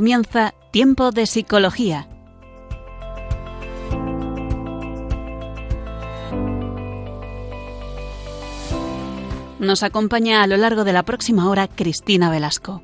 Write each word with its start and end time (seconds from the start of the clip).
Comienza 0.00 0.54
Tiempo 0.70 1.10
de 1.10 1.26
Psicología. 1.26 2.08
Nos 9.58 9.82
acompaña 9.82 10.42
a 10.42 10.46
lo 10.46 10.56
largo 10.56 10.84
de 10.84 10.94
la 10.94 11.02
próxima 11.02 11.50
hora 11.50 11.68
Cristina 11.68 12.30
Velasco. 12.30 12.82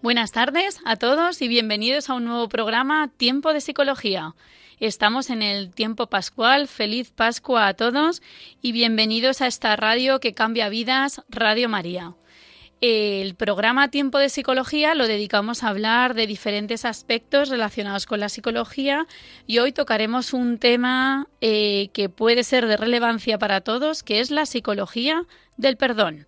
Buenas 0.00 0.32
tardes 0.32 0.80
a 0.86 0.96
todos 0.96 1.42
y 1.42 1.48
bienvenidos 1.48 2.08
a 2.08 2.14
un 2.14 2.24
nuevo 2.24 2.48
programa 2.48 3.10
Tiempo 3.18 3.52
de 3.52 3.60
Psicología. 3.60 4.34
Estamos 4.78 5.30
en 5.30 5.40
el 5.40 5.70
tiempo 5.70 6.08
pascual. 6.08 6.68
Feliz 6.68 7.10
Pascua 7.10 7.66
a 7.66 7.74
todos 7.74 8.20
y 8.60 8.72
bienvenidos 8.72 9.40
a 9.40 9.46
esta 9.46 9.74
radio 9.74 10.20
que 10.20 10.34
cambia 10.34 10.68
vidas, 10.68 11.22
Radio 11.30 11.70
María. 11.70 12.12
El 12.82 13.34
programa 13.36 13.90
Tiempo 13.90 14.18
de 14.18 14.28
Psicología 14.28 14.94
lo 14.94 15.06
dedicamos 15.06 15.62
a 15.62 15.68
hablar 15.68 16.12
de 16.12 16.26
diferentes 16.26 16.84
aspectos 16.84 17.48
relacionados 17.48 18.04
con 18.04 18.20
la 18.20 18.28
psicología 18.28 19.06
y 19.46 19.60
hoy 19.60 19.72
tocaremos 19.72 20.34
un 20.34 20.58
tema 20.58 21.26
eh, 21.40 21.88
que 21.94 22.10
puede 22.10 22.44
ser 22.44 22.66
de 22.66 22.76
relevancia 22.76 23.38
para 23.38 23.62
todos, 23.62 24.02
que 24.02 24.20
es 24.20 24.30
la 24.30 24.44
psicología 24.44 25.24
del 25.56 25.78
perdón 25.78 26.26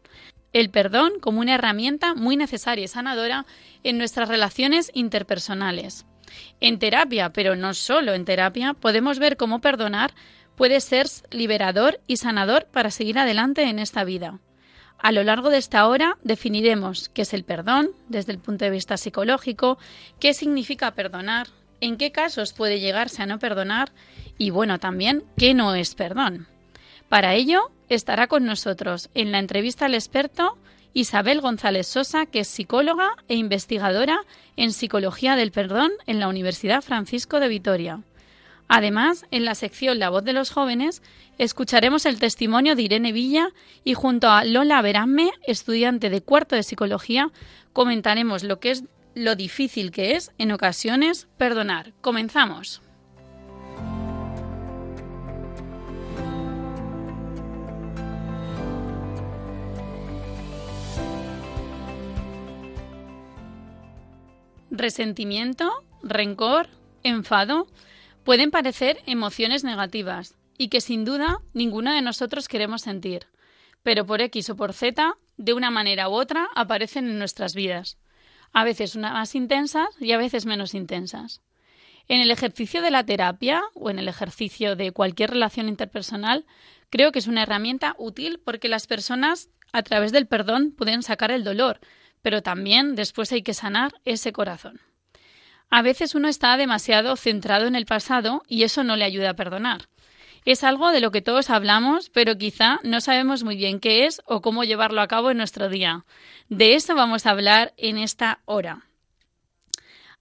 el 0.55 0.71
perdón 0.71 1.13
como 1.21 1.41
una 1.41 1.57
herramienta 1.57 2.15
muy 2.15 2.37
necesaria 2.37 2.87
y 2.87 2.89
sanadora 2.89 3.45
en 3.85 3.99
nuestras 3.99 4.31
relaciones 4.31 4.91
interpersonales. 4.95 6.07
En 6.61 6.79
terapia, 6.79 7.31
pero 7.31 7.57
no 7.57 7.75
solo 7.75 8.15
en 8.15 8.25
terapia, 8.25 8.75
podemos 8.75 9.19
ver 9.19 9.37
cómo 9.37 9.61
perdonar 9.61 10.13
puede 10.57 10.81
ser 10.81 11.07
liberador 11.31 12.01
y 12.07 12.17
sanador 12.17 12.67
para 12.67 12.91
seguir 12.91 13.19
adelante 13.19 13.63
en 13.63 13.79
esta 13.79 14.05
vida. 14.05 14.41
A 14.99 15.13
lo 15.13 15.23
largo 15.23 15.51
de 15.51 15.59
esta 15.59 15.87
hora 15.87 16.19
definiremos 16.25 17.09
qué 17.11 17.23
es 17.23 17.33
el 17.33 17.45
perdón 17.45 17.91
desde 18.09 18.33
el 18.33 18.41
punto 18.41 18.65
de 18.65 18.73
vista 18.73 18.97
psicológico, 18.97 19.79
qué 20.19 20.35
significa 20.35 20.95
perdonar, 20.95 21.47
en 21.81 21.97
qué 21.97 22.11
casos 22.11 22.53
puede 22.53 22.81
llegarse 22.81 23.23
a 23.23 23.27
no 23.27 23.39
perdonar 23.39 23.93
y 24.37 24.51
bueno, 24.51 24.81
también 24.81 25.23
qué 25.37 25.55
no 25.55 25.77
es 25.77 25.95
perdón. 25.95 26.49
Para 27.09 27.35
ello 27.35 27.71
estará 27.89 28.27
con 28.27 28.45
nosotros 28.45 29.09
en 29.15 29.31
la 29.31 29.39
entrevista 29.39 29.87
al 29.87 29.95
experto 29.95 30.59
Isabel 30.95 31.41
González 31.41 31.87
Sosa, 31.87 32.27
que 32.27 32.41
es 32.41 32.49
psicóloga 32.49 33.11
e 33.29 33.35
investigadora 33.35 34.21
en 34.57 34.73
Psicología 34.73 35.37
del 35.37 35.53
Perdón 35.53 35.93
en 36.07 36.21
la 36.21 36.29
Universidad 36.29 36.83
Francisco 36.83 37.41
de 37.41 37.49
Vitoria. 37.49 38.01
Además, 38.69 39.27
en 39.31 39.45
la 39.45 39.55
sección 39.55 39.99
La 39.99 40.11
voz 40.11 40.25
de 40.25 40.35
los 40.35 40.51
jóvenes, 40.51 41.03
escucharemos 41.39 42.05
el 42.05 42.19
testimonio 42.19 42.77
de 42.77 42.83
Irene 42.83 43.13
Villa 43.13 43.51
y 43.83 43.95
junto 43.95 44.29
a 44.29 44.45
Lola 44.45 44.83
Veranme, 44.83 45.31
estudiante 45.47 46.11
de 46.11 46.21
cuarto 46.21 46.55
de 46.55 46.63
psicología, 46.63 47.31
comentaremos 47.73 48.45
lo 48.45 48.61
que 48.61 48.73
es 48.73 48.85
lo 49.15 49.37
difícil 49.37 49.91
que 49.91 50.17
es 50.17 50.33
en 50.39 50.53
ocasiones 50.53 51.29
perdonar. 51.39 51.93
Comenzamos. 52.03 52.83
Resentimiento, 64.79 65.73
rencor, 66.05 66.69
enfado 67.03 67.67
pueden 68.23 68.53
parecer 68.53 69.03
emociones 69.07 69.65
negativas 69.65 70.37
y 70.57 70.69
que 70.69 70.81
sin 70.81 71.05
duda 71.05 71.41
ninguno 71.53 71.93
de 71.93 72.01
nosotros 72.01 72.47
queremos 72.47 72.83
sentir, 72.83 73.27
pero 73.83 74.07
por 74.07 74.21
X 74.21 74.51
o 74.51 74.57
por 74.57 74.73
Z, 74.73 75.17
de 75.37 75.53
una 75.53 75.73
manera 75.73 76.09
u 76.09 76.13
otra, 76.13 76.47
aparecen 76.55 77.09
en 77.09 77.19
nuestras 77.19 77.57
vidas, 77.57 77.99
a 78.53 78.63
veces 78.63 78.97
más 78.97 79.35
intensas 79.35 79.89
y 79.99 80.13
a 80.13 80.17
veces 80.17 80.47
menos 80.47 80.75
intensas. 80.75 81.43
En 82.07 82.21
el 82.21 82.31
ejercicio 82.31 82.81
de 82.81 82.93
la 82.93 83.05
terapia 83.05 83.65
o 83.75 83.91
en 83.91 83.99
el 83.99 84.07
ejercicio 84.07 84.77
de 84.77 84.93
cualquier 84.93 85.31
relación 85.31 85.69
interpersonal, 85.69 86.47
creo 86.89 87.11
que 87.11 87.19
es 87.19 87.27
una 87.27 87.43
herramienta 87.43 87.97
útil 87.99 88.41
porque 88.45 88.69
las 88.69 88.87
personas, 88.87 89.51
a 89.73 89.83
través 89.83 90.13
del 90.13 90.29
perdón, 90.29 90.71
pueden 90.71 91.03
sacar 91.03 91.33
el 91.33 91.43
dolor, 91.43 91.81
pero 92.23 92.43
también 92.43 92.95
después 92.95 93.33
hay 93.33 93.43
que 93.43 93.55
sanar 93.55 93.93
ese 94.05 94.33
corazón. 94.33 94.81
A 95.71 95.83
veces 95.83 96.15
uno 96.15 96.29
está 96.29 96.57
demasiado 96.57 97.17
centrado 97.17 97.67
en 97.67 97.75
el 97.75 97.87
pasado 97.87 98.43
y 98.49 98.63
eso 98.63 98.85
no 98.85 98.97
le 98.97 99.05
ayuda 99.05 99.31
a 99.31 99.37
perdonar. 99.37 99.89
Es 100.45 100.65
algo 100.65 100.93
de 100.93 101.01
lo 101.01 101.11
que 101.11 101.21
todos 101.21 101.51
hablamos, 101.51 102.09
pero 102.11 102.39
quizá 102.39 102.81
no 102.83 103.01
sabemos 103.01 103.45
muy 103.45 103.57
bien 103.57 103.81
qué 103.81 104.07
es 104.07 104.23
o 104.25 104.41
cómo 104.41 104.65
llevarlo 104.65 105.03
a 105.03 105.09
cabo 105.09 105.31
en 105.31 105.37
nuestro 105.37 105.69
día. 105.69 106.07
De 106.49 106.75
eso 106.75 106.95
vamos 106.95 107.27
a 107.27 107.31
hablar 107.31 107.75
en 107.77 107.99
esta 107.99 108.41
hora. 108.47 108.87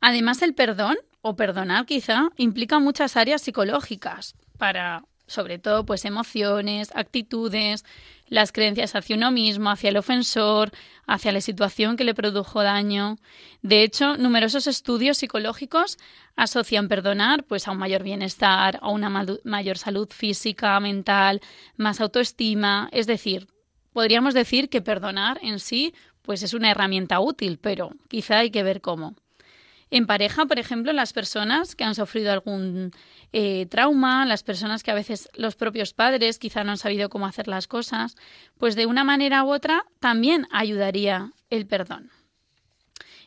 Además, 0.02 0.42
el 0.42 0.54
perdón, 0.54 0.98
o 1.22 1.36
perdonar 1.36 1.86
quizá, 1.86 2.30
implica 2.36 2.80
muchas 2.80 3.16
áreas 3.16 3.42
psicológicas 3.42 4.36
para 4.58 5.04
sobre 5.28 5.60
todo 5.60 5.86
pues 5.86 6.06
emociones, 6.06 6.92
actitudes, 6.96 7.86
las 8.28 8.52
creencias 8.52 8.96
hacia 8.96 9.16
uno 9.16 9.32
mismo, 9.32 9.70
hacia 9.70 9.90
el 9.90 9.98
ofensor, 9.98 10.72
hacia 11.06 11.32
la 11.32 11.42
situación 11.42 11.96
que 11.96 12.04
le 12.04 12.14
produjo 12.14 12.64
daño. 12.64 13.18
De 13.62 13.84
hecho, 13.84 14.18
numerosos 14.18 14.68
estudios 14.68 15.18
psicológicos 15.18 15.98
asocian 16.36 16.88
perdonar 16.88 17.44
pues 17.44 17.68
a 17.68 17.72
un 17.72 17.78
mayor 17.78 18.04
bienestar, 18.04 18.80
a 18.82 18.90
una 18.90 19.10
mayor 19.44 19.78
salud 19.78 20.10
física, 20.10 20.80
mental, 20.80 21.42
más 21.76 22.02
autoestima, 22.02 22.90
es 22.92 23.08
decir, 23.08 23.48
podríamos 23.94 24.34
decir 24.34 24.70
que 24.70 24.82
perdonar 24.82 25.40
en 25.42 25.60
sí 25.60 25.94
pues 26.22 26.44
es 26.44 26.54
una 26.54 26.72
herramienta 26.72 27.22
útil, 27.22 27.58
pero 27.58 27.92
quizá 28.10 28.40
hay 28.40 28.52
que 28.52 28.64
ver 28.64 28.82
cómo. 28.82 29.16
En 29.90 30.06
pareja, 30.06 30.46
por 30.46 30.60
ejemplo, 30.60 30.92
las 30.92 31.14
personas 31.14 31.76
que 31.76 31.84
han 31.84 31.96
sufrido 31.96 32.32
algún 32.32 32.92
eh, 33.32 33.66
trauma, 33.68 34.26
las 34.26 34.44
personas 34.44 34.84
que 34.84 34.92
a 34.92 34.96
veces 34.96 35.30
los 35.36 35.56
propios 35.56 35.94
padres 35.94 36.40
quizá 36.40 36.64
no 36.64 36.72
han 36.72 36.78
sabido 36.78 37.10
cómo 37.10 37.26
hacer 37.26 37.48
las 37.48 37.68
cosas, 37.68 38.16
pues 38.58 38.76
de 38.76 38.86
una 38.86 39.04
manera 39.04 39.44
u 39.44 39.54
otra 39.54 39.86
también 40.00 40.48
ayudaría 40.52 41.32
el 41.50 41.68
perdón. 41.68 42.12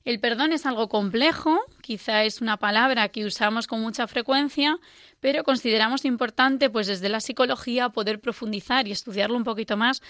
El 0.04 0.18
perdón 0.18 0.52
es 0.52 0.64
algo 0.64 0.88
complejo, 0.88 1.60
quizá 1.82 2.24
es 2.24 2.40
una 2.40 2.56
palabra 2.56 3.10
que 3.10 3.26
usamos 3.26 3.66
con 3.66 3.82
mucha 3.82 4.06
frecuencia, 4.06 4.78
pero 5.20 5.44
consideramos 5.44 6.06
importante, 6.06 6.70
pues 6.70 6.86
desde 6.86 7.10
la 7.10 7.20
psicología, 7.20 7.90
poder 7.90 8.18
profundizar 8.18 8.88
y 8.88 8.92
estudiarlo 8.92 9.36
un 9.36 9.44
poquito 9.44 9.76
más 9.76 10.00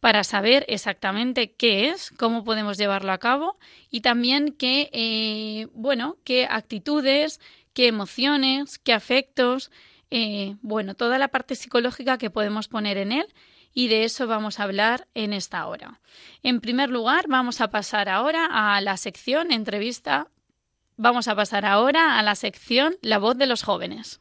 para 0.00 0.24
saber 0.24 0.64
exactamente 0.68 1.52
qué 1.52 1.90
es, 1.90 2.10
cómo 2.12 2.42
podemos 2.42 2.78
llevarlo 2.78 3.12
a 3.12 3.18
cabo 3.18 3.58
y 3.90 4.00
también 4.00 4.54
qué, 4.58 4.88
eh, 4.92 5.66
bueno, 5.74 6.16
qué 6.24 6.46
actitudes, 6.48 7.38
qué 7.74 7.86
emociones, 7.88 8.78
qué 8.78 8.94
afectos, 8.94 9.70
eh, 10.10 10.56
bueno, 10.62 10.94
toda 10.94 11.18
la 11.18 11.28
parte 11.28 11.54
psicológica 11.54 12.16
que 12.16 12.30
podemos 12.30 12.68
poner 12.68 12.96
en 12.96 13.12
él 13.12 13.26
y 13.74 13.88
de 13.88 14.04
eso 14.04 14.26
vamos 14.26 14.60
a 14.60 14.62
hablar 14.62 15.08
en 15.14 15.32
esta 15.32 15.66
hora. 15.66 16.00
En 16.42 16.60
primer 16.60 16.88
lugar, 16.88 17.26
vamos 17.28 17.60
a 17.60 17.68
pasar 17.68 18.08
ahora 18.08 18.46
a 18.46 18.80
la 18.80 18.96
sección 18.96 19.50
entrevista. 19.50 20.28
Vamos 20.96 21.26
a 21.26 21.34
pasar 21.34 21.66
ahora 21.66 22.18
a 22.18 22.22
la 22.22 22.36
sección 22.36 22.94
La 23.02 23.18
voz 23.18 23.36
de 23.36 23.46
los 23.46 23.64
jóvenes. 23.64 24.20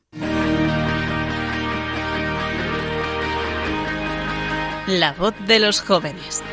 La 4.88 5.14
voz 5.14 5.34
de 5.47 5.59
los 5.59 5.82
jóvenes. 5.82 6.44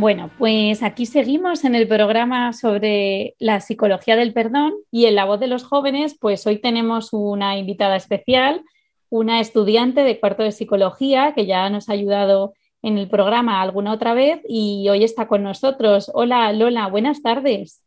Bueno, 0.00 0.30
pues 0.38 0.84
aquí 0.84 1.06
seguimos 1.06 1.64
en 1.64 1.74
el 1.74 1.88
programa 1.88 2.52
sobre 2.52 3.34
la 3.40 3.60
psicología 3.60 4.14
del 4.14 4.32
perdón 4.32 4.74
y 4.92 5.06
en 5.06 5.16
la 5.16 5.24
voz 5.24 5.40
de 5.40 5.48
los 5.48 5.64
jóvenes, 5.64 6.16
pues 6.20 6.46
hoy 6.46 6.60
tenemos 6.60 7.12
una 7.12 7.58
invitada 7.58 7.96
especial, 7.96 8.62
una 9.10 9.40
estudiante 9.40 10.04
de 10.04 10.20
cuarto 10.20 10.44
de 10.44 10.52
psicología 10.52 11.34
que 11.34 11.46
ya 11.46 11.68
nos 11.68 11.88
ha 11.88 11.94
ayudado 11.94 12.52
en 12.80 12.96
el 12.96 13.08
programa 13.08 13.60
alguna 13.60 13.92
otra 13.92 14.14
vez 14.14 14.40
y 14.48 14.88
hoy 14.88 15.02
está 15.02 15.26
con 15.26 15.42
nosotros. 15.42 16.12
Hola 16.14 16.52
Lola, 16.52 16.86
buenas 16.86 17.20
tardes. 17.20 17.82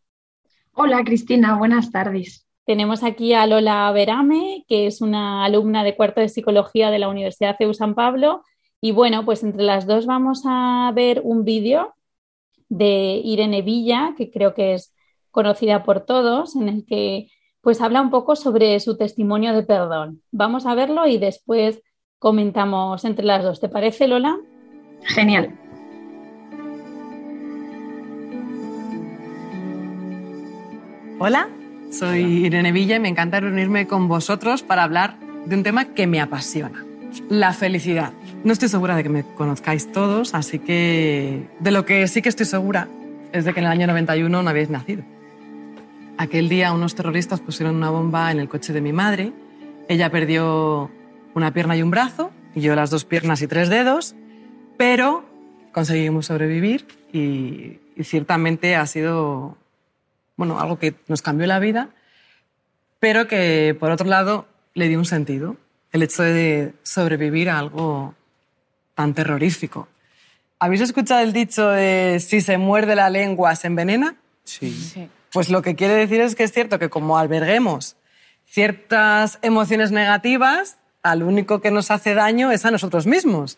Hola 0.74 1.06
Cristina, 1.06 1.58
buenas 1.58 1.94
tardes. 1.94 2.46
Tenemos 2.66 3.04
aquí 3.06 3.34
a 3.34 3.48
Lola 3.48 3.90
Verame, 3.94 4.66
que 4.68 4.86
es 4.86 5.00
una 5.00 5.46
alumna 5.46 5.86
de 5.86 5.96
cuarto 5.96 6.20
de 6.20 6.28
psicología 6.28 6.92
de 6.92 7.00
la 7.00 7.08
Universidad 7.08 7.56
CEU 7.58 7.74
San 7.74 7.96
Pablo. 7.96 8.44
Y 8.82 8.92
bueno, 8.92 9.24
pues 9.24 9.44
entre 9.44 9.64
las 9.64 9.88
dos 9.88 10.08
vamos 10.08 10.42
a 10.46 10.92
ver 10.94 11.22
un 11.24 11.46
vídeo 11.46 11.94
de 12.72 13.20
Irene 13.22 13.62
Villa, 13.62 14.14
que 14.18 14.32
creo 14.32 14.54
que 14.54 14.74
es 14.74 14.96
conocida 15.30 15.84
por 15.84 16.06
todos, 16.06 16.56
en 16.56 16.70
el 16.70 16.86
que 16.86 17.28
pues 17.60 17.82
habla 17.82 18.02
un 18.02 18.10
poco 18.10 18.36
sobre 18.38 18.80
su 18.80 18.98
testimonio 18.98 19.54
de 19.54 19.64
perdón. 19.64 20.22
Vamos 20.32 20.66
a 20.66 20.74
verlo 20.74 21.06
y 21.06 21.18
después 21.18 21.82
comentamos 22.18 23.04
entre 23.04 23.26
las 23.26 23.44
dos. 23.44 23.60
¿Te 23.60 23.68
parece, 23.68 24.08
Lola? 24.08 24.38
Genial. 25.04 25.54
Hola, 31.20 31.50
soy 31.92 32.46
Irene 32.46 32.72
Villa 32.72 32.96
y 32.96 33.00
me 33.00 33.10
encanta 33.10 33.42
reunirme 33.42 33.86
con 33.86 34.08
vosotros 34.08 34.64
para 34.64 34.84
hablar 34.84 35.20
de 35.46 35.56
un 35.56 35.64
tema 35.64 35.94
que 35.94 36.08
me 36.08 36.22
apasiona, 36.22 36.86
la 37.30 37.54
felicidad. 37.54 38.14
No 38.44 38.54
estoy 38.54 38.70
segura 38.70 38.96
de 38.96 39.04
que 39.04 39.10
me 39.10 39.24
conozcáis 39.24 39.92
todos, 39.92 40.34
así 40.34 40.58
que 40.58 41.48
de 41.60 41.72
lo 41.72 41.86
que 41.86 42.08
sí 42.08 42.24
que 42.24 42.30
estoy 42.30 42.48
segura 42.48 42.88
es 43.34 43.46
de 43.46 43.54
que 43.54 43.60
en 43.60 43.68
el 43.68 43.72
año 43.72 43.86
91 43.86 44.42
no 44.42 44.50
habéis 44.50 44.72
nacido. 44.72 45.04
Aquel 46.18 46.50
día 46.50 46.74
unos 46.74 46.96
terroristas 46.96 47.40
pusieron 47.40 47.76
una 47.76 47.92
bomba 47.92 48.32
en 48.32 48.40
el 48.40 48.50
coche 48.50 48.74
de 48.74 48.82
mi 48.82 48.94
madre. 48.94 49.32
Ella 49.88 50.10
perdió 50.10 50.90
una 51.36 51.54
pierna 51.54 51.78
y 51.78 51.84
un 51.84 51.92
brazo, 51.92 52.32
yo 52.56 52.76
las 52.76 52.90
dos 52.90 53.06
piernas 53.06 53.44
y 53.44 53.48
tres 53.48 53.70
dedos, 53.70 54.16
pero 54.76 55.24
conseguimos 55.72 56.26
sobrevivir 56.26 56.88
y, 57.14 57.80
y 57.96 58.04
ciertamente 58.04 58.76
ha 58.76 58.88
sido 58.88 59.56
bueno, 60.36 60.60
algo 60.60 60.80
que 60.80 60.96
nos 61.08 61.22
cambió 61.22 61.46
la 61.46 61.60
vida, 61.60 61.90
pero 63.00 63.28
que 63.28 63.78
por 63.80 63.92
otro 63.92 64.08
lado 64.08 64.48
le 64.74 64.88
dio 64.88 64.98
un 64.98 65.06
sentido, 65.06 65.58
el 65.92 66.02
hecho 66.02 66.24
de 66.24 66.74
sobrevivir 66.82 67.48
a 67.48 67.60
algo 67.60 68.16
tan 68.96 69.14
terrorífico. 69.14 69.88
¿Habéis 70.60 70.82
escuchado 70.82 71.22
el 71.22 71.34
dicho 71.34 71.70
de 71.70 72.20
si 72.20 72.42
se 72.42 72.58
muerde 72.58 72.96
la 72.96 73.10
lengua 73.10 73.56
se 73.56 73.68
envenena? 73.68 74.16
Sí. 74.44 75.10
Pues 75.32 75.50
lo 75.50 75.62
que 75.62 75.76
quiere 75.76 75.96
decir 75.96 76.22
es 76.22 76.36
que 76.36 76.44
es 76.44 76.52
cierto 76.52 76.78
que 76.78 76.90
como 76.90 77.18
alberguemos 77.18 77.96
ciertas 78.46 79.40
emociones 79.42 79.92
negativas, 79.92 80.78
al 81.04 81.24
único 81.24 81.62
que 81.62 81.72
nos 81.72 81.90
hace 81.90 82.14
daño 82.14 82.52
es 82.52 82.66
a 82.66 82.72
nosotros 82.72 83.08
mismos. 83.08 83.58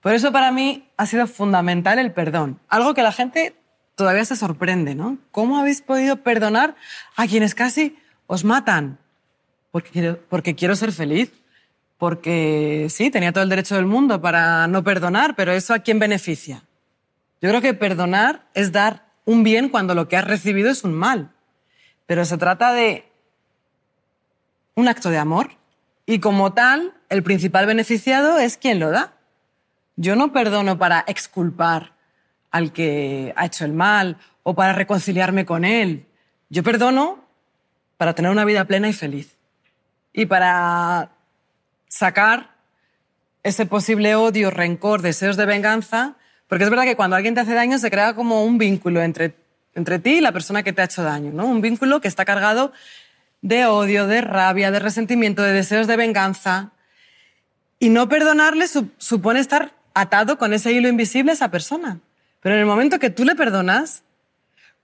Por 0.00 0.14
eso 0.14 0.32
para 0.32 0.50
mí 0.50 0.88
ha 0.96 1.06
sido 1.06 1.26
fundamental 1.26 1.98
el 1.98 2.12
perdón, 2.12 2.58
algo 2.68 2.94
que 2.94 3.02
la 3.02 3.12
gente 3.12 3.54
todavía 3.94 4.24
se 4.24 4.36
sorprende, 4.36 4.94
¿no? 4.94 5.18
¿Cómo 5.30 5.58
habéis 5.58 5.82
podido 5.82 6.16
perdonar 6.22 6.74
a 7.14 7.26
quienes 7.26 7.54
casi 7.54 7.96
os 8.26 8.42
matan? 8.42 8.98
Porque 9.70 9.90
quiero, 9.90 10.18
porque 10.28 10.54
quiero 10.54 10.74
ser 10.76 10.92
feliz. 10.92 11.30
Porque 12.02 12.88
sí, 12.90 13.12
tenía 13.12 13.30
todo 13.30 13.44
el 13.44 13.48
derecho 13.48 13.76
del 13.76 13.86
mundo 13.86 14.20
para 14.20 14.66
no 14.66 14.82
perdonar, 14.82 15.36
pero 15.36 15.52
¿eso 15.52 15.72
a 15.72 15.78
quién 15.78 16.00
beneficia? 16.00 16.64
Yo 17.40 17.48
creo 17.48 17.60
que 17.60 17.74
perdonar 17.74 18.48
es 18.54 18.72
dar 18.72 19.06
un 19.24 19.44
bien 19.44 19.68
cuando 19.68 19.94
lo 19.94 20.08
que 20.08 20.16
has 20.16 20.24
recibido 20.24 20.68
es 20.68 20.82
un 20.82 20.94
mal. 20.94 21.30
Pero 22.06 22.24
se 22.24 22.38
trata 22.38 22.72
de 22.72 23.08
un 24.74 24.88
acto 24.88 25.10
de 25.10 25.18
amor 25.18 25.52
y 26.04 26.18
como 26.18 26.52
tal, 26.52 26.92
el 27.08 27.22
principal 27.22 27.66
beneficiado 27.66 28.36
es 28.36 28.56
quien 28.56 28.80
lo 28.80 28.90
da. 28.90 29.12
Yo 29.94 30.16
no 30.16 30.32
perdono 30.32 30.78
para 30.78 31.04
exculpar 31.06 31.92
al 32.50 32.72
que 32.72 33.32
ha 33.36 33.46
hecho 33.46 33.64
el 33.64 33.74
mal 33.74 34.16
o 34.42 34.56
para 34.56 34.72
reconciliarme 34.72 35.46
con 35.46 35.64
él. 35.64 36.08
Yo 36.50 36.64
perdono 36.64 37.24
para 37.96 38.12
tener 38.16 38.32
una 38.32 38.44
vida 38.44 38.64
plena 38.64 38.88
y 38.88 38.92
feliz 38.92 39.36
y 40.12 40.26
para 40.26 41.12
sacar 41.92 42.48
ese 43.42 43.66
posible 43.66 44.14
odio, 44.14 44.50
rencor, 44.50 45.02
deseos 45.02 45.36
de 45.36 45.44
venganza, 45.44 46.14
porque 46.48 46.64
es 46.64 46.70
verdad 46.70 46.84
que 46.84 46.96
cuando 46.96 47.16
alguien 47.16 47.34
te 47.34 47.40
hace 47.40 47.52
daño 47.52 47.78
se 47.78 47.90
crea 47.90 48.14
como 48.14 48.44
un 48.46 48.56
vínculo 48.56 49.02
entre, 49.02 49.34
entre 49.74 49.98
ti 49.98 50.12
y 50.14 50.20
la 50.22 50.32
persona 50.32 50.62
que 50.62 50.72
te 50.72 50.80
ha 50.80 50.86
hecho 50.86 51.02
daño, 51.02 51.32
¿no? 51.32 51.44
Un 51.44 51.60
vínculo 51.60 52.00
que 52.00 52.08
está 52.08 52.24
cargado 52.24 52.72
de 53.42 53.66
odio, 53.66 54.06
de 54.06 54.22
rabia, 54.22 54.70
de 54.70 54.78
resentimiento, 54.78 55.42
de 55.42 55.52
deseos 55.52 55.86
de 55.86 55.96
venganza. 55.96 56.70
Y 57.78 57.90
no 57.90 58.08
perdonarle 58.08 58.68
supone 58.96 59.40
estar 59.40 59.72
atado 59.92 60.38
con 60.38 60.54
ese 60.54 60.72
hilo 60.72 60.88
invisible 60.88 61.32
a 61.32 61.34
esa 61.34 61.50
persona. 61.50 62.00
Pero 62.40 62.54
en 62.54 62.60
el 62.62 62.66
momento 62.66 63.00
que 63.00 63.10
tú 63.10 63.26
le 63.26 63.34
perdonas, 63.34 64.02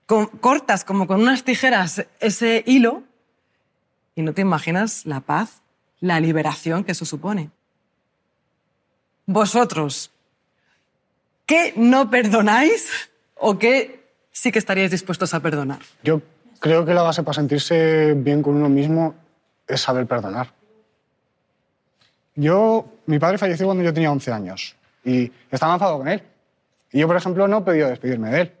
cortas 0.05 0.83
como 0.83 1.07
con 1.07 1.21
unas 1.21 1.43
tijeras 1.43 2.05
ese 2.19 2.63
hilo 2.67 3.01
y 4.13 4.21
no 4.21 4.33
te 4.33 4.41
imaginas 4.41 5.07
la 5.07 5.21
paz, 5.21 5.63
la 6.01 6.19
liberación 6.19 6.83
que 6.83 6.93
eso 6.93 7.05
supone. 7.05 7.49
Vosotros, 9.25 10.11
¿qué 11.45 11.73
no 11.75 12.09
perdonáis 12.09 13.09
o 13.35 13.57
qué 13.59 14.03
sí 14.31 14.51
que 14.51 14.59
estaríais 14.59 14.91
dispuestos 14.91 15.33
a 15.33 15.39
perdonar? 15.39 15.79
Yo 16.03 16.21
creo 16.59 16.85
que 16.85 16.93
la 16.93 17.03
base 17.03 17.23
para 17.23 17.35
sentirse 17.35 18.13
bien 18.15 18.41
con 18.41 18.55
uno 18.55 18.69
mismo 18.69 19.15
es 19.67 19.81
saber 19.81 20.07
perdonar. 20.07 20.51
Yo, 22.35 22.85
mi 23.05 23.19
padre 23.19 23.37
falleció 23.37 23.65
cuando 23.65 23.83
yo 23.83 23.93
tenía 23.93 24.11
11 24.11 24.31
años 24.31 24.75
y 25.03 25.31
estaba 25.51 25.73
enfadado 25.73 25.99
con 25.99 26.07
él. 26.07 26.23
Y 26.91 26.99
yo, 26.99 27.07
por 27.07 27.17
ejemplo, 27.17 27.47
no 27.47 27.59
he 27.59 27.61
podido 27.61 27.89
despedirme 27.89 28.29
de 28.29 28.41
él. 28.41 28.53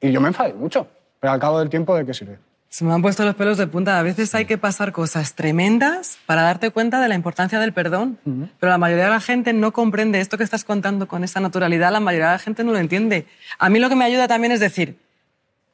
Y 0.00 0.12
yo 0.12 0.20
me 0.20 0.28
enfadé 0.28 0.52
mucho, 0.52 0.86
pero 1.18 1.32
al 1.32 1.40
cabo 1.40 1.58
del 1.58 1.70
tiempo, 1.70 1.96
¿de 1.96 2.04
qué 2.04 2.12
sirve? 2.14 2.38
Se 2.70 2.84
me 2.84 2.92
han 2.92 3.00
puesto 3.00 3.24
los 3.24 3.34
pelos 3.34 3.56
de 3.56 3.66
punta. 3.66 3.98
A 3.98 4.02
veces 4.02 4.34
hay 4.34 4.44
que 4.44 4.58
pasar 4.58 4.92
cosas 4.92 5.34
tremendas 5.34 6.18
para 6.26 6.42
darte 6.42 6.70
cuenta 6.70 7.00
de 7.00 7.08
la 7.08 7.14
importancia 7.14 7.58
del 7.58 7.72
perdón. 7.72 8.18
Pero 8.24 8.70
la 8.70 8.78
mayoría 8.78 9.04
de 9.04 9.10
la 9.10 9.20
gente 9.20 9.52
no 9.54 9.72
comprende 9.72 10.20
esto 10.20 10.36
que 10.36 10.44
estás 10.44 10.64
contando 10.64 11.08
con 11.08 11.24
esa 11.24 11.40
naturalidad. 11.40 11.90
La 11.92 12.00
mayoría 12.00 12.26
de 12.26 12.32
la 12.32 12.38
gente 12.38 12.64
no 12.64 12.72
lo 12.72 12.78
entiende. 12.78 13.26
A 13.58 13.70
mí 13.70 13.78
lo 13.78 13.88
que 13.88 13.96
me 13.96 14.04
ayuda 14.04 14.28
también 14.28 14.52
es 14.52 14.60
decir, 14.60 14.98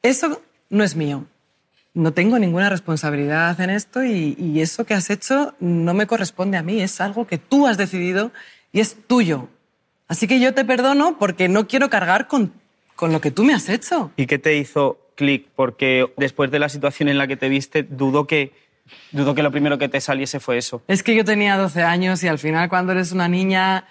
eso 0.03 0.41
no 0.69 0.83
es 0.83 0.95
mío. 0.95 1.25
No 1.93 2.13
tengo 2.13 2.39
ninguna 2.39 2.69
responsabilidad 2.69 3.59
en 3.59 3.69
esto 3.71 4.03
y, 4.03 4.35
y 4.39 4.61
eso 4.61 4.85
que 4.85 4.93
has 4.93 5.09
hecho 5.09 5.53
no 5.59 5.93
me 5.93 6.07
corresponde 6.07 6.57
a 6.57 6.63
mí. 6.63 6.81
Es 6.81 7.01
algo 7.01 7.27
que 7.27 7.37
tú 7.37 7.67
has 7.67 7.77
decidido 7.77 8.31
y 8.71 8.79
es 8.79 8.95
tuyo. 9.07 9.49
Así 10.07 10.27
que 10.27 10.39
yo 10.39 10.53
te 10.53 10.63
perdono 10.63 11.17
porque 11.17 11.49
no 11.49 11.67
quiero 11.67 11.89
cargar 11.89 12.27
con, 12.27 12.53
con 12.95 13.11
lo 13.11 13.19
que 13.19 13.31
tú 13.31 13.43
me 13.43 13.53
has 13.53 13.67
hecho. 13.67 14.11
¿Y 14.15 14.27
qué 14.27 14.39
te 14.39 14.55
hizo 14.57 15.04
clic? 15.15 15.47
Porque 15.55 16.11
después 16.17 16.51
de 16.51 16.59
la 16.59 16.69
situación 16.69 17.09
en 17.09 17.17
la 17.17 17.27
que 17.27 17.37
te 17.37 17.49
viste, 17.49 17.83
dudo 17.83 18.27
que, 18.27 18.53
dudo 19.11 19.35
que 19.35 19.43
lo 19.43 19.51
primero 19.51 19.77
que 19.77 19.89
te 19.89 19.99
saliese 20.01 20.39
fue 20.39 20.57
eso. 20.57 20.81
Es 20.87 21.03
que 21.03 21.15
yo 21.15 21.25
tenía 21.25 21.57
12 21.57 21.83
años 21.83 22.23
y 22.23 22.27
al 22.27 22.39
final 22.39 22.69
cuando 22.69 22.91
eres 22.91 23.11
una 23.11 23.27
niña, 23.27 23.85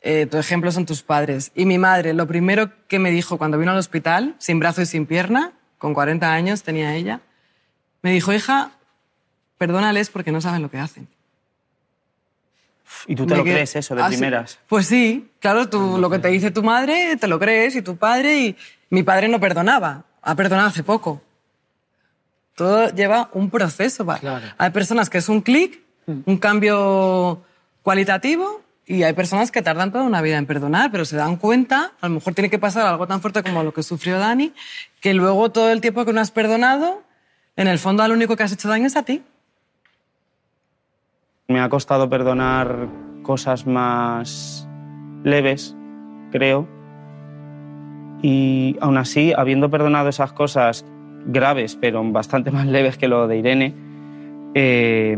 eh, 0.00 0.26
tu 0.26 0.38
ejemplo 0.38 0.72
son 0.72 0.86
tus 0.86 1.02
padres. 1.02 1.52
Y 1.54 1.66
mi 1.66 1.78
madre, 1.78 2.14
lo 2.14 2.26
primero 2.26 2.70
que 2.88 2.98
me 2.98 3.10
dijo 3.10 3.38
cuando 3.38 3.58
vino 3.58 3.72
al 3.72 3.78
hospital, 3.78 4.34
sin 4.38 4.58
brazo 4.58 4.82
y 4.82 4.86
sin 4.86 5.06
pierna, 5.06 5.52
con 5.78 5.94
40 5.94 6.32
años 6.32 6.62
tenía 6.62 6.94
ella, 6.94 7.20
me 8.02 8.12
dijo, 8.12 8.32
hija, 8.32 8.72
perdónales 9.58 10.10
porque 10.10 10.32
no 10.32 10.40
saben 10.40 10.62
lo 10.62 10.70
que 10.70 10.78
hacen. 10.78 11.08
¿Y 13.06 13.14
tú 13.14 13.26
te 13.26 13.36
lo 13.36 13.42
crees 13.42 13.76
eso 13.76 13.94
de 13.94 14.04
primeras? 14.04 14.58
Pues 14.68 14.86
sí, 14.86 15.30
claro, 15.38 15.68
tú, 15.68 15.98
lo 15.98 16.10
que 16.10 16.18
te 16.18 16.28
dice 16.28 16.50
tu 16.50 16.62
madre 16.62 17.16
te 17.16 17.28
lo 17.28 17.38
crees 17.38 17.76
y 17.76 17.82
tu 17.82 17.96
padre 17.96 18.38
y 18.38 18.56
mi 18.90 19.02
padre 19.02 19.28
no 19.28 19.40
perdonaba, 19.40 20.04
ha 20.22 20.34
perdonado 20.34 20.68
hace 20.68 20.82
poco. 20.82 21.20
Todo 22.54 22.90
lleva 22.90 23.30
un 23.32 23.50
proceso. 23.50 24.06
Hay 24.58 24.70
personas 24.70 25.08
que 25.08 25.18
es 25.18 25.28
un 25.28 25.40
clic, 25.40 25.80
mm. 26.06 26.20
un 26.26 26.38
cambio 26.38 27.42
cualitativo 27.82 28.62
y 28.86 29.04
hay 29.04 29.12
personas 29.12 29.50
que 29.50 29.62
tardan 29.62 29.92
toda 29.92 30.04
una 30.04 30.20
vida 30.20 30.36
en 30.36 30.46
perdonar, 30.46 30.90
pero 30.90 31.04
se 31.04 31.16
dan 31.16 31.36
cuenta, 31.36 31.92
a 32.00 32.08
lo 32.08 32.14
mejor 32.14 32.34
tiene 32.34 32.50
que 32.50 32.58
pasar 32.58 32.86
algo 32.86 33.06
tan 33.06 33.20
fuerte 33.20 33.42
como 33.42 33.62
lo 33.62 33.72
que 33.72 33.82
sufrió 33.82 34.18
Dani, 34.18 34.52
que 35.00 35.14
luego 35.14 35.50
todo 35.50 35.70
el 35.70 35.80
tiempo 35.80 36.04
que 36.04 36.12
no 36.12 36.20
has 36.20 36.32
perdonado, 36.32 37.02
en 37.56 37.68
el 37.68 37.78
fondo 37.78 38.02
al 38.02 38.10
único 38.10 38.36
que 38.36 38.42
has 38.42 38.52
hecho 38.52 38.68
daño 38.68 38.86
es 38.86 38.96
a 38.96 39.04
ti. 39.04 39.22
Me 41.46 41.60
ha 41.60 41.68
costado 41.68 42.08
perdonar 42.08 42.88
cosas 43.22 43.66
más 43.66 44.66
leves, 45.22 45.76
creo. 46.32 46.79
Y 48.22 48.76
aún 48.80 48.98
así, 48.98 49.32
habiendo 49.36 49.70
perdonado 49.70 50.08
esas 50.08 50.32
cosas 50.32 50.84
graves, 51.26 51.76
pero 51.80 52.02
bastante 52.12 52.50
más 52.52 52.66
leves 52.66 52.98
que 52.98 53.08
lo 53.08 53.26
de 53.26 53.38
Irene, 53.38 53.74
eh, 54.54 55.16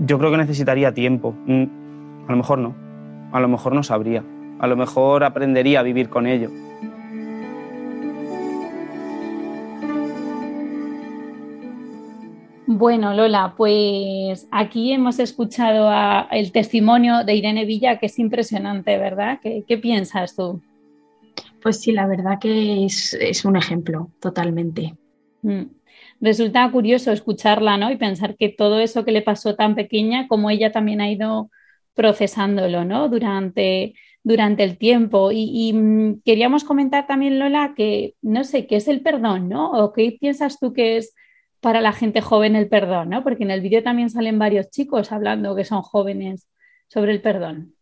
yo 0.00 0.18
creo 0.18 0.30
que 0.30 0.36
necesitaría 0.38 0.92
tiempo. 0.94 1.34
Mm, 1.46 1.64
a 2.26 2.30
lo 2.30 2.36
mejor 2.36 2.58
no. 2.58 2.74
A 3.32 3.40
lo 3.40 3.48
mejor 3.48 3.74
no 3.74 3.82
sabría. 3.82 4.24
A 4.58 4.66
lo 4.66 4.76
mejor 4.76 5.24
aprendería 5.24 5.80
a 5.80 5.82
vivir 5.82 6.08
con 6.08 6.26
ello. 6.26 6.50
Bueno, 12.72 13.12
Lola, 13.14 13.54
pues 13.56 14.46
aquí 14.52 14.92
hemos 14.92 15.18
escuchado 15.18 15.90
el 16.30 16.52
testimonio 16.52 17.24
de 17.24 17.34
Irene 17.34 17.64
Villa, 17.64 17.98
que 17.98 18.06
es 18.06 18.16
impresionante, 18.20 18.96
¿verdad? 18.96 19.40
¿Qué, 19.42 19.78
piensas 19.78 20.36
tú? 20.36 20.62
Pues 21.62 21.80
sí, 21.80 21.92
la 21.92 22.06
verdad 22.06 22.38
que 22.40 22.84
es, 22.84 23.44
un 23.44 23.56
ejemplo, 23.56 24.10
totalmente. 24.20 24.96
Mm. 25.42 25.64
Resulta 26.20 26.70
curioso 26.70 27.12
escucharla, 27.12 27.76
¿no? 27.76 27.90
Y 27.90 27.96
pensar 27.96 28.36
que 28.36 28.48
todo 28.50 28.80
eso 28.80 29.04
que 29.04 29.12
le 29.12 29.22
pasó 29.22 29.56
tan 29.56 29.74
pequeña, 29.74 30.28
como 30.28 30.50
ella 30.50 30.72
también 30.72 31.00
ha 31.00 31.10
ido 31.10 31.50
procesándolo, 31.94 32.84
¿no? 32.84 33.08
Durante, 33.08 33.94
durante 34.22 34.64
el 34.64 34.78
tiempo. 34.78 35.32
Y, 35.32 35.50
y, 35.52 35.72
mm, 35.72 36.22
queríamos 36.24 36.64
comentar 36.64 37.06
también, 37.06 37.38
Lola, 37.38 37.74
que 37.76 38.14
no 38.22 38.44
sé, 38.44 38.66
¿qué 38.66 38.76
es 38.76 38.88
el 38.88 39.02
perdón, 39.02 39.48
¿no? 39.48 39.72
¿O 39.72 39.92
qué 39.92 40.16
piensas 40.20 40.58
tú 40.58 40.72
que 40.72 40.96
es 40.98 41.14
para 41.60 41.80
la 41.80 41.92
gente 41.92 42.20
joven 42.20 42.56
el 42.56 42.68
perdón, 42.68 43.10
¿no? 43.10 43.22
Porque 43.22 43.44
en 43.44 43.50
el 43.50 43.60
vídeo 43.60 43.82
también 43.82 44.10
salen 44.10 44.38
varios 44.38 44.70
chicos 44.70 45.12
hablando 45.12 45.54
que 45.54 45.64
son 45.64 45.82
jóvenes 45.82 46.48
sobre 46.88 47.12
el 47.12 47.22
perdón. 47.22 47.74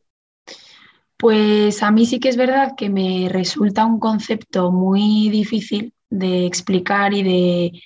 Pues 1.18 1.82
a 1.82 1.90
mí 1.90 2.06
sí 2.06 2.20
que 2.20 2.28
es 2.28 2.36
verdad 2.36 2.74
que 2.76 2.90
me 2.90 3.28
resulta 3.28 3.84
un 3.86 3.98
concepto 4.00 4.70
muy 4.70 5.28
difícil 5.30 5.94
de 6.10 6.46
explicar 6.46 7.12
y 7.14 7.22
de 7.24 7.82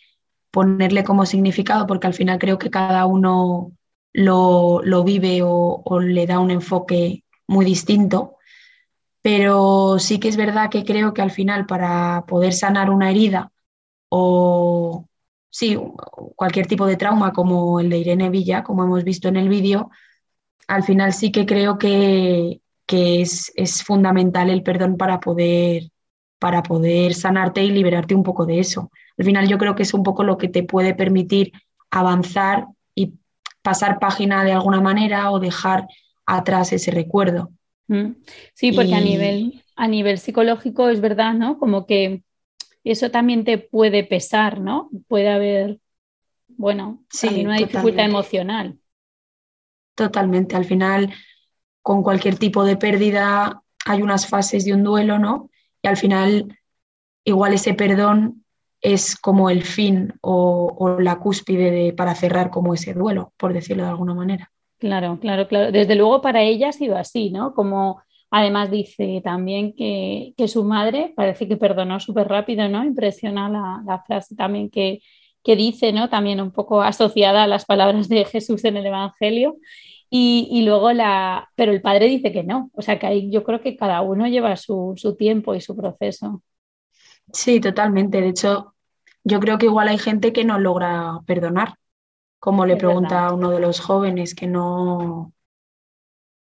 ponerle 0.50 1.04
como 1.04 1.26
significado, 1.26 1.86
porque 1.86 2.06
al 2.08 2.14
final 2.14 2.38
creo 2.38 2.58
que 2.58 2.70
cada 2.70 3.06
uno 3.06 3.72
lo, 4.12 4.82
lo 4.84 5.04
vive 5.04 5.42
o, 5.42 5.82
o 5.84 6.00
le 6.00 6.26
da 6.26 6.40
un 6.40 6.50
enfoque 6.50 7.24
muy 7.48 7.64
distinto. 7.64 8.36
Pero 9.22 9.98
sí 9.98 10.20
que 10.20 10.28
es 10.28 10.36
verdad 10.36 10.70
que 10.70 10.84
creo 10.84 11.14
que 11.14 11.22
al 11.22 11.30
final 11.30 11.66
para 11.66 12.24
poder 12.26 12.52
sanar 12.54 12.90
una 12.90 13.10
herida 13.10 13.52
o 14.10 15.06
sí, 15.50 15.78
cualquier 16.36 16.66
tipo 16.66 16.86
de 16.86 16.96
trauma 16.96 17.32
como 17.32 17.80
el 17.80 17.90
de 17.90 17.98
Irene 17.98 18.30
Villa, 18.30 18.64
como 18.64 18.84
hemos 18.84 19.04
visto 19.04 19.28
en 19.28 19.36
el 19.36 19.48
vídeo, 19.48 19.90
al 20.68 20.84
final 20.84 21.14
sí 21.14 21.32
que 21.32 21.46
creo 21.46 21.78
que, 21.78 22.61
que 22.86 23.22
es, 23.22 23.52
es, 23.56 23.82
fundamental 23.82 24.50
el 24.50 24.62
perdón 24.62 24.96
para 24.96 25.20
poder, 25.20 25.90
para 26.38 26.62
poder 26.62 27.14
sanarte 27.14 27.62
y 27.62 27.70
liberarte 27.70 28.14
un 28.14 28.22
poco 28.22 28.46
de 28.46 28.58
eso. 28.60 28.90
Al 29.16 29.24
final 29.24 29.48
yo 29.48 29.58
creo 29.58 29.74
que 29.74 29.82
es 29.82 29.94
un 29.94 30.02
poco 30.02 30.24
lo 30.24 30.38
que 30.38 30.48
te 30.48 30.62
puede 30.62 30.94
permitir 30.94 31.52
avanzar 31.90 32.66
y 32.94 33.14
pasar 33.62 33.98
página 33.98 34.44
de 34.44 34.52
alguna 34.52 34.80
manera 34.80 35.30
o 35.30 35.38
dejar 35.38 35.86
atrás 36.26 36.72
ese 36.72 36.90
recuerdo. 36.90 37.50
Mm. 37.88 38.12
Sí, 38.54 38.72
porque 38.72 38.90
y... 38.90 38.94
a, 38.94 39.00
nivel, 39.00 39.62
a 39.76 39.88
nivel 39.88 40.18
psicológico 40.18 40.88
es 40.88 41.00
verdad, 41.00 41.34
¿no? 41.34 41.58
Como 41.58 41.86
que 41.86 42.22
eso 42.84 43.10
también 43.10 43.44
te 43.44 43.58
puede 43.58 44.04
pesar, 44.04 44.60
¿no? 44.60 44.90
Puede 45.08 45.28
haber, 45.28 45.78
bueno, 46.48 47.04
sí, 47.10 47.26
también 47.26 47.46
una 47.46 47.56
totalmente. 47.56 47.78
dificultad 47.78 48.04
emocional. 48.06 48.78
Totalmente. 49.94 50.56
Al 50.56 50.64
final, 50.64 51.12
con 51.82 52.02
cualquier 52.02 52.38
tipo 52.38 52.64
de 52.64 52.76
pérdida 52.76 53.62
hay 53.84 54.02
unas 54.02 54.26
fases 54.26 54.64
de 54.64 54.74
un 54.74 54.84
duelo, 54.84 55.18
¿no? 55.18 55.50
Y 55.82 55.88
al 55.88 55.96
final, 55.96 56.58
igual 57.24 57.54
ese 57.54 57.74
perdón 57.74 58.44
es 58.80 59.16
como 59.16 59.48
el 59.48 59.62
fin 59.62 60.12
o, 60.20 60.96
la 60.98 61.18
cúspide 61.18 61.70
de, 61.70 61.92
para 61.92 62.14
cerrar 62.14 62.50
como 62.50 62.74
ese 62.74 62.94
duelo, 62.94 63.32
por 63.36 63.52
decirlo 63.52 63.84
de 63.84 63.90
alguna 63.90 64.14
manera. 64.14 64.50
Claro, 64.78 65.18
claro, 65.20 65.46
claro. 65.46 65.70
Desde 65.70 65.94
luego 65.94 66.20
para 66.20 66.42
ella 66.42 66.70
ha 66.70 66.72
sido 66.72 66.96
así, 66.96 67.30
¿no? 67.30 67.54
Como 67.54 68.02
además 68.30 68.70
dice 68.70 69.20
también 69.22 69.74
que, 69.76 70.34
que 70.36 70.48
su 70.48 70.64
madre 70.64 71.12
parece 71.14 71.46
que 71.46 71.56
perdonó 71.56 72.00
súper 72.00 72.26
rápido, 72.28 72.68
¿no? 72.68 72.84
Impresiona 72.84 73.48
la, 73.48 73.82
la 73.86 74.02
frase 74.02 74.34
también 74.34 74.70
que, 74.70 75.00
que, 75.44 75.54
dice, 75.54 75.92
¿no? 75.92 76.08
También 76.08 76.40
un 76.40 76.50
poco 76.50 76.82
asociada 76.82 77.44
a 77.44 77.46
las 77.46 77.64
palabras 77.64 78.08
de 78.08 78.24
Jesús 78.24 78.64
en 78.64 78.76
el 78.76 78.86
Evangelio. 78.86 79.56
Y, 80.14 80.46
y, 80.50 80.62
luego 80.66 80.92
la, 80.92 81.50
pero 81.54 81.72
el 81.72 81.80
padre 81.80 82.06
dice 82.06 82.32
que 82.32 82.42
no. 82.42 82.70
O 82.74 82.82
sea 82.82 82.98
que 82.98 83.06
ahí 83.06 83.30
yo 83.30 83.42
creo 83.44 83.62
que 83.62 83.78
cada 83.78 84.02
uno 84.02 84.28
lleva 84.28 84.56
su, 84.56 84.92
su 84.96 85.16
tiempo 85.16 85.54
y 85.54 85.62
su 85.62 85.74
proceso. 85.74 86.42
Sí, 87.32 87.60
totalmente. 87.60 88.20
De 88.20 88.28
hecho, 88.28 88.74
yo 89.24 89.40
creo 89.40 89.56
que 89.56 89.66
igual 89.66 89.88
hay 89.88 89.96
gente 89.96 90.34
que 90.34 90.44
no 90.44 90.58
logra 90.58 91.20
perdonar 91.26 91.76
como 92.38 92.66
le 92.66 92.74
es 92.74 92.78
pregunta 92.78 93.14
verdad. 93.14 93.28
a 93.30 93.34
uno 93.34 93.50
de 93.52 93.60
los 93.60 93.80
jóvenes, 93.80 94.34
que 94.34 94.46
no, 94.46 95.32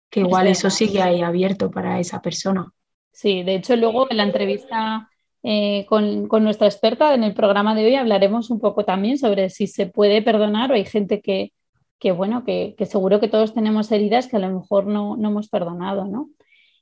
que 0.09 0.19
igual 0.19 0.47
eso 0.47 0.69
sigue 0.69 1.01
ahí 1.01 1.21
abierto 1.21 1.71
para 1.71 1.99
esa 1.99 2.21
persona. 2.21 2.73
Sí, 3.13 3.43
de 3.43 3.55
hecho 3.55 3.77
luego 3.77 4.07
en 4.09 4.17
la 4.17 4.23
entrevista 4.23 5.09
eh, 5.43 5.85
con, 5.87 6.27
con, 6.27 6.43
nuestra 6.43 6.67
experta 6.67 7.13
en 7.13 7.23
el 7.23 7.33
programa 7.33 7.73
de 7.73 7.85
hoy 7.85 7.95
hablaremos 7.95 8.49
un 8.49 8.59
poco 8.59 8.83
también 8.83 9.17
sobre 9.17 9.49
si 9.49 9.67
se 9.67 9.85
puede 9.85 10.21
perdonar 10.21 10.71
o 10.71 10.73
hay 10.73 10.85
gente 10.85 11.21
que, 11.21 11.53
que 11.99 12.11
bueno, 12.11 12.43
que, 12.43 12.75
que, 12.77 12.85
seguro 12.85 13.19
que 13.19 13.27
todos 13.27 13.53
tenemos 13.53 13.91
heridas 13.91 14.27
que 14.27 14.37
a 14.37 14.39
lo 14.39 14.59
mejor 14.59 14.85
no, 14.85 15.17
no 15.17 15.29
hemos 15.29 15.49
perdonado, 15.49 16.05
¿no? 16.05 16.29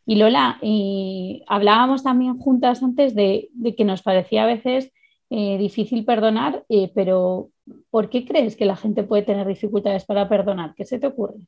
Y 0.05 0.15
Lola, 0.15 0.57
y 0.61 1.43
hablábamos 1.47 2.03
también 2.03 2.37
juntas 2.37 2.83
antes 2.83 3.15
de, 3.15 3.49
de 3.53 3.75
que 3.75 3.85
nos 3.85 4.01
parecía 4.01 4.43
a 4.43 4.47
veces 4.47 4.91
eh, 5.29 5.57
difícil 5.57 6.05
perdonar, 6.05 6.65
eh, 6.69 6.91
pero 6.93 7.49
¿por 7.89 8.09
qué 8.09 8.25
crees 8.25 8.55
que 8.55 8.65
la 8.65 8.75
gente 8.75 9.03
puede 9.03 9.23
tener 9.23 9.47
dificultades 9.47 10.05
para 10.05 10.27
perdonar? 10.27 10.73
¿Qué 10.75 10.85
se 10.85 10.99
te 10.99 11.07
ocurre? 11.07 11.47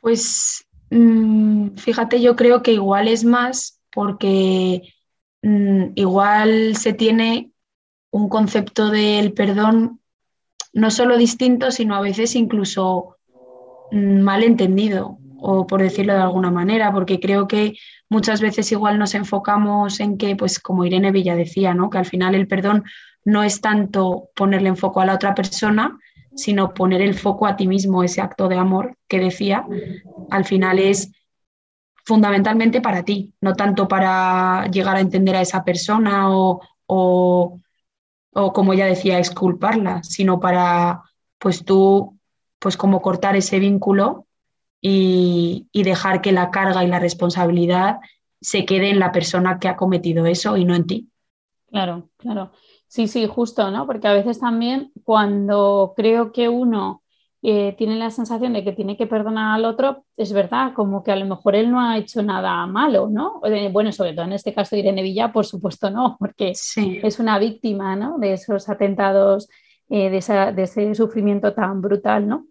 Pues 0.00 0.66
mmm, 0.90 1.70
fíjate, 1.76 2.20
yo 2.20 2.36
creo 2.36 2.62
que 2.62 2.72
igual 2.72 3.08
es 3.08 3.24
más 3.24 3.82
porque 3.92 4.82
mmm, 5.42 5.86
igual 5.94 6.76
se 6.76 6.92
tiene 6.92 7.50
un 8.10 8.28
concepto 8.28 8.90
del 8.90 9.32
perdón 9.32 10.00
no 10.72 10.90
solo 10.90 11.16
distinto, 11.16 11.70
sino 11.70 11.94
a 11.94 12.00
veces 12.00 12.34
incluso 12.34 13.16
mmm, 13.90 14.20
mal 14.20 14.42
entendido, 14.42 15.18
o 15.44 15.66
por 15.66 15.82
decirlo 15.82 16.14
de 16.14 16.20
alguna 16.20 16.50
manera, 16.50 16.92
porque 16.92 17.18
creo 17.18 17.48
que 17.48 17.74
muchas 18.08 18.40
veces 18.40 18.70
igual 18.70 18.98
nos 18.98 19.14
enfocamos 19.14 19.98
en 20.00 20.16
que, 20.16 20.36
pues 20.36 20.60
como 20.60 20.84
Irene 20.84 21.10
Villa 21.10 21.34
decía, 21.34 21.74
¿no? 21.74 21.90
que 21.90 21.98
al 21.98 22.06
final 22.06 22.34
el 22.34 22.46
perdón 22.46 22.84
no 23.24 23.42
es 23.42 23.60
tanto 23.60 24.28
ponerle 24.36 24.68
en 24.68 24.76
foco 24.76 25.00
a 25.00 25.06
la 25.06 25.14
otra 25.14 25.34
persona, 25.34 25.98
sino 26.34 26.74
poner 26.74 27.02
el 27.02 27.14
foco 27.14 27.46
a 27.46 27.56
ti 27.56 27.66
mismo, 27.66 28.02
ese 28.02 28.20
acto 28.20 28.48
de 28.48 28.56
amor 28.56 28.96
que 29.08 29.18
decía, 29.18 29.66
al 30.30 30.44
final 30.44 30.78
es 30.78 31.10
fundamentalmente 32.04 32.80
para 32.80 33.02
ti, 33.02 33.32
no 33.40 33.54
tanto 33.54 33.86
para 33.86 34.66
llegar 34.66 34.96
a 34.96 35.00
entender 35.00 35.36
a 35.36 35.42
esa 35.42 35.64
persona 35.64 36.26
o, 36.30 37.60
o 38.32 38.52
como 38.52 38.72
ella 38.72 38.86
decía, 38.86 39.18
exculparla, 39.18 40.02
sino 40.02 40.40
para, 40.40 41.02
pues 41.38 41.64
tú, 41.64 42.18
pues 42.58 42.76
como 42.76 43.02
cortar 43.02 43.36
ese 43.36 43.58
vínculo 43.58 44.26
y, 44.80 45.68
y, 45.72 45.82
dejar 45.82 46.20
que 46.20 46.32
la 46.32 46.50
carga 46.50 46.82
y 46.82 46.88
la 46.88 46.98
responsabilidad 46.98 47.98
se 48.40 48.64
quede 48.64 48.90
en 48.90 48.98
la 48.98 49.12
persona 49.12 49.58
que 49.58 49.68
ha 49.68 49.76
cometido 49.76 50.26
eso 50.26 50.56
y 50.56 50.64
no 50.64 50.74
en 50.74 50.86
ti. 50.86 51.08
Claro, 51.68 52.08
claro. 52.16 52.52
Sí, 52.86 53.08
sí, 53.08 53.26
justo, 53.26 53.70
¿no? 53.70 53.86
Porque 53.86 54.08
a 54.08 54.12
veces 54.12 54.40
también 54.40 54.92
cuando 55.04 55.94
creo 55.96 56.32
que 56.32 56.48
uno 56.48 57.01
eh, 57.42 57.74
tiene 57.76 57.96
la 57.96 58.10
sensación 58.10 58.52
de 58.52 58.62
que 58.62 58.72
tiene 58.72 58.96
que 58.96 59.06
perdonar 59.06 59.56
al 59.56 59.64
otro, 59.64 60.04
es 60.16 60.32
verdad, 60.32 60.72
como 60.74 61.02
que 61.02 61.10
a 61.10 61.16
lo 61.16 61.26
mejor 61.26 61.56
él 61.56 61.70
no 61.70 61.80
ha 61.80 61.98
hecho 61.98 62.22
nada 62.22 62.66
malo, 62.66 63.08
¿no? 63.10 63.40
Eh, 63.44 63.68
bueno, 63.72 63.90
sobre 63.92 64.12
todo 64.12 64.24
en 64.24 64.32
este 64.32 64.54
caso 64.54 64.76
Irene 64.76 65.02
Villa, 65.02 65.32
por 65.32 65.44
supuesto 65.44 65.90
no, 65.90 66.16
porque 66.20 66.54
sí. 66.54 67.00
es 67.02 67.18
una 67.18 67.38
víctima, 67.38 67.96
¿no? 67.96 68.18
De 68.18 68.34
esos 68.34 68.68
atentados, 68.68 69.48
eh, 69.88 70.08
de, 70.08 70.18
esa, 70.18 70.52
de 70.52 70.62
ese 70.62 70.94
sufrimiento 70.94 71.52
tan 71.52 71.82
brutal, 71.82 72.26
¿no? 72.26 72.46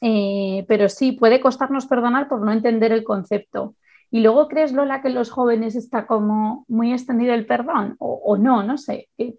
Eh, 0.00 0.64
pero 0.68 0.88
sí, 0.88 1.12
puede 1.12 1.40
costarnos 1.40 1.86
perdonar 1.86 2.28
por 2.28 2.40
no 2.40 2.52
entender 2.52 2.92
el 2.92 3.04
concepto. 3.04 3.74
Y 4.10 4.20
luego 4.20 4.48
crees, 4.48 4.72
Lola, 4.72 5.02
que 5.02 5.08
en 5.08 5.14
los 5.14 5.30
jóvenes 5.30 5.76
está 5.76 6.06
como 6.06 6.64
muy 6.68 6.92
extendido 6.92 7.34
el 7.34 7.46
perdón 7.46 7.96
o, 7.98 8.20
o 8.24 8.36
no, 8.36 8.62
no 8.62 8.78
sé. 8.78 9.08
¿Qué, 9.16 9.34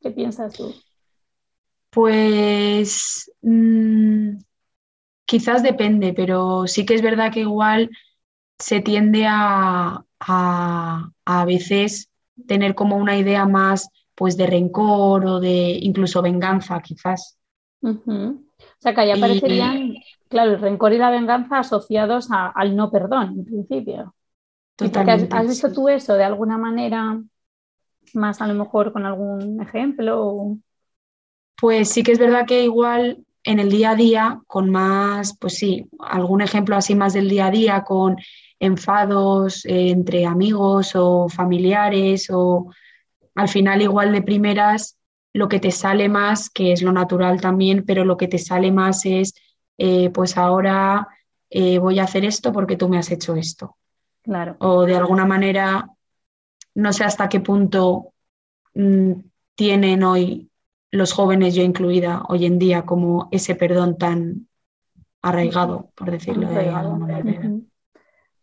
¿Qué, 0.00 0.10
piensas 0.10 0.54
tú? 0.54 0.72
Pues 1.94 3.30
mmm, 3.42 4.36
quizás 5.24 5.62
depende, 5.62 6.12
pero 6.12 6.66
sí 6.66 6.84
que 6.84 6.94
es 6.94 7.02
verdad 7.02 7.32
que 7.32 7.40
igual 7.40 7.90
se 8.58 8.80
tiende 8.80 9.26
a, 9.28 10.04
a, 10.20 11.10
a 11.24 11.44
veces 11.44 12.10
tener 12.46 12.74
como 12.74 12.96
una 12.96 13.16
idea 13.16 13.46
más 13.46 13.88
pues 14.14 14.36
de 14.36 14.46
rencor 14.46 15.26
o 15.26 15.40
de 15.40 15.78
incluso 15.80 16.22
venganza, 16.22 16.80
quizás. 16.80 17.36
Uh 17.80 17.90
-huh. 17.90 18.38
O 18.58 18.78
sea, 18.78 18.94
que 18.94 19.00
ahí 19.00 19.10
aparecerían, 19.10 19.76
y... 19.76 20.04
claro, 20.28 20.52
el 20.52 20.60
rencor 20.60 20.92
y 20.92 20.98
la 20.98 21.10
venganza 21.10 21.58
asociados 21.58 22.30
a, 22.30 22.48
al 22.48 22.76
no 22.76 22.90
perdón, 22.90 23.34
en 23.38 23.44
principio. 23.44 24.14
Totalmente, 24.76 25.34
has, 25.34 25.42
has, 25.42 25.48
visto 25.48 25.72
tú 25.72 25.88
eso 25.88 26.14
de 26.14 26.24
alguna 26.24 26.58
manera, 26.58 27.20
más 28.14 28.40
a 28.40 28.46
lo 28.46 28.54
mejor 28.54 28.92
con 28.92 29.06
algún 29.06 29.60
ejemplo? 29.60 30.56
Pues 31.56 31.88
sí 31.90 32.02
que 32.02 32.12
es 32.12 32.18
verdad 32.18 32.46
que 32.46 32.64
igual 32.64 33.24
en 33.44 33.58
el 33.60 33.70
día 33.70 33.90
a 33.90 33.94
día, 33.94 34.40
con 34.46 34.70
más, 34.70 35.36
pues 35.38 35.54
sí, 35.54 35.86
algún 36.00 36.40
ejemplo 36.40 36.76
así 36.76 36.94
más 36.94 37.12
del 37.12 37.28
día 37.28 37.46
a 37.46 37.50
día, 37.50 37.82
con 37.82 38.16
enfados 38.58 39.64
eh, 39.66 39.90
entre 39.90 40.24
amigos 40.24 40.92
o 40.94 41.28
familiares, 41.28 42.28
o 42.30 42.72
al 43.34 43.48
final 43.48 43.82
igual 43.82 44.12
de 44.12 44.22
primeras 44.22 44.96
lo 45.34 45.48
que 45.48 45.60
te 45.60 45.70
sale 45.70 46.08
más, 46.08 46.48
que 46.48 46.72
es 46.72 46.82
lo 46.82 46.92
natural 46.92 47.40
también, 47.40 47.84
pero 47.84 48.04
lo 48.04 48.16
que 48.16 48.28
te 48.28 48.38
sale 48.38 48.70
más 48.72 49.04
es, 49.04 49.34
eh, 49.78 50.08
pues 50.10 50.36
ahora 50.36 51.08
eh, 51.50 51.78
voy 51.78 51.98
a 51.98 52.04
hacer 52.04 52.24
esto 52.24 52.52
porque 52.52 52.76
tú 52.76 52.88
me 52.88 52.98
has 52.98 53.10
hecho 53.10 53.34
esto. 53.34 53.76
Claro. 54.22 54.56
O 54.60 54.84
de 54.86 54.96
alguna 54.96 55.26
manera, 55.26 55.88
no 56.74 56.92
sé 56.92 57.04
hasta 57.04 57.28
qué 57.28 57.40
punto 57.40 58.12
mmm, 58.74 59.12
tienen 59.54 60.02
hoy 60.02 60.48
los 60.94 61.12
jóvenes, 61.12 61.54
yo 61.54 61.62
incluida, 61.62 62.22
hoy 62.28 62.46
en 62.46 62.58
día, 62.58 62.82
como 62.82 63.28
ese 63.32 63.54
perdón 63.54 63.98
tan 63.98 64.48
arraigado, 65.22 65.90
por 65.96 66.10
decirlo 66.10 66.48
de 66.48 66.68
alguna 66.70 67.06
manera. 67.06 67.50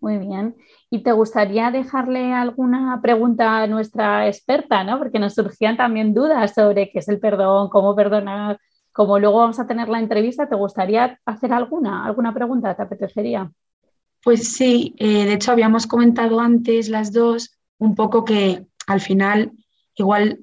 Muy 0.01 0.17
bien. 0.17 0.55
¿Y 0.89 1.03
te 1.03 1.11
gustaría 1.11 1.71
dejarle 1.71 2.33
alguna 2.33 2.99
pregunta 3.01 3.61
a 3.61 3.67
nuestra 3.67 4.27
experta, 4.27 4.83
¿no? 4.83 4.97
Porque 4.97 5.19
nos 5.19 5.35
surgían 5.35 5.77
también 5.77 6.13
dudas 6.13 6.53
sobre 6.53 6.89
qué 6.91 6.99
es 6.99 7.07
el 7.07 7.19
perdón, 7.19 7.69
cómo 7.69 7.95
perdonar. 7.95 8.59
Como 8.91 9.19
luego 9.19 9.37
vamos 9.37 9.59
a 9.59 9.67
tener 9.67 9.87
la 9.87 9.99
entrevista, 9.99 10.49
¿te 10.49 10.55
gustaría 10.55 11.19
hacer 11.25 11.53
alguna, 11.53 12.05
alguna 12.05 12.33
pregunta? 12.33 12.75
¿Te 12.75 12.81
apetecería? 12.81 13.49
Pues 14.23 14.51
sí, 14.51 14.93
eh, 14.97 15.25
de 15.25 15.33
hecho 15.33 15.51
habíamos 15.51 15.87
comentado 15.87 16.39
antes 16.39 16.89
las 16.89 17.13
dos 17.13 17.57
un 17.77 17.95
poco 17.95 18.25
que 18.25 18.65
al 18.87 18.99
final 18.99 19.53
igual 19.95 20.41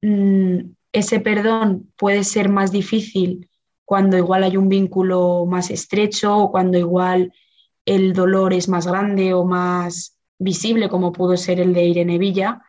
mmm, 0.00 0.60
ese 0.92 1.20
perdón 1.20 1.92
puede 1.96 2.24
ser 2.24 2.48
más 2.48 2.70
difícil 2.70 3.48
cuando 3.84 4.16
igual 4.16 4.44
hay 4.44 4.56
un 4.56 4.68
vínculo 4.68 5.46
más 5.46 5.70
estrecho 5.70 6.36
o 6.36 6.50
cuando 6.50 6.78
igual 6.78 7.32
el 7.84 8.12
dolor 8.12 8.52
es 8.52 8.68
más 8.68 8.86
grande 8.86 9.34
o 9.34 9.44
más 9.44 10.16
visible, 10.38 10.88
como 10.88 11.12
pudo 11.12 11.36
ser 11.36 11.60
el 11.60 11.72
de 11.74 11.84
Irene 11.84 12.18
Villa. 12.18 12.62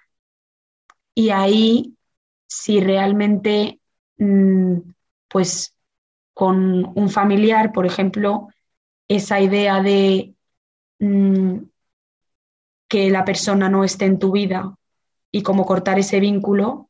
Y 1.15 1.29
ahí, 1.29 1.95
si 2.47 2.79
realmente, 2.79 3.79
mm, 4.17 4.79
pues 5.29 5.75
con 6.33 6.91
un 6.95 7.09
familiar, 7.09 7.71
por 7.71 7.85
ejemplo, 7.85 8.47
esa 9.07 9.39
idea 9.39 9.81
de 9.81 10.35
mm, 10.99 11.57
que 12.87 13.09
la 13.09 13.25
persona 13.25 13.69
no 13.69 13.83
esté 13.83 14.05
en 14.05 14.19
tu 14.19 14.31
vida 14.31 14.75
y 15.31 15.43
cómo 15.43 15.65
cortar 15.65 15.99
ese 15.99 16.19
vínculo, 16.19 16.89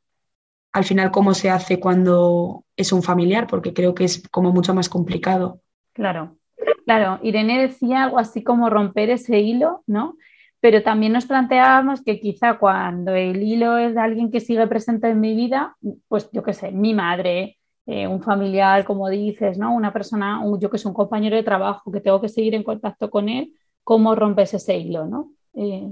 al 0.74 0.84
final 0.84 1.12
cómo 1.12 1.36
se 1.36 1.51
hace 1.51 1.80
cuando 1.80 2.65
es 2.75 2.92
un 2.92 3.03
familiar, 3.03 3.48
porque 3.48 3.74
creo 3.74 3.94
que 3.94 4.06
es 4.06 4.27
como 4.30 4.51
mucho 4.51 4.74
más 4.74 4.89
complicado. 4.89 5.62
Claro, 5.94 6.38
claro. 6.86 7.20
Irene 7.22 7.62
decía 7.62 8.03
algo 8.03 8.18
así 8.18 8.44
como 8.44 8.70
romper 8.72 9.12
ese 9.12 9.39
hilo, 9.39 9.84
¿no? 9.86 10.18
Pero 10.60 10.82
también 10.82 11.13
nos 11.13 11.25
planteábamos 11.25 12.01
que 12.01 12.20
quizá 12.20 12.58
cuando 12.58 13.13
el 13.13 13.44
hilo 13.44 13.77
es 13.77 13.94
de 13.94 14.01
alguien 14.01 14.32
que 14.32 14.39
sigue 14.39 14.65
presente 14.65 15.10
en 15.10 15.20
mi 15.20 15.36
vida, 15.36 15.75
pues 16.08 16.30
yo 16.32 16.42
qué 16.42 16.53
sé, 16.53 16.72
mi 16.72 16.96
madre, 16.96 17.58
eh, 17.86 18.08
un 18.08 18.24
familiar, 18.24 18.84
como 18.84 19.10
dices, 19.10 19.60
¿no? 19.60 19.75
Una 19.75 19.94
persona, 19.94 20.42
yo 20.60 20.72
que 20.72 20.80
soy 20.80 20.89
un 20.89 20.96
compañero 20.96 21.36
de 21.36 21.44
trabajo, 21.44 21.92
que 21.92 22.01
tengo 22.01 22.20
que 22.20 22.30
seguir 22.30 22.56
en 22.56 22.63
contacto 22.63 23.12
con 23.12 23.30
él, 23.30 23.53
¿cómo 23.84 24.15
rompes 24.15 24.56
ese 24.56 24.77
hilo, 24.77 25.06
¿no? 25.06 25.34
Eh, 25.53 25.88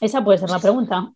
esa 0.00 0.22
puede 0.22 0.38
ser 0.38 0.50
la 0.50 0.58
pregunta. 0.58 1.12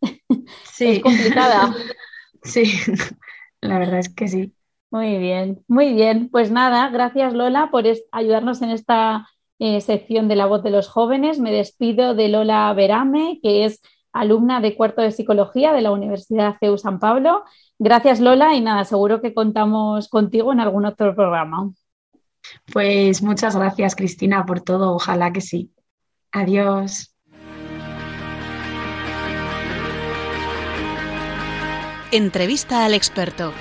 Sí. 0.64 0.87
es 0.92 1.00
complicada. 1.00 1.75
Sí, 2.42 2.64
la 3.61 3.78
verdad 3.78 3.99
es 3.99 4.09
que 4.09 4.28
sí. 4.28 4.54
Muy 4.90 5.18
bien, 5.18 5.64
muy 5.68 5.92
bien. 5.94 6.28
Pues 6.30 6.50
nada, 6.50 6.88
gracias 6.88 7.32
Lola 7.32 7.70
por 7.70 7.85
ayudarnos 8.11 8.61
en 8.62 8.70
esta 8.70 9.28
eh, 9.59 9.80
sección 9.80 10.26
de 10.26 10.37
la 10.37 10.47
voz 10.47 10.62
de 10.62 10.70
los 10.70 10.88
jóvenes. 10.88 11.38
Me 11.38 11.52
despido 11.52 12.14
de 12.14 12.28
Lola 12.28 12.73
Verame, 12.75 13.38
que 13.42 13.64
es 13.64 13.80
alumna 14.12 14.61
de 14.61 14.75
cuarto 14.76 15.02
de 15.02 15.12
psicología 15.12 15.73
de 15.73 15.82
la 15.82 15.92
Universidad 15.92 16.56
CEU 16.59 16.76
San 16.76 16.99
Pablo. 16.99 17.44
Gracias 17.78 18.20
Lola 18.20 18.54
y 18.54 18.61
nada, 18.61 18.85
seguro 18.85 19.20
que 19.20 19.32
contamos 19.32 20.09
contigo 20.09 20.52
en 20.52 20.61
algún 20.61 20.87
otro 20.87 21.14
programa. 21.14 21.70
Pues 22.73 23.23
muchas 23.23 23.54
gracias 23.54 23.94
Cristina 23.94 24.44
por 24.44 24.61
todo, 24.62 24.92
ojalá 24.94 25.32
que 25.32 25.40
sí. 25.40 25.73
Adiós. 26.32 27.14
Entrevista 32.12 32.84
al 32.84 32.94
experto. 32.94 33.54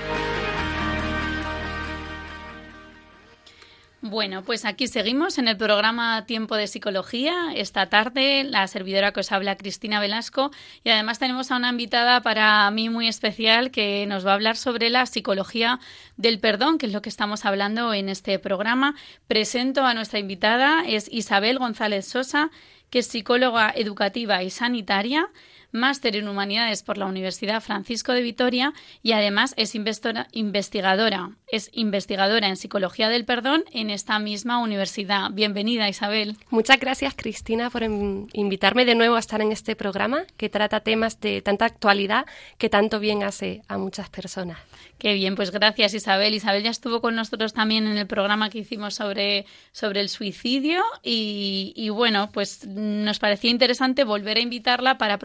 Bueno, 4.02 4.42
pues 4.42 4.64
aquí 4.64 4.88
seguimos 4.88 5.38
en 5.38 5.46
el 5.46 5.56
programa 5.56 6.26
Tiempo 6.26 6.56
de 6.56 6.66
Psicología. 6.66 7.52
Esta 7.54 7.86
tarde 7.86 8.42
la 8.42 8.66
servidora 8.66 9.12
que 9.12 9.20
os 9.20 9.30
habla 9.30 9.56
Cristina 9.56 10.00
Velasco 10.00 10.50
y 10.82 10.90
además 10.90 11.20
tenemos 11.20 11.52
a 11.52 11.56
una 11.58 11.68
invitada 11.68 12.22
para 12.22 12.68
mí 12.72 12.88
muy 12.88 13.06
especial 13.06 13.70
que 13.70 14.04
nos 14.08 14.26
va 14.26 14.32
a 14.32 14.34
hablar 14.34 14.56
sobre 14.56 14.90
la 14.90 15.06
psicología 15.06 15.78
del 16.16 16.40
perdón, 16.40 16.78
que 16.78 16.86
es 16.86 16.92
lo 16.92 17.02
que 17.02 17.08
estamos 17.08 17.44
hablando 17.44 17.94
en 17.94 18.08
este 18.08 18.40
programa. 18.40 18.96
Presento 19.28 19.84
a 19.84 19.94
nuestra 19.94 20.18
invitada, 20.18 20.82
es 20.88 21.06
Isabel 21.12 21.60
González 21.60 22.04
Sosa, 22.04 22.50
que 22.90 22.98
es 22.98 23.06
psicóloga 23.06 23.72
educativa 23.76 24.42
y 24.42 24.50
sanitaria 24.50 25.28
máster 25.72 26.16
en 26.16 26.28
Humanidades 26.28 26.82
por 26.82 26.98
la 26.98 27.06
Universidad 27.06 27.60
Francisco 27.60 28.12
de 28.12 28.22
Vitoria 28.22 28.72
y 29.02 29.12
además 29.12 29.54
es 29.56 29.74
investigadora, 29.74 31.30
es 31.48 31.70
investigadora 31.72 32.48
en 32.48 32.56
Psicología 32.56 33.08
del 33.08 33.24
Perdón 33.24 33.64
en 33.72 33.90
esta 33.90 34.18
misma 34.18 34.58
universidad. 34.58 35.30
Bienvenida, 35.32 35.88
Isabel. 35.88 36.36
Muchas 36.50 36.78
gracias, 36.80 37.14
Cristina, 37.16 37.70
por 37.70 37.82
invitarme 37.82 38.84
de 38.84 38.94
nuevo 38.94 39.16
a 39.16 39.20
estar 39.20 39.40
en 39.40 39.52
este 39.52 39.76
programa 39.76 40.24
que 40.36 40.48
trata 40.48 40.80
temas 40.80 41.20
de 41.20 41.42
tanta 41.42 41.64
actualidad 41.64 42.26
que 42.58 42.68
tanto 42.68 43.00
bien 43.00 43.22
hace 43.22 43.62
a 43.68 43.78
muchas 43.78 44.08
personas. 44.10 44.58
Qué 45.00 45.14
bien, 45.14 45.34
pues 45.34 45.50
gracias 45.50 45.94
Isabel. 45.94 46.34
Isabel 46.34 46.62
ya 46.62 46.70
estuvo 46.70 47.00
con 47.00 47.14
nosotros 47.14 47.54
también 47.54 47.86
en 47.86 47.96
el 47.96 48.06
programa 48.06 48.50
que 48.50 48.58
hicimos 48.58 48.94
sobre, 48.94 49.46
sobre 49.72 50.00
el 50.00 50.10
suicidio 50.10 50.82
y, 51.02 51.72
y, 51.74 51.88
bueno, 51.88 52.30
pues 52.32 52.66
nos 52.66 53.18
parecía 53.18 53.50
interesante 53.50 54.04
volver 54.04 54.36
a 54.36 54.40
invitarla 54.40 54.98
para 54.98 55.18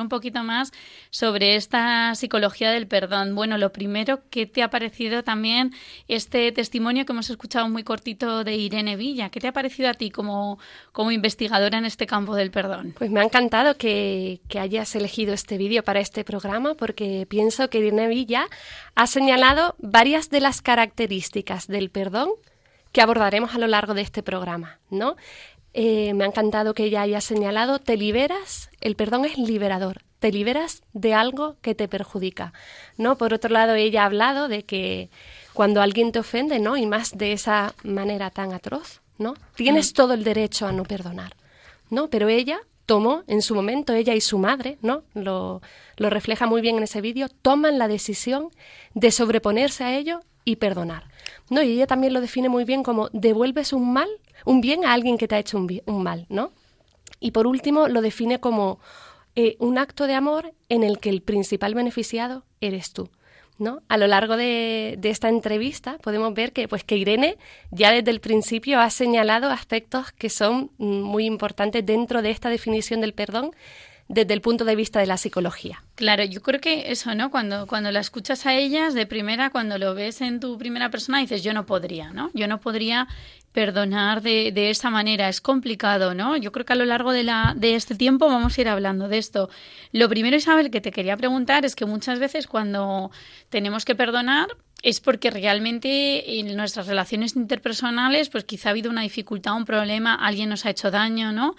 un 0.00 0.08
poquito 0.08 0.42
más 0.42 0.72
sobre 1.10 1.56
esta 1.56 2.14
psicología 2.14 2.70
del 2.70 2.86
perdón. 2.86 3.34
Bueno, 3.34 3.58
lo 3.58 3.72
primero, 3.72 4.20
¿qué 4.30 4.46
te 4.46 4.62
ha 4.62 4.70
parecido 4.70 5.22
también 5.22 5.72
este 6.08 6.52
testimonio 6.52 7.06
que 7.06 7.12
hemos 7.12 7.30
escuchado 7.30 7.68
muy 7.68 7.82
cortito 7.82 8.44
de 8.44 8.56
Irene 8.56 8.96
Villa? 8.96 9.30
¿Qué 9.30 9.40
te 9.40 9.48
ha 9.48 9.52
parecido 9.52 9.88
a 9.88 9.94
ti 9.94 10.10
como, 10.10 10.58
como 10.92 11.10
investigadora 11.10 11.78
en 11.78 11.84
este 11.84 12.06
campo 12.06 12.34
del 12.34 12.50
perdón? 12.50 12.94
Pues 12.98 13.10
me 13.10 13.20
ha 13.20 13.24
encantado 13.24 13.76
que, 13.76 14.40
que 14.48 14.58
hayas 14.58 14.94
elegido 14.94 15.32
este 15.32 15.58
vídeo 15.58 15.82
para 15.82 16.00
este 16.00 16.24
programa 16.24 16.74
porque 16.74 17.26
pienso 17.28 17.70
que 17.70 17.78
Irene 17.78 18.08
Villa 18.08 18.46
ha 18.94 19.06
señalado 19.06 19.76
varias 19.78 20.30
de 20.30 20.40
las 20.40 20.62
características 20.62 21.66
del 21.66 21.90
perdón 21.90 22.30
que 22.92 23.02
abordaremos 23.02 23.54
a 23.54 23.58
lo 23.58 23.66
largo 23.66 23.92
de 23.92 24.00
este 24.00 24.22
programa, 24.22 24.78
¿no? 24.88 25.16
Eh, 25.78 26.14
me 26.14 26.24
ha 26.24 26.28
encantado 26.28 26.72
que 26.72 26.84
ella 26.84 27.02
haya 27.02 27.20
señalado, 27.20 27.78
te 27.78 27.98
liberas, 27.98 28.70
el 28.80 28.96
perdón 28.96 29.26
es 29.26 29.36
liberador, 29.36 30.04
te 30.20 30.32
liberas 30.32 30.80
de 30.94 31.12
algo 31.12 31.56
que 31.60 31.74
te 31.74 31.86
perjudica, 31.86 32.54
¿no? 32.96 33.18
Por 33.18 33.34
otro 33.34 33.50
lado, 33.50 33.74
ella 33.74 34.02
ha 34.02 34.06
hablado 34.06 34.48
de 34.48 34.64
que 34.64 35.10
cuando 35.52 35.82
alguien 35.82 36.12
te 36.12 36.20
ofende, 36.20 36.60
¿no? 36.60 36.78
Y 36.78 36.86
más 36.86 37.18
de 37.18 37.32
esa 37.32 37.74
manera 37.84 38.30
tan 38.30 38.54
atroz, 38.54 39.02
¿no? 39.18 39.34
Tienes 39.54 39.90
mm. 39.90 39.94
todo 39.96 40.14
el 40.14 40.24
derecho 40.24 40.66
a 40.66 40.72
no 40.72 40.84
perdonar, 40.84 41.36
¿no? 41.90 42.08
Pero 42.08 42.30
ella 42.30 42.58
tomó 42.86 43.22
en 43.26 43.42
su 43.42 43.54
momento, 43.54 43.92
ella 43.92 44.14
y 44.14 44.22
su 44.22 44.38
madre, 44.38 44.78
¿no? 44.80 45.02
Lo, 45.12 45.60
lo 45.98 46.08
refleja 46.08 46.46
muy 46.46 46.62
bien 46.62 46.78
en 46.78 46.84
ese 46.84 47.02
vídeo, 47.02 47.28
toman 47.42 47.76
la 47.76 47.86
decisión 47.86 48.48
de 48.94 49.10
sobreponerse 49.10 49.84
a 49.84 49.94
ello 49.94 50.20
y 50.46 50.56
perdonar. 50.56 51.04
¿no? 51.50 51.62
Y 51.62 51.72
ella 51.72 51.86
también 51.86 52.14
lo 52.14 52.20
define 52.20 52.48
muy 52.48 52.64
bien 52.64 52.82
como 52.82 53.08
devuelves 53.12 53.72
un 53.72 53.92
mal, 53.92 54.08
un 54.44 54.60
bien 54.60 54.84
a 54.84 54.92
alguien 54.92 55.18
que 55.18 55.28
te 55.28 55.34
ha 55.34 55.38
hecho 55.38 55.58
un, 55.58 56.02
mal, 56.02 56.26
¿no? 56.28 56.52
Y 57.20 57.30
por 57.30 57.46
último 57.46 57.88
lo 57.88 58.02
define 58.02 58.40
como 58.40 58.78
eh, 59.34 59.56
un 59.58 59.78
acto 59.78 60.06
de 60.06 60.14
amor 60.14 60.52
en 60.68 60.82
el 60.82 60.98
que 60.98 61.10
el 61.10 61.22
principal 61.22 61.74
beneficiado 61.74 62.44
eres 62.60 62.92
tú. 62.92 63.10
¿No? 63.58 63.80
A 63.88 63.96
lo 63.96 64.06
largo 64.06 64.36
de, 64.36 64.96
de, 64.98 65.08
esta 65.08 65.30
entrevista 65.30 65.96
podemos 66.02 66.34
ver 66.34 66.52
que, 66.52 66.68
pues, 66.68 66.84
que 66.84 66.98
Irene 66.98 67.38
ya 67.70 67.90
desde 67.90 68.10
el 68.10 68.20
principio 68.20 68.80
ha 68.80 68.90
señalado 68.90 69.48
aspectos 69.48 70.12
que 70.12 70.28
son 70.28 70.70
mm, 70.76 71.00
muy 71.00 71.24
importantes 71.24 71.86
dentro 71.86 72.20
de 72.20 72.32
esta 72.32 72.50
definición 72.50 73.00
del 73.00 73.14
perdón 73.14 73.52
desde 74.08 74.34
el 74.34 74.40
punto 74.40 74.64
de 74.64 74.76
vista 74.76 75.00
de 75.00 75.06
la 75.06 75.16
psicología. 75.16 75.82
Claro, 75.94 76.24
yo 76.24 76.40
creo 76.42 76.60
que 76.60 76.92
eso, 76.92 77.14
¿no? 77.14 77.30
Cuando, 77.30 77.66
cuando 77.66 77.90
la 77.90 78.00
escuchas 78.00 78.46
a 78.46 78.54
ellas 78.54 78.94
de 78.94 79.06
primera, 79.06 79.50
cuando 79.50 79.78
lo 79.78 79.94
ves 79.94 80.20
en 80.20 80.38
tu 80.38 80.58
primera 80.58 80.90
persona, 80.90 81.18
dices, 81.18 81.42
yo 81.42 81.52
no 81.52 81.66
podría, 81.66 82.12
¿no? 82.12 82.30
Yo 82.32 82.46
no 82.46 82.60
podría 82.60 83.08
perdonar 83.56 84.20
de, 84.20 84.68
esa 84.68 84.90
manera, 84.90 85.30
es 85.30 85.40
complicado, 85.40 86.12
¿no? 86.12 86.36
Yo 86.36 86.52
creo 86.52 86.66
que 86.66 86.74
a 86.74 86.76
lo 86.76 86.84
largo 86.84 87.12
de, 87.12 87.24
la, 87.24 87.54
de 87.56 87.74
este 87.74 87.94
tiempo 87.94 88.26
vamos 88.26 88.58
a 88.58 88.60
ir 88.60 88.68
hablando 88.68 89.08
de 89.08 89.16
esto. 89.16 89.48
Lo 89.92 90.10
primero, 90.10 90.36
Isabel, 90.36 90.70
que 90.70 90.82
te 90.82 90.92
quería 90.92 91.16
preguntar 91.16 91.64
es 91.64 91.74
que 91.74 91.86
muchas 91.86 92.18
veces 92.18 92.46
cuando 92.48 93.10
tenemos 93.48 93.86
que 93.86 93.94
perdonar, 93.94 94.48
es 94.82 95.00
porque 95.00 95.30
realmente 95.30 96.38
en 96.38 96.54
nuestras 96.54 96.86
relaciones 96.86 97.34
interpersonales, 97.34 98.28
pues 98.28 98.44
quizá 98.44 98.68
ha 98.68 98.72
habido 98.72 98.90
una 98.90 99.00
dificultad, 99.00 99.56
un 99.56 99.64
problema, 99.64 100.14
alguien 100.14 100.50
nos 100.50 100.66
ha 100.66 100.70
hecho 100.70 100.90
daño, 100.90 101.32
¿no? 101.32 101.56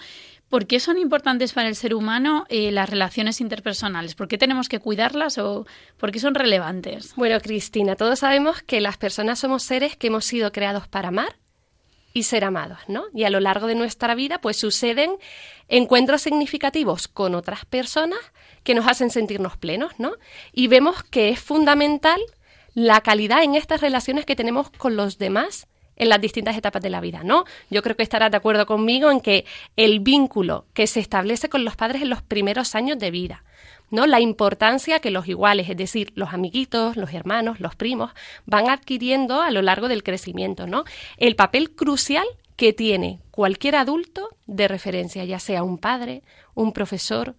¿Por 0.49 0.67
qué 0.67 0.79
son 0.79 0.99
importantes 0.99 1.53
para 1.53 1.67
el 1.67 1.75
ser 1.75 1.95
humano 1.95 2.45
eh, 2.49 2.69
las 2.71 2.91
relaciones 2.91 3.41
interpersonales? 3.41 4.13
¿Por 4.13 4.27
qué 4.27 4.37
tenemos 4.37 4.69
que 4.69 4.77
cuidarlas 4.77 5.39
o 5.39 5.65
por 5.97 6.11
qué 6.11 6.19
son 6.19 6.35
relevantes? 6.35 7.15
Bueno, 7.15 7.39
Cristina, 7.41 7.95
todos 7.95 8.19
sabemos 8.19 8.61
que 8.61 8.81
las 8.81 8.97
personas 8.97 9.39
somos 9.39 9.63
seres 9.63 9.97
que 9.97 10.07
hemos 10.07 10.25
sido 10.25 10.51
creados 10.51 10.87
para 10.87 11.07
amar 11.07 11.35
y 12.17 12.23
ser 12.23 12.43
amados, 12.43 12.79
¿no? 12.87 13.05
Y 13.13 13.23
a 13.23 13.29
lo 13.29 13.39
largo 13.39 13.67
de 13.67 13.75
nuestra 13.75 14.15
vida, 14.15 14.41
pues 14.41 14.57
suceden 14.57 15.11
encuentros 15.67 16.21
significativos 16.21 17.07
con 17.07 17.35
otras 17.35 17.65
personas 17.65 18.19
que 18.63 18.73
nos 18.73 18.87
hacen 18.87 19.09
sentirnos 19.09 19.55
plenos, 19.57 19.93
¿no? 19.99 20.13
Y 20.51 20.67
vemos 20.67 21.03
que 21.03 21.29
es 21.29 21.39
fundamental 21.39 22.19
la 22.73 23.01
calidad 23.01 23.43
en 23.43 23.55
estas 23.55 23.81
relaciones 23.81 24.25
que 24.25 24.35
tenemos 24.35 24.69
con 24.71 24.95
los 24.95 25.17
demás 25.17 25.67
en 25.95 26.09
las 26.09 26.21
distintas 26.21 26.55
etapas 26.57 26.81
de 26.81 26.89
la 26.89 27.01
vida, 27.01 27.23
¿no? 27.23 27.45
Yo 27.69 27.81
creo 27.81 27.95
que 27.95 28.03
estarás 28.03 28.31
de 28.31 28.37
acuerdo 28.37 28.65
conmigo 28.65 29.09
en 29.11 29.19
que 29.19 29.45
el 29.75 29.99
vínculo 29.99 30.65
que 30.73 30.87
se 30.87 30.99
establece 30.99 31.49
con 31.49 31.65
los 31.65 31.75
padres 31.75 32.01
en 32.01 32.09
los 32.09 32.21
primeros 32.21 32.75
años 32.75 32.99
de 32.99 33.11
vida, 33.11 33.43
¿no? 33.89 34.05
La 34.05 34.19
importancia 34.19 34.99
que 34.99 35.11
los 35.11 35.27
iguales, 35.27 35.69
es 35.69 35.77
decir, 35.77 36.11
los 36.15 36.33
amiguitos, 36.33 36.97
los 36.97 37.13
hermanos, 37.13 37.59
los 37.59 37.75
primos, 37.75 38.11
van 38.45 38.69
adquiriendo 38.69 39.41
a 39.41 39.51
lo 39.51 39.61
largo 39.61 39.87
del 39.87 40.03
crecimiento, 40.03 40.67
¿no? 40.67 40.83
El 41.17 41.35
papel 41.35 41.71
crucial 41.71 42.25
que 42.55 42.73
tiene 42.73 43.19
cualquier 43.31 43.75
adulto 43.75 44.29
de 44.47 44.67
referencia, 44.67 45.23
ya 45.25 45.39
sea 45.39 45.63
un 45.63 45.77
padre, 45.77 46.23
un 46.55 46.73
profesor, 46.73 47.35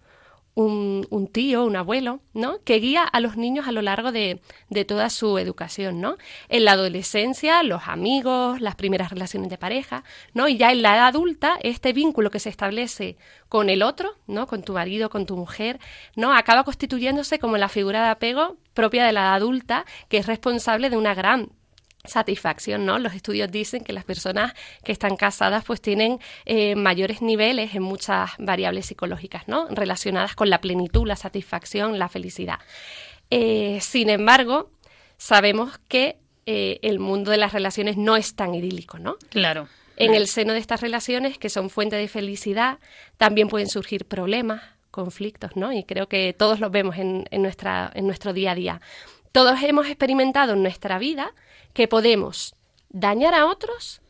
un, 0.55 1.29
tío, 1.31 1.63
un 1.63 1.75
abuelo, 1.75 2.19
¿no? 2.33 2.61
Que 2.63 2.79
guía 2.79 3.03
a 3.03 3.19
los 3.19 3.37
niños 3.37 3.67
a 3.67 3.71
lo 3.71 3.81
largo 3.81 4.11
de, 4.11 4.41
de, 4.69 4.85
toda 4.85 5.09
su 5.09 5.37
educación, 5.37 6.01
¿no? 6.01 6.17
En 6.49 6.65
la 6.65 6.73
adolescencia, 6.73 7.63
los 7.63 7.87
amigos, 7.87 8.59
las 8.59 8.75
primeras 8.75 9.09
relaciones 9.09 9.49
de 9.49 9.57
pareja, 9.57 10.03
¿no? 10.33 10.47
Y 10.47 10.57
ya 10.57 10.71
en 10.71 10.81
la 10.81 10.95
edad 10.95 11.07
adulta, 11.07 11.57
este 11.61 11.93
vínculo 11.93 12.29
que 12.29 12.39
se 12.39 12.49
establece 12.49 13.17
con 13.47 13.69
el 13.69 13.83
otro, 13.83 14.15
¿no? 14.27 14.47
Con 14.47 14.63
tu 14.63 14.73
marido, 14.73 15.09
con 15.09 15.25
tu 15.25 15.37
mujer, 15.37 15.79
¿no? 16.15 16.33
Acaba 16.33 16.63
constituyéndose 16.63 17.39
como 17.39 17.57
la 17.57 17.69
figura 17.69 18.03
de 18.03 18.09
apego 18.09 18.57
propia 18.73 19.05
de 19.05 19.13
la 19.13 19.21
edad 19.21 19.35
adulta, 19.35 19.85
que 20.09 20.17
es 20.17 20.27
responsable 20.27 20.89
de 20.89 20.97
una 20.97 21.13
gran 21.13 21.51
satisfacción, 22.05 22.85
¿no? 22.85 22.97
Los 22.97 23.13
estudios 23.13 23.51
dicen 23.51 23.83
que 23.83 23.93
las 23.93 24.05
personas 24.05 24.53
que 24.83 24.91
están 24.91 25.17
casadas 25.17 25.63
pues 25.65 25.81
tienen 25.81 26.19
eh, 26.45 26.75
mayores 26.75 27.21
niveles 27.21 27.75
en 27.75 27.83
muchas 27.83 28.31
variables 28.37 28.85
psicológicas, 28.85 29.47
¿no? 29.47 29.67
Relacionadas 29.69 30.35
con 30.35 30.49
la 30.49 30.61
plenitud, 30.61 31.05
la 31.05 31.15
satisfacción, 31.15 31.99
la 31.99 32.09
felicidad. 32.09 32.59
Eh, 33.29 33.79
sin 33.81 34.09
embargo, 34.09 34.71
sabemos 35.17 35.79
que 35.87 36.17
eh, 36.45 36.79
el 36.81 36.99
mundo 36.99 37.31
de 37.31 37.37
las 37.37 37.53
relaciones 37.53 37.97
no 37.97 38.15
es 38.15 38.35
tan 38.35 38.55
idílico, 38.55 38.97
¿no? 38.97 39.17
Claro. 39.29 39.67
En 39.97 40.15
el 40.15 40.27
seno 40.27 40.53
de 40.53 40.59
estas 40.59 40.79
relaciones, 40.79 41.37
que 41.37 41.49
son 41.49 41.69
fuente 41.69 41.97
de 41.97 42.07
felicidad, 42.07 42.79
también 43.17 43.49
pueden 43.49 43.67
surgir 43.67 44.05
problemas, 44.05 44.61
conflictos, 44.91 45.57
¿no? 45.57 45.73
Y 45.73 45.83
creo 45.83 46.07
que 46.07 46.33
todos 46.33 46.61
los 46.61 46.71
vemos 46.71 46.97
en, 46.97 47.25
nuestra, 47.33 47.91
en 47.93 48.05
nuestro 48.05 48.31
día 48.31 48.51
a 48.51 48.55
día. 48.55 48.81
Todos 49.33 49.61
hemos 49.61 49.87
experimentado 49.87 50.53
en 50.53 50.63
nuestra 50.63 50.97
vida 50.97 51.33
que 51.73 51.87
podemos 51.87 52.55
dañar 52.89 53.33
a 53.33 53.45
otros 53.47 54.01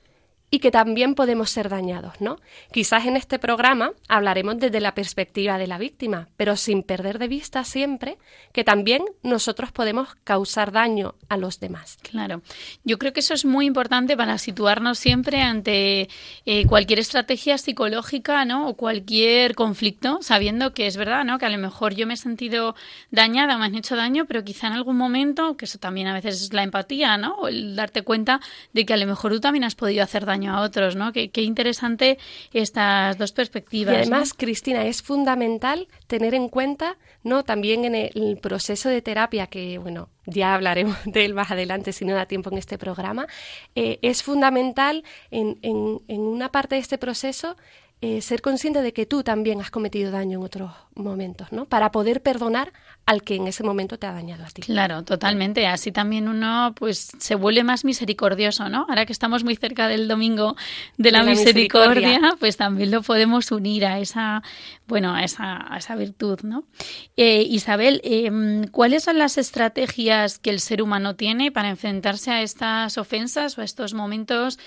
y 0.51 0.59
que 0.59 0.71
también 0.71 1.15
podemos 1.15 1.49
ser 1.49 1.69
dañados, 1.69 2.19
¿no? 2.21 2.38
Quizás 2.71 3.05
en 3.05 3.15
este 3.15 3.39
programa 3.39 3.91
hablaremos 4.07 4.57
desde 4.57 4.79
la 4.79 4.95
perspectiva 4.95 5.57
de 5.57 5.67
la 5.67 5.77
víctima, 5.77 6.29
pero 6.38 6.55
sin 6.55 6.83
perder 6.83 7.19
de 7.19 7.27
vista 7.27 7.63
siempre 7.63 8.17
que 8.51 8.63
también 8.63 9.03
nosotros 9.21 9.71
podemos 9.71 10.15
causar 10.23 10.71
daño 10.71 11.15
a 11.29 11.38
los 11.38 11.59
demás. 11.59 11.97
Claro, 12.01 12.41
yo 12.83 12.97
creo 12.97 13.13
que 13.13 13.19
eso 13.19 13.33
es 13.33 13.45
muy 13.45 13.65
importante 13.65 14.17
para 14.17 14.38
situarnos 14.38 14.97
siempre 14.97 15.41
ante 15.41 16.09
eh, 16.45 16.65
cualquier 16.65 16.99
estrategia 16.99 17.57
psicológica, 17.57 18.43
¿no? 18.45 18.67
O 18.69 18.75
cualquier 18.75 19.55
conflicto, 19.55 20.19
sabiendo 20.21 20.73
que 20.73 20.88
es 20.88 20.97
verdad, 20.97 21.25
¿no? 21.25 21.38
Que 21.38 21.45
a 21.45 21.49
lo 21.49 21.57
mejor 21.57 21.93
yo 21.93 22.07
me 22.07 22.15
he 22.15 22.17
sentido 22.17 22.75
dañada, 23.12 23.57
me 23.57 23.65
han 23.65 23.75
hecho 23.75 23.95
daño, 23.95 24.25
pero 24.25 24.43
quizá 24.43 24.67
en 24.67 24.73
algún 24.73 24.97
momento, 24.97 25.57
que 25.57 25.65
eso 25.65 25.77
también 25.77 26.07
a 26.07 26.13
veces 26.13 26.41
es 26.41 26.53
la 26.53 26.63
empatía, 26.63 27.17
¿no? 27.17 27.35
O 27.35 27.47
el 27.47 27.75
darte 27.75 28.01
cuenta 28.01 28.39
de 28.73 28.85
que 28.85 28.93
a 28.93 28.97
lo 28.97 29.05
mejor 29.05 29.31
tú 29.31 29.39
también 29.39 29.63
has 29.63 29.75
podido 29.75 30.03
hacer 30.03 30.25
daño 30.25 30.38
a 30.47 30.62
otros, 30.62 30.95
¿no? 30.95 31.12
Qué, 31.12 31.30
interesante 31.36 32.17
estas 32.54 33.17
dos 33.17 33.32
perspectivas. 33.32 33.93
Y 33.93 33.97
además, 33.97 34.34
Cristina, 34.34 34.86
es 34.86 35.02
fundamental 35.02 35.88
tener 36.08 36.34
en 36.34 36.49
cuenta, 36.49 36.97
¿no? 37.23 37.43
También 37.43 37.86
en 37.86 37.95
el 37.95 38.38
proceso 38.41 38.89
de 38.89 39.02
terapia, 39.02 39.47
que, 39.47 39.78
bueno, 39.78 40.10
ya 40.25 40.54
hablaremos 40.54 40.97
de 41.06 41.25
él 41.25 41.34
más 41.34 41.52
adelante 41.52 41.93
si 41.93 42.06
no 42.06 42.15
da 42.15 42.25
tiempo 42.25 42.49
en 42.52 42.58
este 42.58 42.78
programa, 42.78 43.28
eh, 43.75 43.99
es 44.02 44.23
fundamental 44.23 45.04
en, 45.32 45.60
en, 45.62 46.02
en 46.08 46.21
una 46.21 46.52
parte 46.52 46.75
de 46.75 46.82
este 46.82 46.97
proceso 46.97 47.56
eh, 48.01 48.21
ser 48.21 48.41
consciente 48.41 48.81
de 48.81 48.93
que 48.93 49.05
tú 49.05 49.23
también 49.23 49.59
has 49.59 49.71
cometido 49.71 50.09
daño 50.09 50.39
en 50.39 50.45
otros 50.45 50.71
momentos, 50.95 51.51
¿no? 51.51 51.65
Para 51.65 51.91
poder 51.91 52.21
perdonar 52.21 52.71
al 53.05 53.23
que 53.23 53.35
en 53.35 53.47
ese 53.47 53.63
momento 53.63 53.99
te 53.99 54.07
ha 54.07 54.13
dañado 54.13 54.45
a 54.45 54.47
ti. 54.47 54.62
Claro, 54.62 55.03
totalmente. 55.03 55.67
Así 55.67 55.91
también 55.91 56.29
uno 56.29 56.73
pues 56.77 57.12
se 57.17 57.35
vuelve 57.35 57.63
más 57.63 57.83
misericordioso, 57.83 58.69
¿no? 58.69 58.85
Ahora 58.88 59.05
que 59.05 59.12
estamos 59.12 59.43
muy 59.43 59.57
cerca 59.57 59.89
del 59.89 60.07
domingo 60.07 60.55
de 60.97 61.12
la, 61.12 61.23
misericordia, 61.23 62.21
pues 62.39 62.55
también 62.55 62.91
lo 62.91 63.01
podemos 63.01 63.51
unir 63.51 63.85
a 63.85 63.99
esa, 63.99 64.43
bueno, 64.88 65.13
a 65.13 65.23
esa, 65.23 65.73
a 65.73 65.77
esa 65.77 65.95
virtud, 65.95 66.39
¿no? 66.43 66.63
Eh, 67.17 67.41
Isabel, 67.49 67.99
em, 68.05 68.67
¿cuáles 68.67 69.03
son 69.03 69.17
las 69.17 69.38
estrategias 69.38 70.39
que 70.39 70.51
el 70.51 70.62
ser 70.62 70.81
humano 70.81 71.15
tiene 71.15 71.51
para 71.51 71.69
enfrentarse 71.69 72.31
a 72.31 72.43
estas 72.43 72.97
ofensas 72.97 73.57
o 73.57 73.62
a 73.62 73.65
estos 73.65 73.93
momentos 73.93 74.57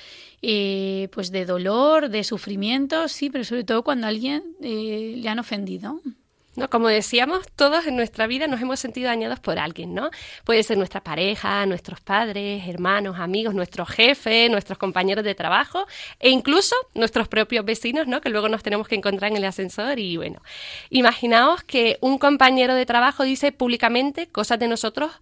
eh, 0.42 1.08
pues 1.12 1.30
de 1.30 1.44
dolor, 1.44 2.08
de 2.08 2.24
sufrimiento, 2.24 3.08
sí, 3.08 3.30
pero 3.30 3.44
sobre 3.44 3.64
todo 3.64 3.84
cuando 3.84 4.06
a 4.06 4.10
alguien 4.10 4.42
eh, 4.60 5.14
le 5.16 5.28
han 5.28 5.38
ofendido. 5.38 6.00
¿no? 6.56 6.68
Como 6.68 6.88
decíamos, 6.88 7.46
todos 7.56 7.86
en 7.86 7.96
nuestra 7.96 8.26
vida 8.26 8.46
nos 8.46 8.60
hemos 8.60 8.80
sentido 8.80 9.06
dañados 9.06 9.40
por 9.40 9.58
alguien, 9.58 9.94
¿no? 9.94 10.10
Puede 10.44 10.62
ser 10.62 10.76
nuestra 10.76 11.02
pareja, 11.02 11.64
nuestros 11.66 12.00
padres, 12.00 12.68
hermanos, 12.68 13.18
amigos, 13.18 13.54
nuestro 13.54 13.86
jefe, 13.86 14.48
nuestros 14.50 14.78
compañeros 14.78 15.24
de 15.24 15.34
trabajo 15.34 15.86
e 16.20 16.30
incluso 16.30 16.76
nuestros 16.94 17.28
propios 17.28 17.64
vecinos, 17.64 18.06
¿no? 18.06 18.20
Que 18.20 18.28
luego 18.28 18.48
nos 18.48 18.62
tenemos 18.62 18.86
que 18.86 18.96
encontrar 18.96 19.30
en 19.30 19.38
el 19.38 19.44
ascensor 19.44 19.98
y 19.98 20.16
bueno, 20.16 20.42
imaginaos 20.90 21.62
que 21.62 21.96
un 22.00 22.18
compañero 22.18 22.74
de 22.74 22.84
trabajo 22.84 23.22
dice 23.22 23.52
públicamente 23.52 24.26
cosas 24.26 24.58
de 24.58 24.68
nosotros 24.68 25.12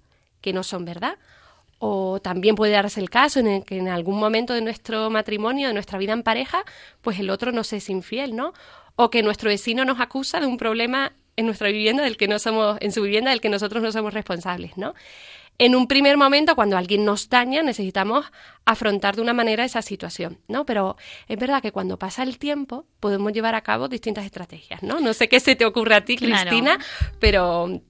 que 0.41 0.53
no 0.53 0.63
son 0.63 0.85
verdad 0.85 1.17
o 1.81 2.21
también 2.21 2.55
puede 2.55 2.75
darse 2.75 3.01
el 3.01 3.09
caso 3.09 3.41
en 3.41 3.47
el 3.49 3.65
que 3.65 3.79
en 3.79 3.89
algún 3.89 4.21
momento 4.21 4.53
de 4.53 4.61
nuestro 4.61 5.09
matrimonio, 5.11 5.67
de 5.69 5.75
nuestra 5.75 5.99
vida 5.99 6.13
en 6.13 6.23
pareja, 6.23 6.63
pues 7.01 7.19
el 7.19 7.31
otro 7.31 7.53
nos 7.53 7.73
es 7.73 7.89
infiel, 7.89 8.37
¿no? 8.37 8.53
O 8.97 9.11
que 9.11 9.23
nuestro 9.23 9.49
vecino 9.49 9.85
nos 9.87 9.99
acusa 9.99 10.41
de 10.41 10.47
un 10.47 10.59
problema 10.59 11.15
en 11.37 11.47
nuestra 11.47 11.69
vivienda 11.69 12.05
del 12.05 12.19
que 12.19 12.29
no 12.29 12.39
somos, 12.39 12.77
en 12.81 12.93
su 12.93 13.03
vivienda 13.03 13.31
del 13.31 13.41
que 13.41 13.49
nosotros 13.49 13.83
no 13.83 13.91
somos 13.93 14.13
responsables, 14.13 14.77
¿no? 14.77 14.95
En 15.57 15.75
un 15.75 15.87
primer 15.89 16.19
momento, 16.19 16.55
cuando 16.55 16.77
alguien 16.77 17.05
nos 17.05 17.29
daña, 17.31 17.63
necesitamos 17.63 18.31
afrontar 18.67 19.17
de 19.17 19.23
una 19.23 19.33
manera 19.33 19.65
esa 19.65 19.81
situación, 19.81 20.39
¿no? 20.49 20.67
Pero 20.67 20.97
es 21.29 21.39
verdad 21.39 21.63
que 21.63 21.73
cuando 21.73 21.99
pasa 21.99 22.23
el 22.23 22.39
tiempo 22.39 22.87
podemos 22.99 23.33
llevar 23.33 23.55
a 23.55 23.63
cabo 23.63 23.89
distintas 23.89 24.27
estrategias, 24.27 24.83
¿no? 24.83 25.01
No 25.01 25.15
sé 25.15 25.29
qué 25.29 25.41
se 25.41 25.57
te 25.57 25.65
ocurre 25.65 25.95
a 25.95 26.05
ti, 26.05 26.17
Cristina, 26.17 26.79
pero 27.21 27.81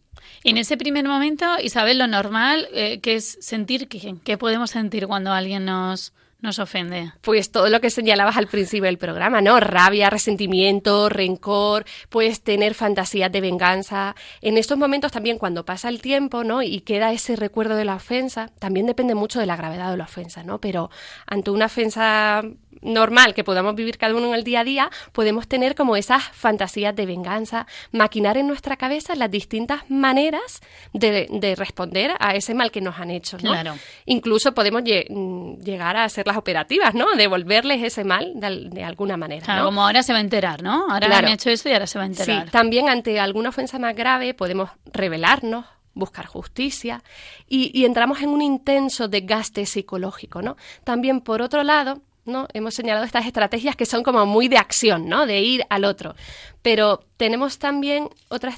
en 0.44 0.56
ese 0.56 0.76
primer 0.76 1.06
momento, 1.06 1.46
Isabel, 1.62 1.98
lo 1.98 2.06
normal 2.06 2.68
eh, 2.72 3.00
que 3.00 3.16
es 3.16 3.38
sentir, 3.40 3.88
¿qué, 3.88 4.16
¿qué 4.24 4.38
podemos 4.38 4.70
sentir 4.70 5.06
cuando 5.06 5.32
alguien 5.32 5.64
nos, 5.64 6.12
nos 6.40 6.58
ofende? 6.58 7.12
Pues 7.20 7.50
todo 7.50 7.68
lo 7.68 7.80
que 7.80 7.90
señalabas 7.90 8.36
al 8.36 8.46
principio 8.46 8.84
del 8.84 8.98
programa, 8.98 9.40
¿no? 9.40 9.60
Rabia, 9.60 10.10
resentimiento, 10.10 11.08
rencor, 11.08 11.84
puedes 12.08 12.42
tener 12.42 12.74
fantasías 12.74 13.30
de 13.30 13.40
venganza. 13.40 14.14
En 14.40 14.56
estos 14.56 14.78
momentos 14.78 15.12
también 15.12 15.38
cuando 15.38 15.64
pasa 15.64 15.88
el 15.88 16.00
tiempo, 16.00 16.44
¿no? 16.44 16.62
Y 16.62 16.80
queda 16.80 17.12
ese 17.12 17.36
recuerdo 17.36 17.76
de 17.76 17.84
la 17.84 17.96
ofensa, 17.96 18.50
también 18.58 18.86
depende 18.86 19.14
mucho 19.14 19.40
de 19.40 19.46
la 19.46 19.56
gravedad 19.56 19.90
de 19.90 19.96
la 19.96 20.04
ofensa, 20.04 20.42
¿no? 20.42 20.60
Pero 20.60 20.90
ante 21.26 21.50
una 21.50 21.66
ofensa 21.66 22.42
normal 22.82 23.34
que 23.34 23.44
podamos 23.44 23.74
vivir 23.74 23.98
cada 23.98 24.14
uno 24.14 24.28
en 24.28 24.34
el 24.34 24.44
día 24.44 24.60
a 24.60 24.64
día, 24.64 24.90
podemos 25.12 25.48
tener 25.48 25.74
como 25.74 25.96
esas 25.96 26.22
fantasías 26.22 26.94
de 26.94 27.06
venganza, 27.06 27.66
maquinar 27.92 28.36
en 28.36 28.46
nuestra 28.46 28.76
cabeza 28.76 29.14
las 29.14 29.30
distintas 29.30 29.88
maneras 29.90 30.60
de, 30.92 31.54
responder 31.56 32.12
a 32.20 32.34
ese 32.34 32.54
mal 32.54 32.70
que 32.70 32.80
nos 32.80 32.98
han 32.98 33.10
hecho. 33.10 33.36
¿no? 33.42 33.50
Claro. 33.50 33.74
Incluso 34.06 34.54
podemos 34.54 34.82
llegar 34.84 35.96
a 35.96 36.04
hacer 36.04 36.26
las 36.26 36.36
operativas, 36.36 36.94
¿no? 36.94 37.14
Devolverles 37.16 37.82
ese 37.82 38.04
mal 38.04 38.32
de, 38.36 38.84
alguna 38.84 39.16
manera. 39.16 39.44
Claro, 39.44 39.64
como 39.64 39.84
ahora 39.84 40.02
se 40.02 40.12
va 40.12 40.18
a 40.18 40.22
enterar, 40.22 40.62
¿no? 40.62 40.86
Ahora 40.90 41.08
me 41.08 41.14
ha 41.14 41.34
hecho 41.34 41.50
esto 41.50 41.68
y 41.68 41.72
ahora 41.72 41.86
se 41.86 41.98
va 41.98 42.04
a 42.04 42.06
enterar. 42.06 42.44
Sí, 42.44 42.50
también 42.50 42.88
ante 42.88 43.18
alguna 43.20 43.50
ofensa 43.50 43.78
más 43.78 43.94
grave 43.94 44.34
podemos 44.34 44.70
revelarnos, 44.92 45.66
buscar 45.94 46.26
justicia 46.26 47.02
y, 47.48 47.70
y, 47.78 47.84
entramos 47.84 48.22
en 48.22 48.30
un 48.30 48.42
intenso 48.42 49.08
desgaste 49.08 49.66
psicológico, 49.66 50.40
¿no? 50.40 50.56
También, 50.84 51.20
por 51.20 51.42
otro 51.42 51.64
lado, 51.64 52.00
¿no? 52.24 52.46
Hemos 52.52 52.74
señalado 52.74 53.04
estas 53.04 53.26
estrategias 53.26 53.76
que 53.76 53.86
son 53.86 54.02
como 54.02 54.24
muy 54.26 54.48
de 54.48 54.58
acción, 54.58 55.08
¿no? 55.08 55.26
De 55.26 55.40
ir 55.40 55.64
al 55.70 55.84
otro. 55.84 56.14
Pero 56.62 57.04
tenemos 57.16 57.58
también 57.58 58.08
otra 58.28 58.52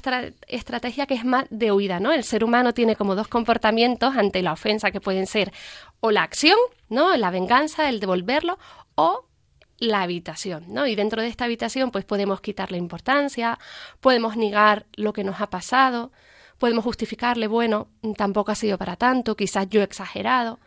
estrategia 0.47 1.05
que 1.05 1.13
es 1.13 1.25
más 1.25 1.45
de 1.49 1.71
huida, 1.71 1.99
¿no? 1.99 2.11
El 2.11 2.23
ser 2.23 2.43
humano 2.43 2.73
tiene 2.73 2.95
como 2.95 3.15
dos 3.15 3.27
comportamientos 3.27 4.15
ante 4.15 4.41
la 4.41 4.53
ofensa 4.53 4.91
que 4.91 5.01
pueden 5.01 5.27
ser 5.27 5.51
o 5.99 6.11
la 6.11 6.23
acción, 6.23 6.57
¿no? 6.89 7.15
La 7.17 7.31
venganza, 7.31 7.89
el 7.89 7.99
devolverlo, 7.99 8.57
o 8.95 9.25
la 9.79 10.01
habitación, 10.01 10.65
¿no? 10.69 10.87
Y 10.87 10.95
dentro 10.95 11.21
de 11.21 11.27
esta 11.27 11.45
habitación, 11.45 11.91
pues 11.91 12.05
podemos 12.05 12.41
quitarle 12.41 12.77
importancia, 12.77 13.59
podemos 13.99 14.37
negar 14.37 14.85
lo 14.95 15.13
que 15.13 15.23
nos 15.23 15.41
ha 15.41 15.49
pasado, 15.49 16.11
podemos 16.57 16.83
justificarle, 16.83 17.47
bueno, 17.47 17.89
tampoco 18.15 18.51
ha 18.51 18.55
sido 18.55 18.77
para 18.77 18.95
tanto, 18.95 19.35
quizás 19.35 19.67
yo 19.69 19.81
he 19.81 19.83
exagerado, 19.83 20.59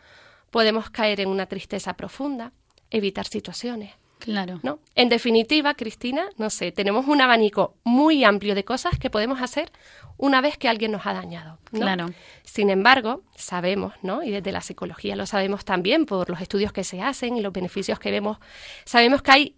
podemos 0.51 0.89
caer 0.89 1.21
en 1.21 1.29
una 1.29 1.47
tristeza 1.47 1.95
profunda 1.95 2.51
evitar 2.91 3.25
situaciones. 3.27 3.93
Claro. 4.19 4.59
¿no? 4.63 4.79
En 4.95 5.09
definitiva, 5.09 5.75
Cristina, 5.75 6.27
no 6.37 6.49
sé, 6.49 6.71
tenemos 6.71 7.07
un 7.07 7.21
abanico 7.21 7.75
muy 7.83 8.23
amplio 8.23 8.55
de 8.55 8.65
cosas 8.65 8.97
que 8.97 9.09
podemos 9.09 9.41
hacer 9.41 9.71
una 10.17 10.41
vez 10.41 10.57
que 10.57 10.67
alguien 10.67 10.91
nos 10.91 11.05
ha 11.05 11.13
dañado. 11.13 11.59
Claro. 11.71 12.07
Sin 12.43 12.69
embargo, 12.69 13.23
sabemos, 13.35 13.93
¿no? 14.01 14.23
Y 14.23 14.31
desde 14.31 14.51
la 14.51 14.61
psicología 14.61 15.15
lo 15.15 15.27
sabemos 15.27 15.65
también 15.65 16.05
por 16.05 16.29
los 16.29 16.41
estudios 16.41 16.73
que 16.73 16.83
se 16.83 17.01
hacen 17.01 17.37
y 17.37 17.41
los 17.41 17.53
beneficios 17.53 17.99
que 17.99 18.11
vemos, 18.11 18.37
sabemos 18.85 19.21
que 19.21 19.31
hay 19.31 19.55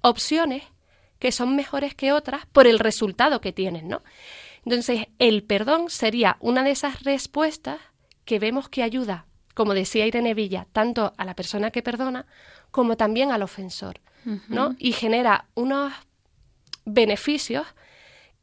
opciones 0.00 0.62
que 1.18 1.32
son 1.32 1.54
mejores 1.54 1.94
que 1.94 2.12
otras 2.12 2.46
por 2.46 2.66
el 2.66 2.78
resultado 2.78 3.40
que 3.40 3.52
tienen, 3.52 3.88
¿no? 3.88 4.02
Entonces, 4.64 5.06
el 5.18 5.44
perdón 5.44 5.90
sería 5.90 6.38
una 6.40 6.64
de 6.64 6.70
esas 6.70 7.02
respuestas 7.02 7.78
que 8.24 8.38
vemos 8.38 8.70
que 8.70 8.82
ayuda 8.82 9.26
como 9.54 9.74
decía 9.74 10.06
Irene 10.06 10.34
Villa, 10.34 10.66
tanto 10.72 11.12
a 11.16 11.24
la 11.24 11.34
persona 11.34 11.70
que 11.70 11.82
perdona 11.82 12.26
como 12.70 12.96
también 12.96 13.30
al 13.30 13.42
ofensor, 13.42 14.00
¿no? 14.48 14.74
Y 14.78 14.92
genera 14.92 15.46
unos 15.54 15.92
beneficios 16.84 17.66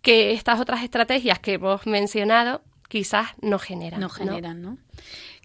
que 0.02 0.32
estas 0.32 0.60
otras 0.60 0.84
estrategias 0.84 1.39
que 1.39 1.54
hemos 1.54 1.86
mencionado 1.86 2.63
quizás 2.88 3.30
no 3.41 3.60
generan. 3.60 4.00
No 4.00 4.10
generan, 4.10 4.62
¿no? 4.62 4.78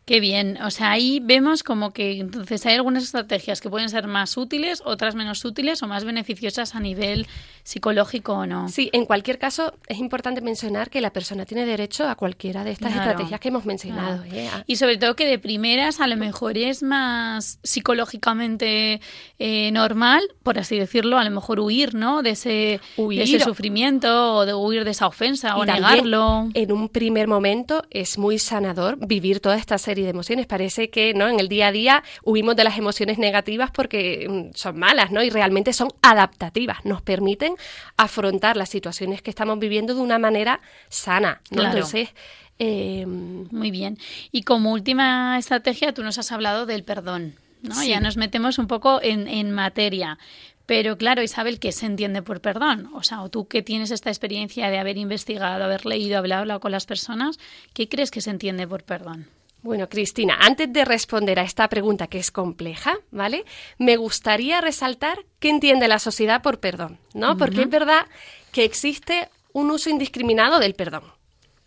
Qué 0.07 0.21
bien. 0.21 0.63
O 0.63 0.71
sea, 0.71 0.93
ahí 0.93 1.21
vemos 1.21 1.65
como 1.65 1.93
que 1.93 2.21
entonces 2.21 2.65
hay 2.65 2.77
algunas 2.77 3.03
estrategias 3.03 3.61
que 3.61 3.69
pueden 3.69 3.89
ser 3.89 4.07
más 4.07 4.37
útiles, 4.37 4.81
otras 4.85 5.17
menos 5.17 5.45
útiles 5.45 5.83
o 5.83 5.89
más 5.89 6.05
beneficiosas 6.05 6.77
a 6.77 6.81
nivel 6.81 7.27
psicológico 7.67 8.33
o 8.33 8.47
no. 8.47 8.69
Sí, 8.69 8.91
en 8.93 9.05
cualquier 9.07 9.39
caso 9.41 9.75
es 9.89 9.99
importante 9.99 10.41
mencionar 10.41 10.89
que 10.89 11.01
la 11.01 11.11
persona 11.13 11.45
tiene 11.45 11.67
derecho 11.67 12.09
a 12.09 12.15
cualquiera 12.15 12.63
de 12.63 12.71
estas 12.71 12.93
Claro. 12.93 13.11
estrategias 13.11 13.41
que 13.41 13.49
hemos 13.49 13.65
mencionado. 13.67 14.23
¿eh? 14.33 14.49
A- 14.49 14.63
Y 14.69 14.77
sobre 14.77 14.99
todo 14.99 15.17
que 15.17 15.27
de 15.27 15.41
primeras 15.41 16.01
a 16.01 16.07
lo 16.07 16.17
mejor 16.17 16.57
es 16.57 16.85
más 16.85 17.59
psicológicamente 17.65 19.01
eh, 19.39 19.71
normal, 19.73 20.23
por 20.45 20.59
así 20.59 20.79
decirlo, 20.79 21.19
a 21.19 21.25
lo 21.25 21.31
mejor 21.31 21.59
huir, 21.61 21.95
¿no? 21.95 22.23
De 22.23 22.31
ese, 22.31 22.81
Huir 22.97 23.19
de 23.19 23.25
ese 23.25 23.37
o- 23.39 23.41
sufrimiento 23.49 24.35
o 24.35 24.47
de 24.47 24.55
huir 24.55 24.85
de 24.85 24.93
esa 24.93 25.07
ofensa 25.09 25.57
o 25.57 25.65
negarlo. 25.65 26.49
En 26.55 26.71
un 26.73 26.89
primer 26.89 27.27
momento 27.29 27.83
es 27.91 28.17
muy 28.17 28.39
sanador 28.39 28.97
vivir 29.07 29.41
toda 29.41 29.57
esta 29.57 29.77
serie 29.79 30.05
de 30.05 30.11
emociones. 30.11 30.47
Parece 30.47 30.89
que 30.89 31.15
no 31.15 31.29
en 31.29 31.41
el 31.41 31.49
día 31.49 31.67
a 31.67 31.73
día 31.73 32.05
huimos 32.23 32.55
de 32.57 32.65
las 32.65 32.79
emociones 32.79 33.19
negativas 33.19 33.71
porque 33.73 34.27
mm, 34.29 34.55
son 34.55 34.79
malas, 34.79 35.11
¿no? 35.11 35.23
Y 35.23 35.31
realmente 35.31 35.73
son 35.73 35.89
adaptativas. 36.03 36.85
Nos 36.85 37.03
permiten 37.03 37.56
afrontar 37.97 38.57
las 38.57 38.69
situaciones 38.69 39.23
que 39.23 39.31
estamos 39.31 39.59
viviendo 39.59 39.95
de 39.95 40.01
una 40.01 40.19
manera 40.19 40.61
sana. 40.89 41.41
¿no? 41.51 41.59
Claro. 41.61 41.77
Entonces, 41.77 42.11
eh, 42.59 43.05
Muy 43.07 43.71
bien. 43.71 43.99
Y 44.33 44.43
como 44.43 44.73
última 44.73 45.39
estrategia, 45.39 45.93
tú 45.93 46.03
nos 46.03 46.19
has 46.19 46.33
hablado 46.33 46.67
del 46.67 46.85
perdón, 46.85 47.35
¿no? 47.63 47.75
Sí. 47.75 47.89
Ya 47.89 48.01
nos 48.01 48.17
metemos 48.17 48.59
un 48.59 48.67
poco 48.67 49.01
en, 49.03 49.29
en 49.29 49.53
materia. 49.53 50.19
Pero 50.67 50.99
claro, 50.99 51.23
Isabel, 51.23 51.61
¿qué 51.61 51.71
se 51.71 51.87
entiende 51.87 52.23
por 52.23 52.41
perdón? 52.41 52.91
O 52.93 53.03
sea, 53.05 53.23
o 53.23 53.29
tú 53.29 53.47
que 53.47 53.63
tienes 53.63 53.93
esta 53.93 54.11
experiencia 54.11 54.69
de 54.69 54.79
haber 54.79 54.99
investigado, 54.99 55.63
haber 55.63 55.87
leído, 55.87 56.19
hablado 56.19 56.59
con 56.61 56.73
las 56.73 56.87
personas, 56.87 57.39
¿qué 57.73 57.89
crees 57.89 58.11
que 58.11 58.21
se 58.21 58.31
entiende 58.31 58.67
por 58.67 58.83
perdón? 58.83 59.29
Bueno, 59.67 59.89
Cristina, 59.89 60.37
antes 60.39 60.73
de 60.73 60.85
responder 60.85 61.41
a 61.41 61.43
esta 61.43 61.69
pregunta 61.69 62.07
que 62.07 62.21
es 62.21 62.31
compleja, 62.31 62.99
¿vale? 63.11 63.45
Me 63.79 63.97
gustaría 63.97 64.61
resaltar 64.61 65.19
qué 65.41 65.49
entiende 65.49 65.89
la 65.89 65.99
sociedad 65.99 66.41
por 66.41 66.61
perdón, 66.61 67.01
¿no? 67.15 67.37
Porque 67.37 67.63
es 67.63 67.69
verdad 67.69 68.07
que 68.53 68.63
existe 68.63 69.29
un 69.53 69.73
uso 69.73 69.91
indiscriminado 69.91 70.61
del 70.61 70.75
perdón, 70.75 71.03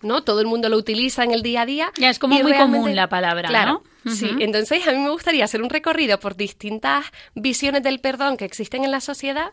¿no? 0.01 0.23
Todo 0.23 0.39
el 0.39 0.47
mundo 0.47 0.69
lo 0.69 0.77
utiliza 0.77 1.25
en 1.25 1.31
el 1.31 1.41
día 1.41 1.63
a 1.63 1.65
día. 1.65 1.91
Ya, 1.97 2.09
es 2.09 2.19
como 2.19 2.39
muy 2.39 2.55
común 2.55 2.95
la 2.95 3.09
palabra, 3.09 3.49
claro, 3.49 3.83
¿no? 4.05 4.13
Sí, 4.13 4.29
entonces 4.39 4.87
a 4.87 4.93
mí 4.93 4.99
me 4.99 5.09
gustaría 5.09 5.43
hacer 5.43 5.61
un 5.61 5.69
recorrido 5.69 6.21
por 6.21 6.37
distintas 6.37 7.05
visiones 7.35 7.83
del 7.83 7.99
perdón 7.99 8.37
que 8.37 8.45
existen 8.45 8.85
en 8.85 8.91
la 8.91 9.01
sociedad 9.01 9.51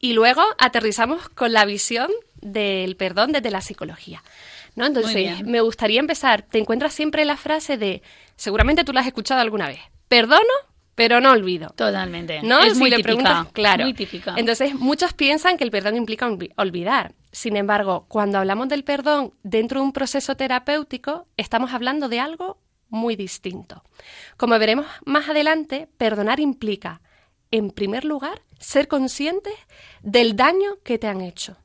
y 0.00 0.12
luego 0.12 0.42
aterrizamos 0.58 1.30
con 1.30 1.54
la 1.54 1.64
visión 1.64 2.10
del 2.42 2.94
perdón 2.96 3.32
desde 3.32 3.50
la 3.50 3.62
psicología. 3.62 4.22
¿No? 4.74 4.86
Entonces, 4.86 5.42
me 5.44 5.60
gustaría 5.60 6.00
empezar. 6.00 6.42
Te 6.42 6.58
encuentras 6.58 6.92
siempre 6.92 7.24
la 7.24 7.36
frase 7.36 7.76
de, 7.76 8.02
seguramente 8.36 8.84
tú 8.84 8.92
la 8.92 9.00
has 9.00 9.06
escuchado 9.06 9.40
alguna 9.40 9.68
vez, 9.68 9.80
perdono, 10.08 10.42
pero 10.94 11.20
no 11.20 11.30
olvido. 11.32 11.70
Totalmente. 11.76 12.42
¿No? 12.42 12.60
Es 12.60 12.74
Si 12.74 12.78
muy 12.78 12.90
le 12.90 12.96
típica. 12.96 13.06
preguntas, 13.14 13.52
claro. 13.52 13.84
Muy 13.84 13.94
típica. 13.94 14.34
Entonces, 14.36 14.74
muchos 14.74 15.12
piensan 15.14 15.56
que 15.56 15.64
el 15.64 15.70
perdón 15.70 15.96
implica 15.96 16.28
olvi- 16.28 16.52
olvidar. 16.56 17.14
Sin 17.32 17.56
embargo, 17.56 18.04
cuando 18.08 18.38
hablamos 18.38 18.68
del 18.68 18.84
perdón 18.84 19.32
dentro 19.42 19.80
de 19.80 19.86
un 19.86 19.92
proceso 19.92 20.36
terapéutico, 20.36 21.26
estamos 21.36 21.72
hablando 21.72 22.08
de 22.08 22.20
algo 22.20 22.58
muy 22.88 23.16
distinto. 23.16 23.82
Como 24.36 24.58
veremos 24.58 24.84
más 25.06 25.28
adelante, 25.28 25.88
perdonar 25.96 26.40
implica, 26.40 27.00
en 27.52 27.70
primer 27.70 28.04
lugar, 28.04 28.42
ser 28.58 28.88
conscientes 28.88 29.54
del 30.02 30.36
daño 30.36 30.78
que 30.84 30.98
te 30.98 31.06
han 31.06 31.20
hecho. 31.22 31.56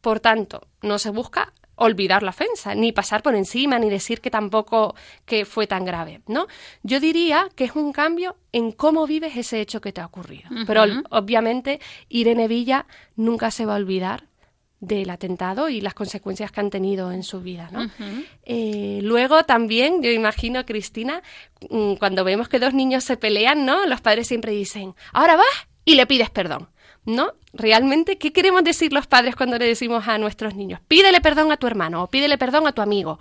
Por 0.00 0.20
tanto, 0.20 0.68
no 0.82 0.98
se 0.98 1.10
busca 1.10 1.52
olvidar 1.76 2.22
la 2.22 2.30
ofensa, 2.30 2.74
ni 2.74 2.92
pasar 2.92 3.22
por 3.22 3.34
encima, 3.34 3.78
ni 3.78 3.90
decir 3.90 4.20
que 4.20 4.30
tampoco 4.30 4.94
que 5.24 5.44
fue 5.44 5.66
tan 5.66 5.84
grave, 5.84 6.20
¿no? 6.26 6.46
Yo 6.82 7.00
diría 7.00 7.48
que 7.54 7.64
es 7.64 7.74
un 7.74 7.92
cambio 7.92 8.36
en 8.52 8.72
cómo 8.72 9.06
vives 9.06 9.36
ese 9.36 9.60
hecho 9.60 9.80
que 9.80 9.92
te 9.92 10.00
ha 10.00 10.06
ocurrido. 10.06 10.48
Pero 10.66 10.84
obviamente 11.10 11.80
Irene 12.08 12.48
Villa 12.48 12.86
nunca 13.16 13.50
se 13.50 13.66
va 13.66 13.74
a 13.74 13.76
olvidar 13.76 14.24
del 14.82 15.10
atentado 15.10 15.68
y 15.68 15.80
las 15.80 15.94
consecuencias 15.94 16.50
que 16.50 16.58
han 16.58 16.68
tenido 16.68 17.12
en 17.12 17.22
su 17.22 17.40
vida, 17.40 17.68
¿no? 17.70 17.88
Eh, 18.44 18.98
luego 19.02 19.44
también, 19.44 20.02
yo 20.02 20.10
imagino, 20.10 20.66
Cristina, 20.66 21.22
mm, 21.70 21.94
cuando 21.94 22.24
vemos 22.24 22.48
que 22.48 22.58
dos 22.58 22.74
niños 22.74 23.04
se 23.04 23.16
pelean, 23.16 23.64
¿no? 23.64 23.86
Los 23.86 24.00
padres 24.00 24.26
siempre 24.26 24.50
dicen, 24.50 24.94
ahora 25.12 25.36
vas 25.36 25.68
y 25.84 25.94
le 25.94 26.06
pides 26.06 26.30
perdón, 26.30 26.68
¿no? 27.04 27.32
Realmente, 27.52 28.16
¿qué 28.16 28.32
queremos 28.32 28.64
decir 28.64 28.92
los 28.92 29.06
padres 29.06 29.36
cuando 29.36 29.58
le 29.58 29.66
decimos 29.66 30.08
a 30.08 30.18
nuestros 30.18 30.54
niños? 30.54 30.80
Pídele 30.88 31.20
perdón 31.20 31.52
a 31.52 31.56
tu 31.56 31.66
hermano 31.66 32.02
o 32.02 32.06
pídele 32.08 32.38
perdón 32.38 32.66
a 32.66 32.72
tu 32.72 32.82
amigo, 32.82 33.18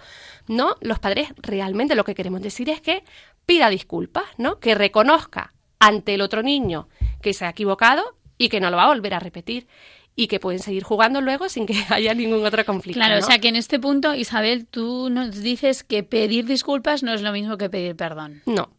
¿no? 0.48 0.76
Los 0.82 1.00
padres 1.00 1.30
realmente 1.38 1.96
lo 1.96 2.04
que 2.04 2.16
queremos 2.16 2.42
decir 2.42 2.70
es 2.70 2.82
que 2.82 3.04
pida 3.46 3.70
disculpas, 3.70 4.26
¿no? 4.38 4.60
Que 4.60 4.76
reconozca 4.76 5.54
ante 5.80 6.14
el 6.14 6.22
otro 6.22 6.44
niño 6.44 6.88
que 7.22 7.34
se 7.34 7.46
ha 7.46 7.50
equivocado 7.50 8.16
y 8.38 8.50
que 8.50 8.60
no 8.60 8.70
lo 8.70 8.78
va 8.78 8.84
a 8.84 8.88
volver 8.88 9.14
a 9.14 9.20
repetir 9.20 9.68
y 10.16 10.28
que 10.28 10.40
pueden 10.40 10.60
seguir 10.60 10.84
jugando 10.84 11.22
luego 11.22 11.50
sin 11.50 11.66
que 11.66 11.76
haya 11.90 12.14
ningún 12.14 12.46
otro 12.46 12.64
conflicto. 12.66 13.00
Claro, 13.00 13.16
¿no? 13.16 13.20
o 13.20 13.24
sea 13.24 13.40
que 13.40 13.50
en 13.50 13.56
este 13.56 13.80
punto, 13.80 14.14
Isabel, 14.14 14.68
tú 14.68 15.10
nos 15.10 15.42
dices 15.42 15.84
que 15.84 16.04
pedir 16.04 16.46
disculpas 16.46 17.04
no 17.04 17.14
es 17.14 17.22
lo 17.22 17.32
mismo 17.32 17.58
que 17.58 17.70
pedir 17.70 17.96
perdón. 17.96 18.42
No. 18.46 18.70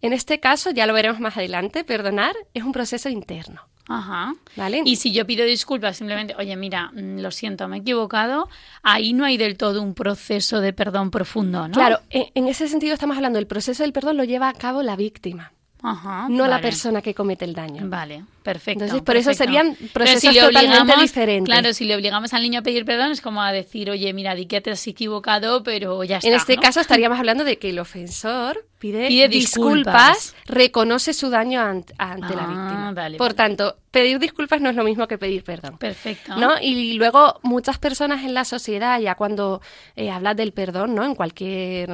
En 0.00 0.12
este 0.12 0.40
caso, 0.40 0.70
ya 0.70 0.86
lo 0.86 0.94
veremos 0.94 1.20
más 1.20 1.36
adelante, 1.36 1.84
perdonar 1.84 2.34
es 2.54 2.64
un 2.64 2.72
proceso 2.72 3.08
interno. 3.08 3.68
Ajá. 3.88 4.34
¿Vale? 4.56 4.82
Y 4.84 4.96
si 4.96 5.12
yo 5.12 5.26
pido 5.26 5.44
disculpas 5.44 5.96
simplemente, 5.96 6.34
oye, 6.38 6.56
mira, 6.56 6.90
mm, 6.92 7.18
lo 7.18 7.30
siento, 7.30 7.68
me 7.68 7.78
he 7.78 7.80
equivocado, 7.80 8.48
ahí 8.82 9.12
no 9.12 9.24
hay 9.24 9.36
del 9.36 9.56
todo 9.56 9.82
un 9.82 9.94
proceso 9.94 10.60
de 10.60 10.72
perdón 10.72 11.10
profundo, 11.10 11.66
¿no? 11.68 11.74
Claro, 11.74 12.00
en, 12.10 12.26
en 12.34 12.48
ese 12.48 12.68
sentido 12.68 12.94
estamos 12.94 13.16
hablando, 13.16 13.38
el 13.38 13.46
proceso 13.46 13.82
del 13.82 13.92
perdón 13.92 14.16
lo 14.16 14.24
lleva 14.24 14.48
a 14.48 14.54
cabo 14.54 14.82
la 14.82 14.96
víctima, 14.96 15.52
Ajá, 15.82 16.26
no 16.28 16.44
la 16.44 16.50
vale. 16.52 16.62
persona 16.62 17.02
que 17.02 17.12
comete 17.14 17.44
el 17.44 17.54
daño. 17.54 17.82
Vale, 17.86 18.24
perfecto. 18.44 18.84
Entonces, 18.84 19.02
por 19.04 19.16
eso 19.16 19.34
serían 19.34 19.76
procesos 19.92 20.36
totalmente 20.36 20.94
diferentes. 21.00 21.52
Claro, 21.52 21.72
si 21.74 21.84
le 21.84 21.96
obligamos 21.96 22.32
al 22.34 22.42
niño 22.42 22.60
a 22.60 22.62
pedir 22.62 22.84
perdón 22.84 23.10
es 23.10 23.20
como 23.20 23.42
a 23.42 23.50
decir, 23.52 23.90
oye, 23.90 24.12
mira, 24.12 24.34
di 24.36 24.46
que 24.46 24.60
te 24.60 24.70
has 24.70 24.86
equivocado, 24.86 25.62
pero 25.64 26.04
ya 26.04 26.18
está. 26.18 26.28
En 26.28 26.34
este 26.34 26.54
¿no? 26.56 26.62
caso 26.62 26.80
estaríamos 26.80 27.18
hablando 27.18 27.42
de 27.44 27.58
que 27.58 27.70
el 27.70 27.78
ofensor 27.80 28.64
pide, 28.78 29.08
Pide 29.08 29.28
disculpas, 29.28 30.16
disculpas. 30.18 30.34
reconoce 30.46 31.14
su 31.14 31.30
daño 31.30 31.60
ante, 31.60 31.94
ante 31.98 32.34
la 32.34 32.42
Ah, 32.44 32.46
víctima. 32.48 32.92
vale, 32.92 33.18
Por 33.18 33.28
vale. 33.28 33.36
tanto, 33.36 33.76
pedir 33.90 34.18
disculpas 34.18 34.60
no 34.60 34.70
es 34.70 34.76
lo 34.76 34.84
mismo 34.84 35.06
que 35.08 35.18
pedir 35.18 35.42
perdón. 35.44 35.78
Perfecto. 35.78 36.36
¿no? 36.36 36.52
Y 36.60 36.94
luego 36.94 37.38
muchas 37.42 37.78
personas 37.78 38.24
en 38.24 38.34
la 38.34 38.44
sociedad, 38.44 38.98
ya 39.00 39.14
cuando 39.16 39.60
eh, 39.96 40.10
hablas 40.10 40.36
del 40.36 40.52
perdón, 40.52 40.94
¿no? 40.94 41.04
En 41.04 41.14
cualquier 41.14 41.90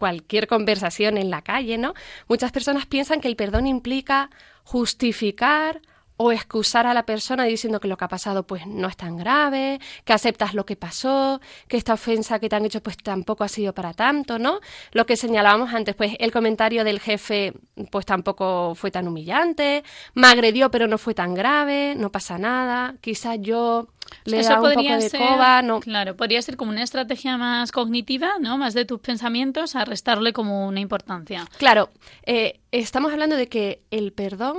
cualquier 0.00 0.48
conversación 0.48 1.18
en 1.18 1.30
la 1.30 1.42
calle, 1.42 1.76
¿no? 1.76 1.92
Muchas 2.26 2.50
personas 2.50 2.86
piensan 2.86 3.20
que 3.20 3.28
el 3.28 3.36
perdón 3.36 3.66
implica 3.66 4.30
justificar 4.64 5.82
o 6.22 6.32
excusar 6.32 6.86
a 6.86 6.92
la 6.92 7.06
persona 7.06 7.44
diciendo 7.44 7.80
que 7.80 7.88
lo 7.88 7.96
que 7.96 8.04
ha 8.04 8.08
pasado 8.08 8.46
pues 8.46 8.66
no 8.66 8.88
es 8.88 8.96
tan 8.98 9.16
grave, 9.16 9.80
que 10.04 10.12
aceptas 10.12 10.52
lo 10.52 10.66
que 10.66 10.76
pasó, 10.76 11.40
que 11.66 11.78
esta 11.78 11.94
ofensa 11.94 12.38
que 12.38 12.50
te 12.50 12.56
han 12.56 12.66
hecho 12.66 12.82
pues 12.82 12.98
tampoco 12.98 13.42
ha 13.42 13.48
sido 13.48 13.72
para 13.72 13.94
tanto, 13.94 14.38
¿no? 14.38 14.60
Lo 14.92 15.06
que 15.06 15.16
señalábamos 15.16 15.72
antes, 15.72 15.94
pues 15.94 16.16
el 16.18 16.30
comentario 16.30 16.84
del 16.84 17.00
jefe 17.00 17.54
pues 17.90 18.04
tampoco 18.04 18.74
fue 18.74 18.90
tan 18.90 19.08
humillante, 19.08 19.82
me 20.12 20.26
agredió 20.26 20.70
pero 20.70 20.86
no 20.86 20.98
fue 20.98 21.14
tan 21.14 21.32
grave, 21.34 21.94
no 21.96 22.12
pasa 22.12 22.36
nada, 22.36 22.96
quizás 23.00 23.38
yo 23.40 23.88
le 24.26 24.40
Eso 24.40 24.56
un 24.56 24.74
poco 24.74 24.82
de 24.82 25.08
ser, 25.08 25.20
coba, 25.20 25.62
no. 25.62 25.80
claro, 25.80 26.16
podría 26.18 26.42
ser 26.42 26.58
como 26.58 26.70
una 26.70 26.82
estrategia 26.82 27.38
más 27.38 27.72
cognitiva, 27.72 28.32
¿no? 28.40 28.58
Más 28.58 28.74
de 28.74 28.84
tus 28.84 29.00
pensamientos, 29.00 29.74
a 29.74 29.86
restarle 29.86 30.34
como 30.34 30.66
una 30.66 30.80
importancia. 30.80 31.48
Claro, 31.56 31.88
eh, 32.26 32.60
estamos 32.72 33.10
hablando 33.10 33.36
de 33.36 33.48
que 33.48 33.80
el 33.90 34.12
perdón 34.12 34.58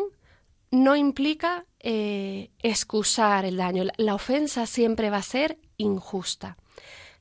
no 0.72 0.96
implica 0.96 1.66
eh, 1.80 2.50
excusar 2.64 3.46
el 3.46 3.58
daño. 3.58 3.84
La, 3.84 3.94
la 3.98 4.16
ofensa 4.16 4.66
siempre 4.66 5.10
va 5.10 5.18
a 5.18 5.22
ser 5.24 5.58
injusta. 5.78 6.58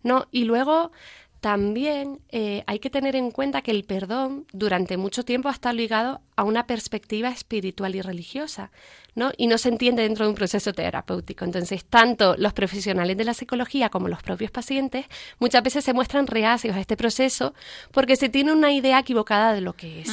¿no? 0.03 0.27
Y 0.31 0.45
luego 0.45 0.93
también 1.41 2.21
eh, 2.29 2.63
hay 2.67 2.79
que 2.81 2.91
tener 2.91 3.17
en 3.17 3.31
cuenta 3.31 3.63
que 3.63 3.71
el 3.71 3.85
perdón 3.85 4.47
durante 4.53 4.99
mucho 4.99 5.25
tiempo 5.25 5.49
ha 5.49 5.53
estado 5.53 5.75
ligado 5.75 6.21
a 6.37 6.45
una 6.45 6.67
perspectiva 6.67 7.31
espiritual 7.31 7.95
y 7.95 8.03
religiosa, 8.03 8.71
¿no? 9.15 9.33
Y 9.39 9.47
no 9.47 9.57
se 9.57 9.71
entiende 9.71 10.03
dentro 10.03 10.27
de 10.27 10.31
un 10.31 10.35
proceso 10.37 10.75
terapéutico. 10.75 11.47
Entonces, 11.47 11.87
tanto 11.87 12.35
los 12.37 12.53
profesionales 12.53 13.17
de 13.17 13.25
la 13.25 13.33
psicología 13.33 13.89
como 13.89 14.09
los 14.09 14.23
propios 14.23 14.51
pacientes 14.51 15.07
muchas 15.39 15.63
veces 15.63 15.83
se 15.83 15.95
muestran 15.95 16.27
reacios 16.27 16.77
a 16.77 16.81
este 16.81 16.97
proceso 16.99 17.55
porque 17.91 18.17
se 18.17 18.29
tiene 18.29 18.53
una 18.53 18.73
idea 18.73 18.99
equivocada 18.99 19.55
de 19.55 19.63
lo 19.63 19.73
que 19.73 20.03
es. 20.03 20.11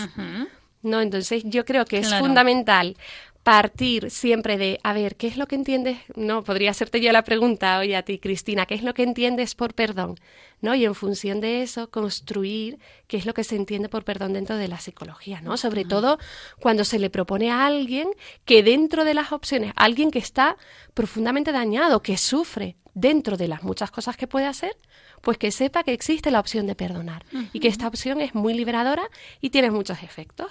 ¿no? 0.83 1.01
Entonces 1.01 1.43
yo 1.45 1.65
creo 1.65 1.83
que 1.85 1.97
es 1.97 2.07
Claro. 2.07 2.23
fundamental 2.25 2.95
partir 3.47 4.11
siempre 4.11 4.57
de, 4.57 4.77
a 4.83 4.91
ver, 4.91 5.15
¿qué 5.15 5.27
es 5.27 5.37
lo 5.37 5.47
que 5.47 5.55
entiendes? 5.55 5.97
No, 6.17 6.43
podría 6.43 6.71
hacerte 6.71 6.99
yo 6.99 7.13
la 7.13 7.23
pregunta 7.23 7.79
hoy 7.79 7.93
a 7.93 8.03
ti, 8.03 8.19
Cristina, 8.19 8.65
¿qué 8.65 8.75
es 8.75 8.83
lo 8.83 8.93
que 8.93 9.03
entiendes 9.03 9.55
por 9.55 9.73
perdón? 9.73 10.15
¿No? 10.59 10.73
Y 10.73 10.85
en 10.85 10.95
función 10.95 11.39
de 11.39 11.61
eso, 11.61 11.91
construir 11.91 12.79
qué 13.07 13.17
es 13.17 13.27
lo 13.27 13.35
que 13.35 13.43
se 13.43 13.55
entiende 13.55 13.89
por 13.89 14.03
perdón 14.03 14.33
dentro 14.33 14.57
de 14.57 14.67
la 14.67 14.79
psicología, 14.79 15.39
¿no? 15.41 15.55
Sobre 15.55 15.85
todo 15.85 16.17
cuando 16.59 16.83
se 16.83 16.97
le 16.97 17.11
propone 17.11 17.51
a 17.51 17.67
alguien 17.67 18.09
que 18.43 18.63
dentro 18.63 19.05
de 19.05 19.13
las 19.13 19.31
opciones, 19.31 19.71
alguien 19.75 20.09
que 20.09 20.17
está 20.17 20.57
profundamente 20.95 21.51
dañado, 21.51 22.01
que 22.01 22.17
sufre 22.17 22.75
dentro 22.95 23.37
de 23.37 23.47
las 23.47 23.61
muchas 23.61 23.91
cosas 23.91 24.17
que 24.17 24.25
puede 24.25 24.47
hacer, 24.47 24.75
pues 25.21 25.37
que 25.37 25.51
sepa 25.51 25.83
que 25.83 25.93
existe 25.93 26.31
la 26.31 26.39
opción 26.39 26.65
de 26.65 26.73
perdonar 26.73 27.25
y 27.53 27.59
que 27.59 27.67
esta 27.67 27.87
opción 27.87 28.21
es 28.21 28.33
muy 28.33 28.55
liberadora 28.55 29.03
y 29.39 29.51
tiene 29.51 29.69
muchos 29.69 30.01
efectos. 30.01 30.47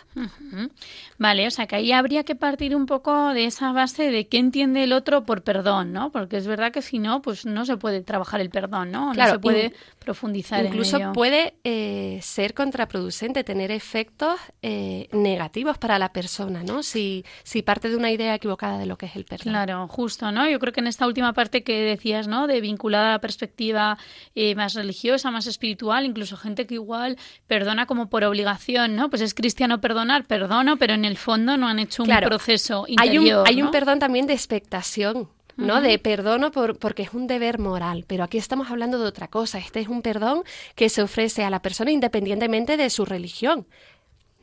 Vale, 1.19 1.47
o 1.47 1.51
sea 1.51 1.67
que 1.67 1.77
ahí 1.77 1.91
habría 1.91 2.23
que 2.25 2.37
partir 2.37 2.77
un 2.77 2.87
poco 2.87 3.33
de 3.33 3.47
esa 3.47 3.73
base 3.73 4.11
de 4.13 4.29
qué 4.29 4.39
entiende 4.39 4.85
el 4.85 4.93
otro 4.93 5.25
por 5.25 5.43
perdón, 5.43 5.93
¿no? 5.93 6.13
Porque 6.13 6.37
es 6.37 6.47
verdad 6.47 6.71
que 6.71 6.83
si 6.83 7.01
no, 7.01 7.21
pues 7.23 7.47
no 7.47 7.65
se 7.65 7.77
puede 7.77 8.03
trabajar 8.03 8.41
el 8.41 8.51
perdón, 8.51 8.93
¿no? 8.93 9.13
Claro, 9.13 9.33
no 9.33 9.35
se 9.37 9.41
puede 9.41 9.75
profundizar 10.07 10.65
incluso 10.65 10.97
en 10.97 11.03
ello. 11.03 11.13
puede 11.13 11.55
eh, 11.65 12.19
ser 12.23 12.55
contraproducente, 12.55 13.45
tener 13.45 13.71
efectos 13.71 14.39
eh, 14.63 15.09
negativos 15.13 15.77
para 15.77 15.99
la 15.99 16.13
persona, 16.13 16.63
¿no? 16.63 16.83
Si, 16.83 17.25
si 17.43 17.61
parte 17.61 17.91
de 17.91 17.97
una 17.97 18.11
idea 18.11 18.35
equivocada 18.35 18.79
de 18.79 18.87
lo 18.87 18.97
que 18.97 19.07
es 19.07 19.17
el 19.17 19.25
perdón. 19.25 19.53
Claro, 19.53 19.89
justo, 19.89 20.31
¿no? 20.33 20.49
Yo 20.49 20.59
creo 20.61 20.73
que 20.73 20.81
en 20.81 20.87
esta 20.87 21.07
última 21.07 21.33
parte 21.35 21.63
que 21.63 21.83
decías, 21.83 22.29
¿no? 22.29 22.47
De 22.47 22.61
vinculada 22.61 23.09
a 23.09 23.13
la 23.13 23.21
perspectiva 23.21 23.99
eh, 24.35 24.55
más 24.55 24.75
religiosa, 24.75 25.31
más 25.31 25.47
espiritual, 25.47 26.05
incluso 26.07 26.37
gente 26.37 26.67
que 26.67 26.75
igual 26.75 27.19
perdona 27.47 27.87
como 27.87 28.09
por 28.09 28.23
obligación, 28.25 28.95
¿no? 28.97 29.11
Pues 29.11 29.23
es 29.23 29.35
cristiano 29.35 29.81
perdonar, 29.81 30.25
perdono, 30.25 30.77
pero 30.79 30.95
en 30.95 31.05
el 31.05 31.17
fondo 31.17 31.57
no 31.57 31.67
han 31.69 31.81
hecho 31.81 32.05
un 32.05 32.09
Claro, 32.09 32.29
proceso 32.29 32.85
Hay 32.97 33.09
interior, 33.09 33.41
un, 33.41 33.49
hay 33.49 33.61
un 33.61 33.71
perdón 33.73 33.99
también 33.99 34.27
de 34.27 34.35
expectación. 34.35 35.29
¿No? 35.57 35.81
De 35.81 35.99
perdono 35.99 36.51
por, 36.51 36.79
porque 36.79 37.03
es 37.03 37.13
un 37.13 37.27
deber 37.27 37.59
moral, 37.59 38.05
pero 38.07 38.25
aquí 38.25 38.39
estamos 38.39 38.71
hablando 38.71 38.99
de 38.99 39.07
otra 39.07 39.29
cosa. 39.29 39.59
Este 39.59 39.81
es 39.81 39.89
un 39.89 40.03
perdón 40.03 40.43
que 40.75 40.89
se 40.89 41.03
ofrece 41.03 41.45
a 41.45 41.51
la 41.51 41.63
persona 41.63 41.91
independientemente 41.91 42.77
de 42.77 42.91
su 42.91 43.05
religión, 43.05 43.67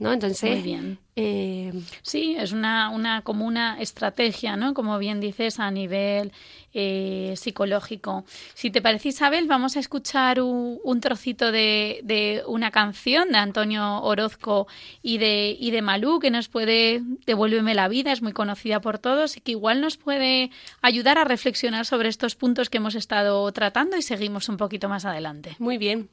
¿no? 0.04 0.14
Entonces, 0.14 0.52
Muy 0.52 0.62
bien. 0.62 1.00
eh, 1.16 1.74
Sí, 2.04 2.36
es 2.38 2.52
una, 2.52 2.90
una 2.90 3.22
como 3.22 3.46
una 3.46 3.80
estrategia, 3.82 4.56
¿no? 4.56 4.74
Como 4.74 5.00
bien 5.00 5.20
dices, 5.20 5.60
a 5.60 5.72
nivel 5.72 6.32
eh, 6.74 7.34
psicológico. 7.38 8.26
Si 8.54 8.70
te 8.72 8.82
parece, 8.82 9.10
Isabel, 9.10 9.48
vamos 9.48 9.78
a 9.78 9.80
escuchar 9.80 10.42
un, 10.42 10.80
un 10.84 11.00
trocito 11.02 11.52
de, 11.52 12.02
de 12.04 12.44
una 12.48 12.72
canción 12.72 13.30
de 13.30 13.38
Antonio 13.38 14.02
Orozco 14.02 14.68
y 15.02 15.18
de, 15.20 15.56
y 15.60 15.72
de 15.72 15.82
Malú, 15.82 16.20
que 16.20 16.32
nos 16.32 16.50
puede, 16.50 17.02
Devuélveme 17.26 17.74
la 17.76 17.88
vida, 17.88 18.12
es 18.12 18.22
muy 18.22 18.34
conocida 18.34 18.82
por 18.82 19.00
todos 19.00 19.38
y 19.38 19.42
que 19.42 19.52
igual 19.52 19.82
nos 19.82 19.98
puede 19.98 20.52
ayudar 20.82 21.18
a 21.18 21.24
reflexionar 21.24 21.86
sobre 21.86 22.10
estos 22.10 22.36
puntos 22.36 22.70
que 22.70 22.78
hemos 22.78 22.96
estado 22.96 23.50
tratando 23.52 23.96
y 23.98 24.02
seguimos 24.02 24.50
un 24.50 24.58
poquito 24.58 24.90
más 24.90 25.06
adelante. 25.06 25.56
muy 25.60 25.78
bien. 25.78 26.10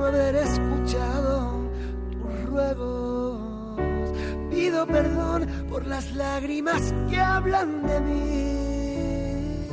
No 0.00 0.06
haber 0.06 0.34
escuchado 0.34 1.68
tus 2.10 2.44
ruegos. 2.46 3.38
Pido 4.50 4.86
perdón 4.86 5.46
por 5.68 5.86
las 5.86 6.12
lágrimas 6.14 6.94
que 7.10 7.20
hablan 7.20 7.86
de 7.86 8.00
mí. 8.00 9.66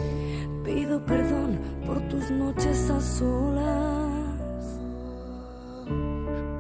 Pido 0.66 1.06
perdón 1.06 1.58
por 1.86 2.02
tus 2.10 2.30
noches 2.30 2.90
a 2.90 3.00
solas. 3.00 4.64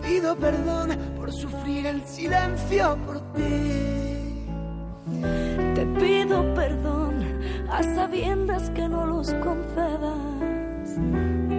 Pido 0.01 0.37
perdón 0.37 0.97
por 1.17 1.33
sufrir 1.33 1.87
el 1.87 2.01
silencio 2.05 2.97
por 3.05 3.19
ti. 3.33 4.45
Te 5.75 5.85
pido 5.99 6.53
perdón 6.53 7.41
a 7.69 7.83
sabiendas 7.83 8.69
que 8.69 8.87
no 8.87 9.05
los 9.05 9.33
concedas. 9.33 10.87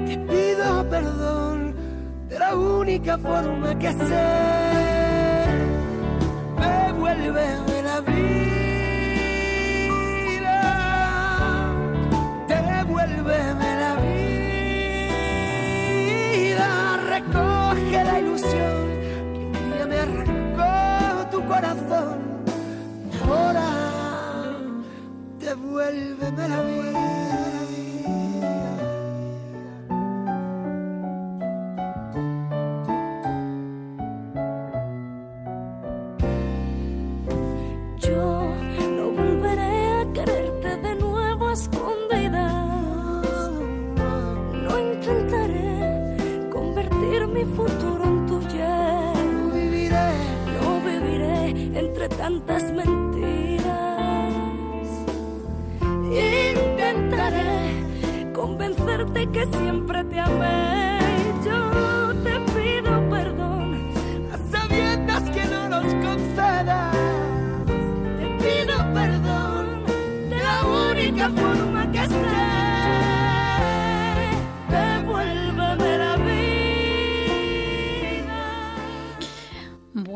Te 0.06 0.16
pido 0.26 0.88
perdón 0.88 1.47
la 2.38 2.54
única 2.54 3.18
forma 3.18 3.78
que 3.78 3.92
sé. 3.92 4.26
Devuélveme 6.60 7.82
la 7.82 8.00
vida. 8.00 8.18
Devuélveme 12.48 13.70
la 13.82 13.92
vida. 14.06 14.20
Recoge 17.14 17.98
la 18.04 18.18
ilusión 18.20 18.86
que 19.34 19.40
un 19.46 19.52
día 19.52 19.84
me 19.86 19.98
arrancó 20.06 20.72
tu 21.30 21.38
corazón. 21.46 22.16
Ahora 23.24 23.68
devuélveme 25.40 26.48
la 26.48 26.62
vida. 26.62 26.77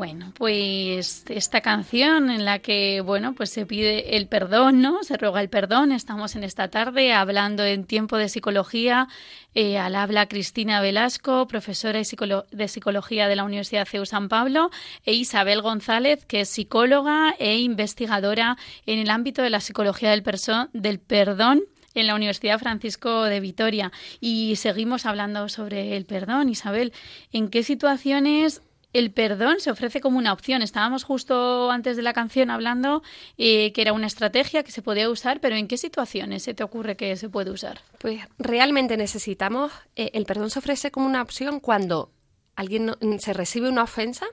Bueno, 0.03 0.33
pues 0.35 1.23
esta 1.29 1.61
canción 1.61 2.29
en 2.29 2.43
la 2.43 2.59
que, 2.59 2.99
bueno, 2.99 3.33
pues 3.35 3.51
se 3.51 3.65
pide 3.65 4.17
el 4.17 4.27
perdón, 4.27 4.81
¿no? 4.81 5.01
Se 5.03 5.15
ruega 5.15 5.39
el 5.39 5.47
perdón. 5.47 5.93
Estamos 5.93 6.35
en 6.35 6.43
esta 6.43 6.67
tarde 6.67 7.13
hablando 7.13 7.63
en 7.63 7.85
tiempo 7.85 8.17
de 8.17 8.27
psicología. 8.27 9.07
eh, 9.55 9.77
al 9.77 9.95
habla 9.95 10.27
Cristina 10.27 10.81
Velasco, 10.81 11.47
profesora 11.47 11.99
de 11.99 12.67
psicología 12.67 13.29
de 13.29 13.35
la 13.37 13.45
Universidad 13.45 13.87
CEU 13.87 14.05
San 14.05 14.27
Pablo, 14.27 14.71
e 15.05 15.13
Isabel 15.13 15.61
González, 15.61 16.25
que 16.25 16.41
es 16.41 16.49
psicóloga 16.49 17.33
e 17.39 17.59
investigadora 17.59 18.57
en 18.85 18.99
el 18.99 19.09
ámbito 19.09 19.41
de 19.41 19.51
la 19.51 19.61
psicología 19.61 20.11
del 20.11 20.99
perdón 20.99 21.63
en 21.95 22.07
la 22.07 22.15
Universidad 22.15 22.59
Francisco 22.59 23.23
de 23.23 23.39
Vitoria. 23.39 23.93
Y 24.19 24.57
seguimos 24.57 25.05
hablando 25.05 25.47
sobre 25.47 25.95
el 25.95 26.03
perdón, 26.03 26.49
Isabel. 26.49 26.91
¿En 27.31 27.47
qué 27.47 27.63
situaciones 27.63 28.63
el 28.93 29.11
perdón 29.11 29.59
se 29.59 29.71
ofrece 29.71 29.99
como 30.01 30.17
una 30.17 30.31
opción. 30.33 30.61
Estábamos 30.61 31.03
justo 31.03 31.69
antes 31.71 31.97
de 31.97 32.03
la 32.03 32.13
canción 32.13 32.49
hablando 32.49 33.03
eh, 33.37 33.71
que 33.73 33.81
era 33.81 33.93
una 33.93 34.07
estrategia 34.07 34.63
que 34.63 34.71
se 34.71 34.81
podía 34.81 35.09
usar, 35.09 35.39
pero 35.39 35.55
¿en 35.55 35.67
qué 35.67 35.77
situaciones 35.77 36.43
se 36.43 36.53
te 36.53 36.63
ocurre 36.63 36.95
que 36.95 37.15
se 37.17 37.29
puede 37.29 37.51
usar? 37.51 37.81
Pues 37.99 38.21
realmente 38.37 38.95
necesitamos, 38.97 39.71
eh, 39.95 40.11
el 40.13 40.25
perdón 40.25 40.49
se 40.49 40.59
ofrece 40.59 40.91
como 40.91 41.05
una 41.07 41.21
opción 41.21 41.59
cuando 41.59 42.11
alguien 42.55 42.85
no- 42.85 42.97
se 43.19 43.33
recibe 43.33 43.67
una 43.69 43.83
ofensa, 43.83 44.27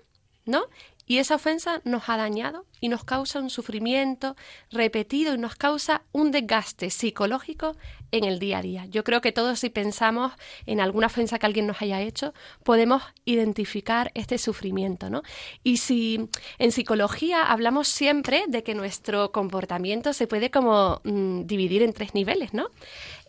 ¿no? 0.45 0.65
Y 1.07 1.19
esa 1.19 1.35
ofensa 1.35 1.81
nos 1.85 2.09
ha 2.09 2.17
dañado 2.17 2.67
y 2.81 2.89
nos 2.89 3.03
causa 3.03 3.41
un 3.41 3.51
sufrimiento 3.51 4.37
repetido 4.71 5.35
y 5.35 5.39
nos 5.39 5.57
causa 5.57 6.03
un 6.13 6.31
desgaste 6.31 6.91
psicológico 6.91 7.77
en 8.13 8.25
el 8.25 8.39
día 8.39 8.59
a 8.59 8.63
día. 8.63 8.87
Yo 8.87 9.05
creo 9.05 9.21
que 9.21 9.33
todos 9.33 9.61
si 9.61 9.71
pensamos 9.71 10.33
en 10.67 10.81
alguna 10.81 11.07
ofensa 11.07 11.39
que 11.39 11.47
alguien 11.47 11.67
nos 11.67 11.81
haya 11.83 12.01
hecho, 12.01 12.35
podemos 12.65 13.03
identificar 13.25 14.11
este 14.15 14.39
sufrimiento, 14.39 15.11
¿no? 15.11 15.23
Y 15.63 15.79
si 15.79 16.29
en 16.59 16.73
psicología 16.73 17.45
hablamos 17.45 17.89
siempre 17.89 18.45
de 18.49 18.63
que 18.63 18.75
nuestro 18.75 19.33
comportamiento 19.33 20.13
se 20.13 20.27
puede 20.27 20.51
como 20.51 21.01
mm, 21.05 21.43
dividir 21.47 21.83
en 21.83 21.93
tres 21.93 22.15
niveles, 22.15 22.55
¿no? 22.55 22.69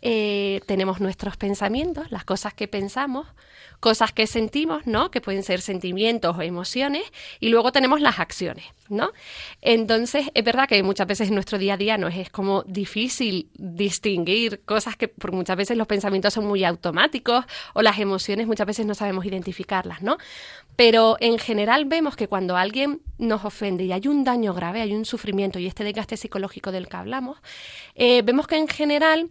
Eh, 0.02 0.62
tenemos 0.66 1.00
nuestros 1.00 1.38
pensamientos, 1.38 2.12
las 2.12 2.26
cosas 2.26 2.54
que 2.54 2.68
pensamos, 2.68 3.28
cosas 3.80 4.12
que 4.12 4.28
sentimos, 4.28 4.88
¿no? 4.88 5.12
Que 5.12 5.22
pueden 5.22 5.44
ser 5.44 5.62
sentimientos 5.62 6.38
o 6.38 6.42
emociones, 6.42 7.04
y 7.40 7.50
luego 7.50 7.72
tenemos 7.72 8.02
las 8.02 8.20
acciones, 8.20 8.66
¿no? 8.90 9.12
Entonces, 9.62 10.30
es 10.34 10.44
verdad 10.44 10.68
que 10.68 10.82
muchas 10.84 11.08
veces 11.08 11.30
en 11.30 11.36
nuestro 11.36 11.58
día 11.58 11.74
a 11.76 11.78
día 11.78 11.98
nos 11.98 12.16
es 12.16 12.30
como 12.30 12.64
difícil 12.64 13.50
distinguir 13.54 14.62
cosas 14.66 14.96
que, 14.96 15.08
por 15.08 15.32
muchas 15.34 15.58
veces 15.58 15.78
los 15.78 15.88
pensamientos 15.88 16.34
son 16.34 16.46
muy 16.46 16.64
automáticos 16.64 17.46
o 17.74 17.82
las 17.82 18.00
emociones 18.00 18.48
muchas 18.48 18.68
veces 18.68 18.86
no 18.86 18.96
sabemos 18.96 19.26
identificarlas, 19.26 20.02
¿no? 20.02 20.18
Pero 20.76 21.18
en 21.20 21.38
general 21.38 21.86
vemos 21.86 22.16
que 22.16 22.28
cuando 22.28 22.58
alguien 22.58 23.02
nos 23.18 23.46
ofende 23.46 23.84
y 23.84 23.92
hay 23.92 24.08
un 24.08 24.24
daño 24.24 24.54
grave, 24.54 24.82
hay 24.82 24.94
un 24.94 25.06
sufrimiento 25.06 25.60
y 25.60 25.68
este 25.68 25.84
desgaste 25.84 26.18
psicológico 26.18 26.72
del 26.72 26.88
que 26.88 26.98
hablamos, 26.98 27.38
eh, 27.96 28.22
vemos 28.24 28.48
que 28.48 28.58
en 28.58 28.68
general 28.68 29.30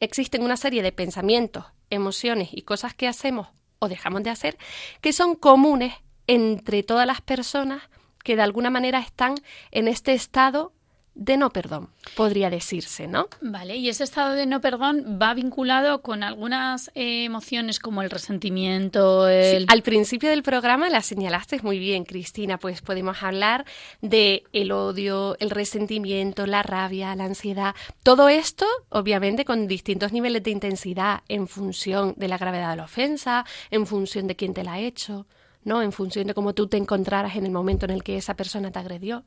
existen 0.00 0.42
una 0.42 0.56
serie 0.56 0.82
de 0.82 0.92
pensamientos 0.92 1.64
emociones 1.90 2.48
y 2.52 2.62
cosas 2.62 2.94
que 2.94 3.08
hacemos 3.08 3.48
o 3.78 3.88
dejamos 3.88 4.22
de 4.22 4.30
hacer 4.30 4.58
que 5.00 5.12
son 5.12 5.34
comunes 5.34 5.94
entre 6.26 6.82
todas 6.82 7.06
las 7.06 7.20
personas 7.20 7.82
que 8.22 8.36
de 8.36 8.42
alguna 8.42 8.70
manera 8.70 8.98
están 8.98 9.34
en 9.70 9.88
este 9.88 10.14
estado 10.14 10.72
de 11.14 11.36
no 11.36 11.50
perdón, 11.50 11.90
podría 12.16 12.50
decirse, 12.50 13.06
¿no? 13.06 13.28
Vale, 13.40 13.76
y 13.76 13.88
ese 13.88 14.02
estado 14.02 14.34
de 14.34 14.46
no 14.46 14.60
perdón 14.60 15.18
va 15.20 15.32
vinculado 15.34 16.02
con 16.02 16.22
algunas 16.24 16.90
eh, 16.94 17.24
emociones 17.24 17.78
como 17.78 18.02
el 18.02 18.10
resentimiento, 18.10 19.28
el... 19.28 19.60
Sí, 19.62 19.66
al 19.68 19.82
principio 19.82 20.30
del 20.30 20.42
programa 20.42 20.88
la 20.88 21.02
señalaste 21.02 21.60
muy 21.62 21.78
bien, 21.78 22.04
Cristina, 22.04 22.58
pues 22.58 22.82
podemos 22.82 23.22
hablar 23.22 23.64
de 24.00 24.44
el 24.52 24.72
odio, 24.72 25.36
el 25.38 25.50
resentimiento, 25.50 26.46
la 26.46 26.62
rabia, 26.62 27.14
la 27.14 27.24
ansiedad, 27.24 27.74
todo 28.02 28.28
esto 28.28 28.66
obviamente 28.88 29.44
con 29.44 29.68
distintos 29.68 30.12
niveles 30.12 30.42
de 30.42 30.50
intensidad 30.50 31.22
en 31.28 31.46
función 31.46 32.14
de 32.16 32.28
la 32.28 32.38
gravedad 32.38 32.70
de 32.70 32.76
la 32.76 32.84
ofensa, 32.84 33.44
en 33.70 33.86
función 33.86 34.26
de 34.26 34.34
quién 34.36 34.52
te 34.52 34.64
la 34.64 34.74
ha 34.74 34.80
hecho, 34.80 35.26
¿no? 35.62 35.82
En 35.82 35.92
función 35.92 36.26
de 36.26 36.34
cómo 36.34 36.54
tú 36.54 36.66
te 36.66 36.76
encontraras 36.76 37.36
en 37.36 37.46
el 37.46 37.52
momento 37.52 37.86
en 37.86 37.92
el 37.92 38.02
que 38.02 38.16
esa 38.16 38.34
persona 38.34 38.70
te 38.70 38.78
agredió. 38.78 39.24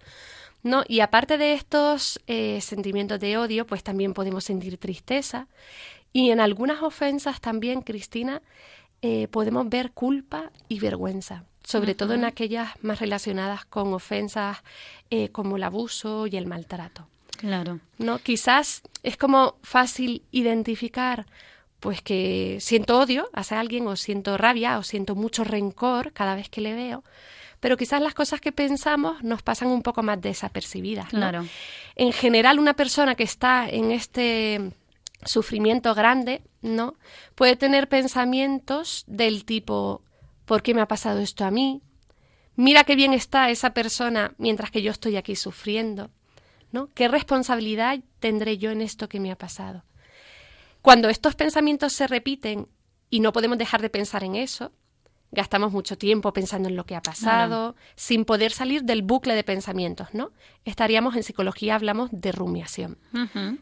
¿No? 0.68 0.84
Y 0.88 1.00
aparte 1.00 1.38
de 1.38 1.54
estos 1.54 2.20
eh, 2.28 2.60
sentimientos 2.62 3.20
de 3.20 3.38
odio, 3.38 3.66
pues 3.66 3.84
también 3.84 4.14
podemos 4.14 4.44
sentir 4.44 4.78
tristeza. 4.78 5.48
Y 6.14 6.32
en 6.32 6.40
algunas 6.40 6.82
ofensas 6.84 7.42
también, 7.42 7.82
Cristina, 7.82 8.42
eh, 9.02 9.28
podemos 9.28 9.70
ver 9.70 9.92
culpa 9.92 10.52
y 10.68 10.80
vergüenza, 10.80 11.44
sobre 11.64 11.96
todo 11.96 12.14
en 12.14 12.26
aquellas 12.26 12.72
más 12.82 13.00
relacionadas 13.00 13.66
con 13.66 13.94
ofensas 13.94 14.58
eh, 15.10 15.30
como 15.30 15.58
el 15.58 15.64
abuso 15.64 16.28
y 16.28 16.38
el 16.38 16.48
maltrato. 16.48 17.08
Claro. 17.38 17.80
¿no? 18.00 18.18
Quizás 18.20 18.82
es 19.04 19.16
como 19.18 19.58
fácil 19.62 20.24
identificar 20.32 21.28
pues 21.80 22.02
que 22.02 22.58
siento 22.60 23.00
odio 23.00 23.30
hacia 23.34 23.60
alguien 23.60 23.88
o 23.88 23.96
siento 23.96 24.36
rabia 24.38 24.80
o 24.80 24.84
siento 24.84 25.14
mucho 25.16 25.44
rencor 25.44 26.12
cada 26.12 26.34
vez 26.36 26.50
que 26.50 26.62
le 26.62 26.74
veo, 26.74 27.04
pero 27.60 27.78
quizás 27.78 28.02
las 28.02 28.14
cosas 28.14 28.42
que 28.42 28.52
pensamos 28.52 29.24
nos 29.24 29.42
pasan 29.42 29.70
un 29.70 29.82
poco 29.82 30.04
más 30.04 30.22
desapercibidas. 30.22 31.14
¿no? 31.14 31.20
Claro. 31.20 31.46
En 31.96 32.14
general, 32.14 32.60
una 32.60 32.76
persona 32.76 33.16
que 33.16 33.24
está 33.24 33.68
en 33.70 33.92
este 33.92 34.72
sufrimiento 35.26 35.96
grande, 35.96 36.44
¿no? 36.62 36.96
Puede 37.36 37.56
tener 37.56 37.90
pensamientos 37.90 39.04
del 39.08 39.46
tipo 39.46 40.04
¿por 40.48 40.64
qué 40.64 40.74
me 40.74 40.82
ha 40.82 40.88
pasado 40.88 41.20
esto 41.20 41.46
a 41.46 41.52
mí? 41.52 41.84
Mira 42.56 42.86
qué 42.86 42.96
bien 42.96 43.14
está 43.14 43.52
esa 43.52 43.74
persona 43.74 44.34
mientras 44.40 44.72
que 44.72 44.82
yo 44.82 44.92
estoy 44.92 45.16
aquí 45.18 45.36
sufriendo, 45.36 46.10
¿no? 46.72 46.90
¿Qué 46.96 47.08
responsabilidad 47.08 48.00
tendré 48.20 48.58
yo 48.58 48.72
en 48.72 48.82
esto 48.82 49.10
que 49.10 49.20
me 49.20 49.32
ha 49.32 49.38
pasado? 49.38 49.84
Cuando 50.82 51.10
estos 51.10 51.36
pensamientos 51.36 51.94
se 51.94 52.08
repiten 52.08 52.68
y 53.10 53.20
no 53.20 53.34
podemos 53.34 53.58
dejar 53.58 53.82
de 53.82 53.90
pensar 53.90 54.24
en 54.24 54.36
eso, 54.36 54.72
gastamos 55.32 55.72
mucho 55.72 55.98
tiempo 55.98 56.32
pensando 56.34 56.70
en 56.70 56.76
lo 56.76 56.86
que 56.86 56.96
ha 56.96 57.02
pasado, 57.02 57.76
sin 57.96 58.26
poder 58.26 58.52
salir 58.52 58.84
del 58.84 59.02
bucle 59.02 59.36
de 59.36 59.44
pensamientos, 59.44 60.10
¿no? 60.14 60.32
Estaríamos 60.66 61.16
en 61.16 61.24
psicología, 61.24 61.76
hablamos 61.76 62.10
de 62.12 62.32
rumiación. 62.32 62.98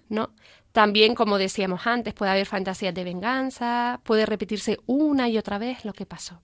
¿no? 0.09 0.31
También, 0.71 1.15
como 1.15 1.37
decíamos 1.37 1.87
antes, 1.87 2.13
puede 2.13 2.31
haber 2.31 2.45
fantasías 2.45 2.93
de 2.93 3.03
venganza, 3.03 4.01
puede 4.03 4.25
repetirse 4.25 4.79
una 4.85 5.29
y 5.29 5.37
otra 5.37 5.57
vez 5.57 5.85
lo 5.85 5.93
que 5.93 6.05
pasó. 6.05 6.41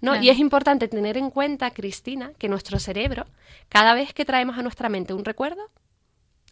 ¿no? 0.00 0.12
Claro. 0.12 0.24
Y 0.24 0.30
es 0.30 0.38
importante 0.38 0.88
tener 0.88 1.16
en 1.16 1.30
cuenta, 1.30 1.70
Cristina, 1.70 2.32
que 2.38 2.48
nuestro 2.48 2.78
cerebro, 2.78 3.26
cada 3.68 3.94
vez 3.94 4.12
que 4.12 4.24
traemos 4.24 4.58
a 4.58 4.62
nuestra 4.62 4.88
mente 4.88 5.14
un 5.14 5.24
recuerdo, 5.24 5.70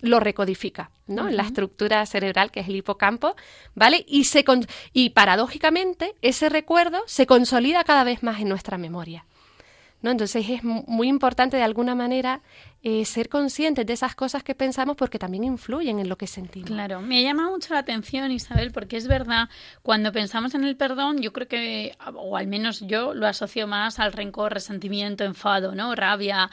lo 0.01 0.21
recodifica, 0.21 0.91
¿no? 1.07 1.29
En 1.29 1.37
la 1.37 1.43
estructura 1.43 2.05
cerebral 2.07 2.51
que 2.51 2.61
es 2.61 2.69
el 2.69 2.77
hipocampo, 2.77 3.35
¿vale? 3.75 4.05
Y 4.07 4.25
se 4.25 4.45
con- 4.45 4.67
y 4.93 5.11
paradójicamente 5.11 6.15
ese 6.23 6.49
recuerdo 6.49 7.03
se 7.07 7.27
consolida 7.27 7.83
cada 7.85 8.05
vez 8.05 8.23
más 8.23 8.41
en 8.41 8.49
nuestra 8.49 8.79
memoria. 8.79 9.25
¿No? 10.01 10.13
Entonces 10.13 10.49
es 10.49 10.63
mu- 10.63 10.85
muy 10.87 11.09
importante 11.09 11.57
de 11.57 11.65
alguna 11.65 11.97
manera 11.97 12.41
eh, 12.81 13.05
ser 13.05 13.29
conscientes 13.29 13.85
de 13.85 13.93
esas 13.93 14.15
cosas 14.15 14.45
que 14.45 14.55
pensamos 14.55 14.97
porque 14.97 15.19
también 15.19 15.43
influyen 15.43 15.99
en 15.99 16.09
lo 16.09 16.17
que 16.17 16.29
sentimos. 16.29 16.71
Claro, 16.71 17.01
me 17.01 17.25
llama 17.25 17.51
mucho 17.51 17.75
la 17.75 17.81
atención, 17.81 18.31
Isabel, 18.31 18.71
porque 18.71 18.97
es 18.97 19.09
verdad, 19.09 19.49
cuando 19.83 20.13
pensamos 20.13 20.55
en 20.55 20.63
el 20.63 20.77
perdón, 20.77 21.21
yo 21.21 21.33
creo 21.33 21.49
que, 21.49 21.97
o 22.15 22.37
al 22.37 22.47
menos 22.47 22.81
yo 22.87 23.15
lo 23.15 23.27
asocio 23.27 23.67
más 23.67 23.99
al 23.99 24.13
rencor, 24.13 24.55
resentimiento, 24.55 25.25
enfado, 25.25 25.75
¿no? 25.75 25.95
Rabia. 25.97 26.51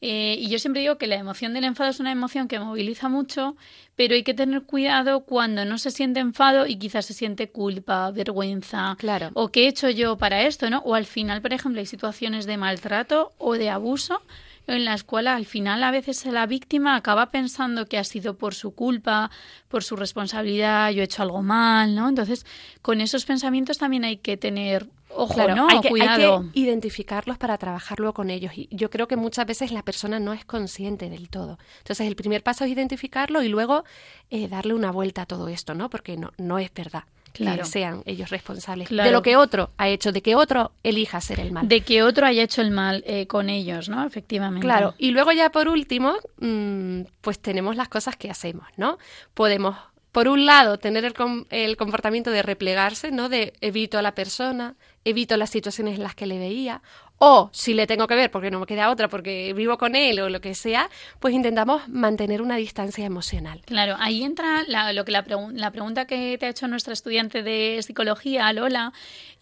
Eh, 0.00 0.36
y 0.38 0.48
yo 0.48 0.58
siempre 0.58 0.82
digo 0.82 0.96
que 0.96 1.06
la 1.06 1.16
emoción 1.16 1.54
del 1.54 1.64
enfado 1.64 1.90
es 1.90 1.98
una 1.98 2.12
emoción 2.12 2.46
que 2.46 2.60
moviliza 2.60 3.08
mucho, 3.08 3.56
pero 3.96 4.14
hay 4.14 4.22
que 4.22 4.34
tener 4.34 4.62
cuidado 4.62 5.24
cuando 5.24 5.64
no 5.64 5.78
se 5.78 5.90
siente 5.90 6.20
enfado 6.20 6.66
y 6.66 6.76
quizás 6.76 7.06
se 7.06 7.14
siente 7.14 7.50
culpa, 7.50 8.10
vergüenza. 8.12 8.94
Claro. 8.98 9.30
O 9.34 9.48
qué 9.48 9.64
he 9.64 9.68
hecho 9.68 9.90
yo 9.90 10.18
para 10.18 10.42
esto, 10.42 10.70
¿no? 10.70 10.80
O 10.80 10.94
al 10.94 11.06
final, 11.06 11.42
por 11.42 11.52
ejemplo, 11.52 11.80
hay 11.80 11.86
situaciones 11.86 12.46
de 12.46 12.58
maltrato 12.58 13.32
o 13.38 13.54
de 13.54 13.70
abuso 13.70 14.22
en 14.66 14.84
la 14.84 14.94
escuela 14.94 15.34
al 15.34 15.46
final 15.46 15.82
a 15.82 15.90
veces 15.90 16.24
la 16.26 16.46
víctima 16.46 16.96
acaba 16.96 17.30
pensando 17.30 17.86
que 17.86 17.98
ha 17.98 18.04
sido 18.04 18.36
por 18.38 18.54
su 18.54 18.74
culpa, 18.74 19.30
por 19.68 19.82
su 19.84 19.96
responsabilidad, 19.96 20.90
yo 20.90 21.02
he 21.02 21.04
hecho 21.04 21.22
algo 21.22 21.42
mal, 21.42 21.94
¿no? 21.94 22.08
Entonces, 22.08 22.46
con 22.82 23.00
esos 23.00 23.24
pensamientos 23.24 23.78
también 23.78 24.04
hay 24.04 24.16
que 24.16 24.36
tener 24.36 24.88
ojo, 25.10 25.34
Claro, 25.34 25.54
¿no? 25.54 25.68
hay, 25.68 25.80
que, 25.80 25.88
hay 25.88 25.90
Cuidado. 25.90 26.50
que 26.52 26.60
identificarlos 26.60 27.38
para 27.38 27.58
trabajarlo 27.58 28.14
con 28.14 28.30
ellos. 28.30 28.52
Y 28.56 28.68
yo 28.70 28.90
creo 28.90 29.06
que 29.06 29.16
muchas 29.16 29.46
veces 29.46 29.70
la 29.70 29.82
persona 29.82 30.18
no 30.18 30.32
es 30.32 30.44
consciente 30.44 31.08
del 31.10 31.28
todo. 31.28 31.58
Entonces, 31.78 32.06
el 32.06 32.16
primer 32.16 32.42
paso 32.42 32.64
es 32.64 32.70
identificarlo 32.70 33.42
y 33.42 33.48
luego 33.48 33.84
eh, 34.30 34.48
darle 34.48 34.74
una 34.74 34.90
vuelta 34.90 35.22
a 35.22 35.26
todo 35.26 35.48
esto, 35.48 35.74
¿no? 35.74 35.90
Porque 35.90 36.16
no, 36.16 36.32
no 36.38 36.58
es 36.58 36.72
verdad 36.74 37.04
Claro. 37.34 37.64
que 37.64 37.68
sean 37.68 38.02
ellos 38.06 38.30
responsables 38.30 38.88
Claro. 38.88 39.08
de 39.08 39.12
lo 39.12 39.22
que 39.22 39.36
otro 39.36 39.70
ha 39.76 39.88
hecho, 39.88 40.12
de 40.12 40.22
que 40.22 40.34
otro 40.36 40.70
elija 40.82 41.18
hacer 41.18 41.40
el 41.40 41.50
mal. 41.52 41.68
De 41.68 41.80
que 41.82 42.02
otro 42.02 42.26
haya 42.26 42.42
hecho 42.44 42.62
el 42.62 42.70
mal 42.70 43.02
eh, 43.06 43.26
con 43.26 43.50
ellos, 43.50 43.88
¿no? 43.88 44.06
Efectivamente. 44.06 44.64
Claro, 44.64 44.94
y 44.98 45.10
luego 45.10 45.32
ya 45.32 45.50
por 45.50 45.66
último, 45.68 46.14
mm, 46.38 47.00
pues 47.20 47.38
tenemos 47.40 47.74
las 47.76 47.88
cosas 47.88 48.16
que 48.16 48.30
hacemos, 48.30 48.66
¿no? 48.76 48.98
Podemos, 49.34 49.76
por 50.12 50.28
un 50.28 50.46
lado, 50.46 50.78
tener 50.78 51.04
el, 51.04 51.12
com- 51.12 51.44
el 51.50 51.76
comportamiento 51.76 52.30
de 52.30 52.42
replegarse, 52.42 53.10
¿no? 53.10 53.28
De 53.28 53.52
evito 53.60 53.98
a 53.98 54.02
la 54.02 54.14
persona, 54.14 54.76
evito 55.04 55.36
las 55.36 55.50
situaciones 55.50 55.96
en 55.96 56.02
las 56.02 56.14
que 56.14 56.26
le 56.26 56.38
veía, 56.38 56.82
o 57.18 57.48
si 57.52 57.74
le 57.74 57.86
tengo 57.86 58.06
que 58.06 58.14
ver 58.16 58.30
porque 58.30 58.50
no 58.50 58.58
me 58.60 58.66
queda 58.66 58.90
otra, 58.90 59.08
porque 59.08 59.52
vivo 59.54 59.78
con 59.78 59.94
él 59.94 60.18
o 60.20 60.28
lo 60.28 60.40
que 60.40 60.54
sea, 60.54 60.90
pues 61.20 61.32
intentamos 61.34 61.88
mantener 61.88 62.42
una 62.42 62.56
distancia 62.56 63.04
emocional. 63.06 63.62
Claro, 63.66 63.96
ahí 64.00 64.24
entra 64.24 64.64
la, 64.66 64.92
lo 64.92 65.04
que 65.04 65.12
la, 65.12 65.24
pregun- 65.24 65.52
la 65.54 65.70
pregunta 65.70 66.06
que 66.06 66.36
te 66.38 66.46
ha 66.46 66.48
hecho 66.48 66.66
nuestra 66.68 66.92
estudiante 66.92 67.42
de 67.42 67.80
psicología, 67.82 68.52
Lola, 68.52 68.92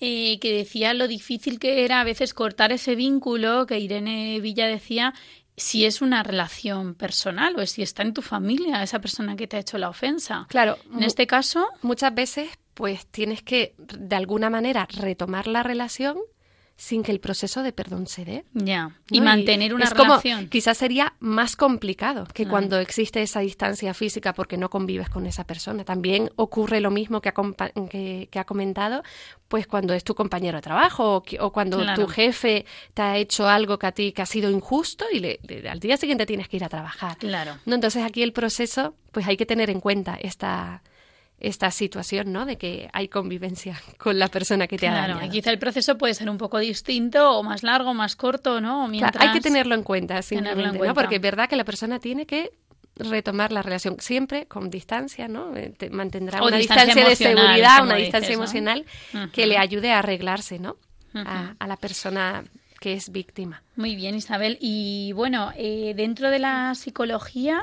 eh, 0.00 0.38
que 0.40 0.52
decía 0.52 0.94
lo 0.94 1.08
difícil 1.08 1.58
que 1.58 1.84
era 1.84 2.00
a 2.00 2.04
veces 2.04 2.34
cortar 2.34 2.72
ese 2.72 2.94
vínculo, 2.94 3.66
que 3.66 3.78
Irene 3.78 4.38
Villa 4.40 4.66
decía, 4.66 5.14
si 5.56 5.84
es 5.84 6.02
una 6.02 6.22
relación 6.22 6.94
personal 6.94 7.54
o 7.58 7.66
si 7.66 7.82
está 7.82 8.02
en 8.02 8.14
tu 8.14 8.22
familia 8.22 8.82
esa 8.82 9.00
persona 9.00 9.36
que 9.36 9.46
te 9.46 9.56
ha 9.56 9.60
hecho 9.60 9.78
la 9.78 9.88
ofensa. 9.88 10.46
Claro, 10.48 10.78
En 10.94 11.02
este 11.02 11.26
caso, 11.26 11.68
muchas 11.82 12.14
veces 12.14 12.48
pues 12.74 13.06
tienes 13.06 13.42
que 13.42 13.74
de 13.78 14.16
alguna 14.16 14.50
manera 14.50 14.86
retomar 14.90 15.46
la 15.46 15.62
relación 15.62 16.16
sin 16.74 17.02
que 17.04 17.12
el 17.12 17.20
proceso 17.20 17.62
de 17.62 17.70
perdón 17.72 18.06
se 18.08 18.24
dé. 18.24 18.44
ya, 18.54 18.98
y 19.10 19.18
¿no? 19.20 19.26
mantener 19.26 19.72
una 19.74 19.84
es 19.84 19.94
como- 19.94 20.16
relación. 20.18 20.48
quizás 20.48 20.78
sería 20.78 21.12
más 21.20 21.54
complicado 21.54 22.26
que 22.32 22.46
cuando 22.48 22.78
existe 22.80 23.22
esa 23.22 23.38
distancia 23.40 23.94
física 23.94 24.32
porque 24.32 24.56
no 24.56 24.68
convives 24.70 25.08
con 25.10 25.26
esa 25.26 25.44
persona. 25.44 25.84
También 25.84 26.30
ocurre 26.34 26.80
lo 26.80 26.90
mismo 26.90 27.20
que 27.20 27.28
ha, 27.28 27.34
que, 27.88 28.28
que 28.32 28.38
ha 28.38 28.44
comentado, 28.44 29.02
pues 29.48 29.66
cuando 29.68 29.92
es 29.94 30.02
tu 30.02 30.14
compañero 30.16 30.56
de 30.58 30.62
trabajo 30.62 31.16
o, 31.16 31.22
que- 31.22 31.38
o 31.40 31.52
cuando 31.52 31.78
Claro. 31.78 32.02
tu 32.02 32.08
jefe 32.10 32.64
te 32.94 33.02
ha 33.02 33.16
hecho 33.18 33.46
algo 33.46 33.78
que 33.78 33.86
a 33.86 33.92
ti 33.92 34.10
que 34.12 34.22
ha 34.22 34.26
sido 34.26 34.50
injusto 34.50 35.04
y 35.12 35.20
le- 35.20 35.38
le- 35.46 35.68
al 35.68 35.78
día 35.78 35.96
siguiente 35.98 36.26
tienes 36.26 36.48
que 36.48 36.56
ir 36.56 36.64
a 36.64 36.68
trabajar. 36.70 37.16
Claro. 37.18 37.58
¿no? 37.66 37.74
Entonces 37.76 38.02
aquí 38.02 38.22
el 38.24 38.32
proceso, 38.32 38.96
pues 39.12 39.28
hay 39.28 39.36
que 39.36 39.46
tener 39.46 39.68
en 39.70 39.78
cuenta 39.78 40.16
esta 40.20 40.82
esta 41.44 41.70
situación, 41.72 42.32
¿no? 42.32 42.46
De 42.46 42.56
que 42.56 42.88
hay 42.92 43.08
convivencia 43.08 43.76
con 43.98 44.18
la 44.18 44.28
persona 44.28 44.68
que 44.68 44.78
te 44.78 44.86
ha 44.86 44.92
Claro, 44.92 45.14
dañado. 45.14 45.26
y 45.26 45.30
quizá 45.30 45.50
el 45.50 45.58
proceso 45.58 45.98
puede 45.98 46.14
ser 46.14 46.30
un 46.30 46.38
poco 46.38 46.58
distinto 46.58 47.32
o 47.36 47.42
más 47.42 47.62
largo, 47.64 47.94
más 47.94 48.14
corto, 48.14 48.60
¿no? 48.60 48.88
Claro, 48.96 49.18
hay 49.20 49.32
que 49.32 49.40
tenerlo 49.40 49.74
en 49.74 49.82
cuenta, 49.82 50.20
Tenerlo 50.20 50.38
en 50.50 50.54
simplemente, 50.54 50.78
cuenta. 50.78 50.90
¿no? 50.92 50.94
Porque 50.94 51.16
es 51.16 51.20
verdad 51.20 51.48
que 51.48 51.56
la 51.56 51.64
persona 51.64 51.98
tiene 51.98 52.26
que 52.26 52.50
retomar 52.96 53.50
la 53.52 53.62
relación 53.62 53.96
siempre 53.98 54.46
con 54.46 54.70
distancia, 54.70 55.26
¿no? 55.26 55.56
Eh, 55.56 55.72
te- 55.76 55.90
mantendrá 55.90 56.42
O 56.42 56.46
una 56.46 56.58
distancia 56.58 56.94
distancia, 56.94 57.08
de 57.08 57.16
seguridad, 57.36 57.82
una 57.82 57.94
dices, 57.96 58.02
distancia 58.06 58.28
¿no? 58.36 58.42
emocional 58.42 58.84
que 59.32 59.46
le 59.46 59.58
ayude 59.58 59.90
a 59.92 59.98
arreglarse, 59.98 60.58
¿no? 60.58 60.76
A, 61.14 61.54
a 61.58 61.66
la 61.66 61.76
persona 61.76 62.44
que 62.80 62.92
es 62.94 63.10
víctima. 63.10 63.62
Muy 63.76 63.96
bien, 63.96 64.14
Isabel. 64.14 64.58
Y 64.60 65.12
bueno, 65.14 65.52
eh, 65.56 65.92
dentro 65.96 66.30
de 66.30 66.38
la 66.38 66.74
psicología, 66.74 67.60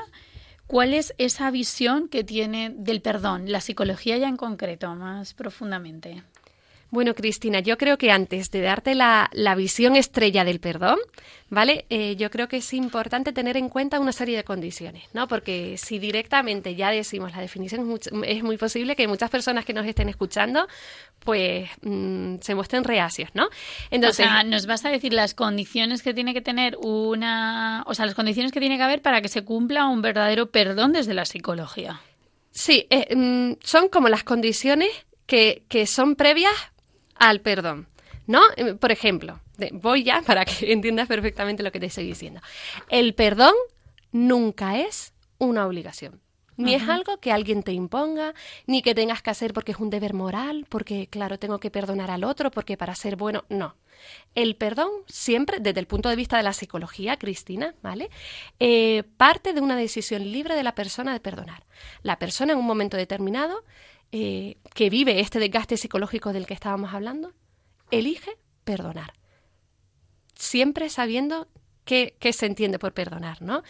¿cuál 0.70 0.94
es 0.94 1.14
esa 1.18 1.50
visión 1.50 2.08
que 2.08 2.22
tiene 2.22 2.70
del 2.70 3.02
perdón? 3.02 3.50
La 3.50 3.60
psicología 3.60 4.16
ya 4.18 4.28
en 4.28 4.36
concreto, 4.36 4.94
más 4.94 5.34
profundamente. 5.34 6.22
Bueno, 6.90 7.14
Cristina, 7.14 7.60
yo 7.60 7.78
creo 7.78 7.98
que 7.98 8.10
antes 8.10 8.50
de 8.50 8.62
darte 8.62 8.94
la, 8.94 9.30
la 9.32 9.54
visión 9.54 9.94
estrella 9.94 10.44
del 10.44 10.58
perdón, 10.58 10.98
¿vale? 11.48 11.84
Eh, 11.88 12.16
yo 12.16 12.30
creo 12.30 12.48
que 12.48 12.56
es 12.56 12.72
importante 12.72 13.32
tener 13.32 13.56
en 13.56 13.68
cuenta 13.68 14.00
una 14.00 14.10
serie 14.10 14.36
de 14.36 14.42
condiciones, 14.42 15.04
¿no? 15.12 15.28
Porque 15.28 15.76
si 15.76 16.00
directamente 16.00 16.74
ya 16.74 16.90
decimos 16.90 17.32
la 17.32 17.40
definición, 17.40 17.98
es, 18.24 18.42
muy 18.42 18.56
posible 18.56 18.96
que 18.96 19.06
muchas 19.06 19.30
personas 19.30 19.64
que 19.64 19.72
nos 19.72 19.86
estén 19.86 20.08
escuchando, 20.08 20.66
pues 21.20 21.68
mm, 21.82 22.36
se 22.40 22.54
muestren 22.56 22.82
reacios, 22.82 23.30
¿no? 23.34 23.48
Entonces, 23.90 24.26
o 24.26 24.28
sea, 24.28 24.42
nos 24.42 24.66
vas 24.66 24.84
a 24.84 24.90
decir 24.90 25.12
las 25.12 25.34
condiciones 25.34 26.02
que 26.02 26.12
tiene 26.12 26.34
que 26.34 26.40
tener 26.40 26.76
una, 26.76 27.84
o 27.86 27.94
sea, 27.94 28.06
las 28.06 28.14
condiciones 28.14 28.50
que 28.50 28.60
tiene 28.60 28.76
que 28.76 28.82
haber 28.82 29.00
para 29.00 29.20
que 29.20 29.28
se 29.28 29.44
cumpla 29.44 29.86
un 29.86 30.02
verdadero 30.02 30.50
perdón 30.50 30.92
desde 30.92 31.14
la 31.14 31.24
psicología. 31.24 32.00
Sí, 32.50 32.86
eh, 32.90 33.14
mm, 33.14 33.58
son 33.62 33.88
como 33.88 34.08
las 34.08 34.24
condiciones 34.24 34.90
que, 35.26 35.62
que 35.68 35.86
son 35.86 36.16
previas 36.16 36.52
al 37.20 37.40
perdón, 37.40 37.86
¿no? 38.26 38.40
Eh, 38.56 38.74
Por 38.74 38.90
ejemplo, 38.90 39.38
voy 39.72 40.02
ya 40.02 40.22
para 40.22 40.44
que 40.44 40.72
entiendas 40.72 41.06
perfectamente 41.06 41.62
lo 41.62 41.70
que 41.70 41.78
te 41.78 41.86
estoy 41.86 42.06
diciendo. 42.06 42.40
El 42.88 43.14
perdón 43.14 43.54
nunca 44.10 44.78
es 44.78 45.12
una 45.38 45.66
obligación. 45.66 46.20
Ni 46.56 46.74
es 46.74 46.86
algo 46.90 47.18
que 47.20 47.32
alguien 47.32 47.62
te 47.62 47.72
imponga, 47.72 48.34
ni 48.66 48.82
que 48.82 48.94
tengas 48.94 49.22
que 49.22 49.30
hacer 49.30 49.54
porque 49.54 49.72
es 49.72 49.78
un 49.78 49.88
deber 49.88 50.12
moral, 50.12 50.66
porque, 50.68 51.06
claro, 51.06 51.38
tengo 51.38 51.58
que 51.58 51.70
perdonar 51.70 52.10
al 52.10 52.22
otro, 52.22 52.50
porque 52.50 52.76
para 52.76 52.94
ser 52.94 53.16
bueno, 53.16 53.44
no. 53.48 53.76
El 54.34 54.56
perdón 54.56 54.90
siempre, 55.06 55.58
desde 55.58 55.80
el 55.80 55.86
punto 55.86 56.10
de 56.10 56.16
vista 56.16 56.36
de 56.36 56.42
la 56.42 56.52
psicología, 56.52 57.16
Cristina, 57.16 57.74
¿vale? 57.82 58.10
Eh, 58.58 59.04
parte 59.16 59.54
de 59.54 59.62
una 59.62 59.74
decisión 59.74 60.30
libre 60.30 60.54
de 60.54 60.62
la 60.62 60.74
persona 60.74 61.14
de 61.14 61.20
perdonar. 61.20 61.64
La 62.02 62.18
persona 62.18 62.52
en 62.52 62.58
un 62.58 62.66
momento 62.66 62.98
determinado 62.98 63.64
eh, 64.12 64.56
que 64.74 64.90
vive 64.90 65.20
este 65.20 65.38
desgaste 65.38 65.76
psicológico 65.76 66.32
del 66.32 66.46
que 66.46 66.54
estábamos 66.54 66.94
hablando, 66.94 67.32
elige 67.90 68.36
perdonar. 68.64 69.14
Siempre 70.34 70.88
sabiendo 70.88 71.48
qué, 71.84 72.16
qué 72.18 72.32
se 72.32 72.46
entiende 72.46 72.78
por 72.78 72.92
perdonar, 72.92 73.42
¿no? 73.42 73.62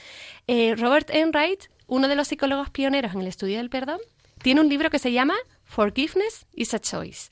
Eh, 0.47 0.74
Robert 0.76 1.11
Enright, 1.11 1.64
uno 1.86 2.09
de 2.09 2.16
los 2.16 2.28
psicólogos 2.28 2.70
pioneros 2.70 3.14
en 3.14 3.20
el 3.20 3.26
estudio 3.26 3.59
del 3.59 3.70
perdón, 3.70 4.01
tiene 4.43 4.61
un 4.61 4.68
libro 4.68 4.91
que 4.91 4.99
se 4.99 5.12
llama 5.12 5.34
Forgiveness 5.64 6.47
is 6.55 6.74
a 6.74 6.80
Choice, 6.80 7.30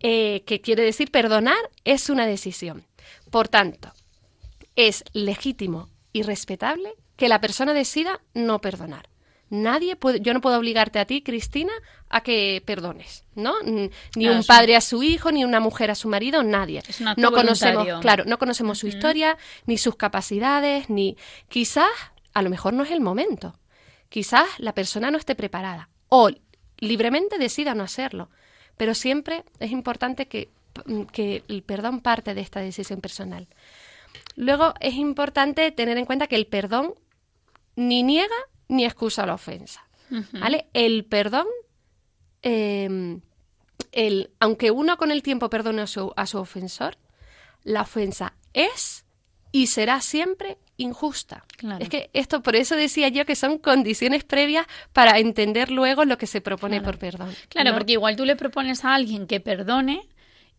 eh, 0.00 0.42
que 0.46 0.60
quiere 0.60 0.82
decir 0.82 1.10
perdonar 1.10 1.70
es 1.84 2.10
una 2.10 2.26
decisión. 2.26 2.84
Por 3.30 3.48
tanto, 3.48 3.92
es 4.74 5.04
legítimo 5.12 5.88
y 6.12 6.22
respetable 6.22 6.94
que 7.16 7.28
la 7.28 7.40
persona 7.40 7.74
decida 7.74 8.20
no 8.34 8.60
perdonar. 8.60 9.08
Nadie 9.50 9.96
puede, 9.96 10.20
yo 10.20 10.34
no 10.34 10.40
puedo 10.40 10.58
obligarte 10.58 10.98
a 10.98 11.06
ti, 11.06 11.22
Cristina, 11.22 11.72
a 12.10 12.22
que 12.22 12.62
perdones, 12.64 13.24
¿no? 13.34 13.54
Ni 13.62 13.90
Claro, 14.12 14.36
un 14.36 14.44
padre 14.44 14.76
a 14.76 14.80
su 14.80 15.02
hijo, 15.02 15.30
ni 15.30 15.44
una 15.44 15.60
mujer 15.60 15.90
a 15.90 15.94
su 15.94 16.08
marido, 16.08 16.42
nadie. 16.42 16.82
Es 16.88 17.00
un 17.00 17.08
acto 17.08 17.20
no 17.20 17.32
conocemos, 17.32 17.84
voluntario. 17.84 18.00
claro, 18.00 18.24
no 18.24 18.38
conocemos 18.38 18.78
su 18.78 18.86
historia, 18.86 19.36
ni 19.66 19.78
sus 19.78 19.96
capacidades, 19.96 20.88
ni 20.88 21.16
quizás 21.48 21.90
a 22.32 22.42
lo 22.42 22.50
mejor 22.50 22.72
no 22.72 22.82
es 22.82 22.90
el 22.90 23.00
momento. 23.00 23.58
Quizás 24.08 24.46
la 24.58 24.74
persona 24.74 25.10
no 25.10 25.18
esté 25.18 25.34
preparada 25.34 25.90
o 26.08 26.30
libremente 26.78 27.38
decida 27.38 27.74
no 27.74 27.82
hacerlo. 27.82 28.30
Pero 28.76 28.94
siempre 28.94 29.44
es 29.58 29.70
importante 29.72 30.28
que, 30.28 30.50
que 31.12 31.42
el 31.48 31.62
perdón 31.62 32.00
parte 32.00 32.34
de 32.34 32.40
esta 32.40 32.60
decisión 32.60 33.00
personal. 33.00 33.48
Luego 34.36 34.72
es 34.80 34.94
importante 34.94 35.72
tener 35.72 35.98
en 35.98 36.06
cuenta 36.06 36.28
que 36.28 36.36
el 36.36 36.46
perdón 36.46 36.94
ni 37.74 38.02
niega 38.02 38.36
ni 38.68 38.84
excusa 38.84 39.26
la 39.26 39.34
ofensa. 39.34 39.84
¿Vale? 40.32 40.68
El 40.72 41.04
perdón, 41.04 41.46
eh, 42.42 43.18
el, 43.92 44.30
aunque 44.40 44.70
uno 44.70 44.96
con 44.96 45.10
el 45.10 45.22
tiempo 45.22 45.50
perdone 45.50 45.82
a 45.82 45.86
su, 45.86 46.12
a 46.16 46.26
su 46.26 46.38
ofensor, 46.38 46.96
la 47.64 47.82
ofensa 47.82 48.34
es 48.54 49.04
y 49.52 49.68
será 49.68 50.00
siempre 50.00 50.58
injusta. 50.76 51.44
Claro. 51.56 51.82
Es 51.82 51.88
que 51.88 52.10
esto, 52.12 52.42
por 52.42 52.54
eso 52.54 52.76
decía 52.76 53.08
yo 53.08 53.24
que 53.24 53.34
son 53.34 53.58
condiciones 53.58 54.24
previas 54.24 54.66
para 54.92 55.18
entender 55.18 55.70
luego 55.70 56.04
lo 56.04 56.18
que 56.18 56.26
se 56.26 56.40
propone 56.40 56.78
Claro. 56.78 56.92
por 56.92 56.98
perdón. 56.98 57.34
Claro, 57.48 57.70
¿no? 57.70 57.76
porque 57.78 57.92
igual 57.92 58.16
tú 58.16 58.24
le 58.24 58.36
propones 58.36 58.84
a 58.84 58.94
alguien 58.94 59.26
que 59.26 59.40
perdone 59.40 60.08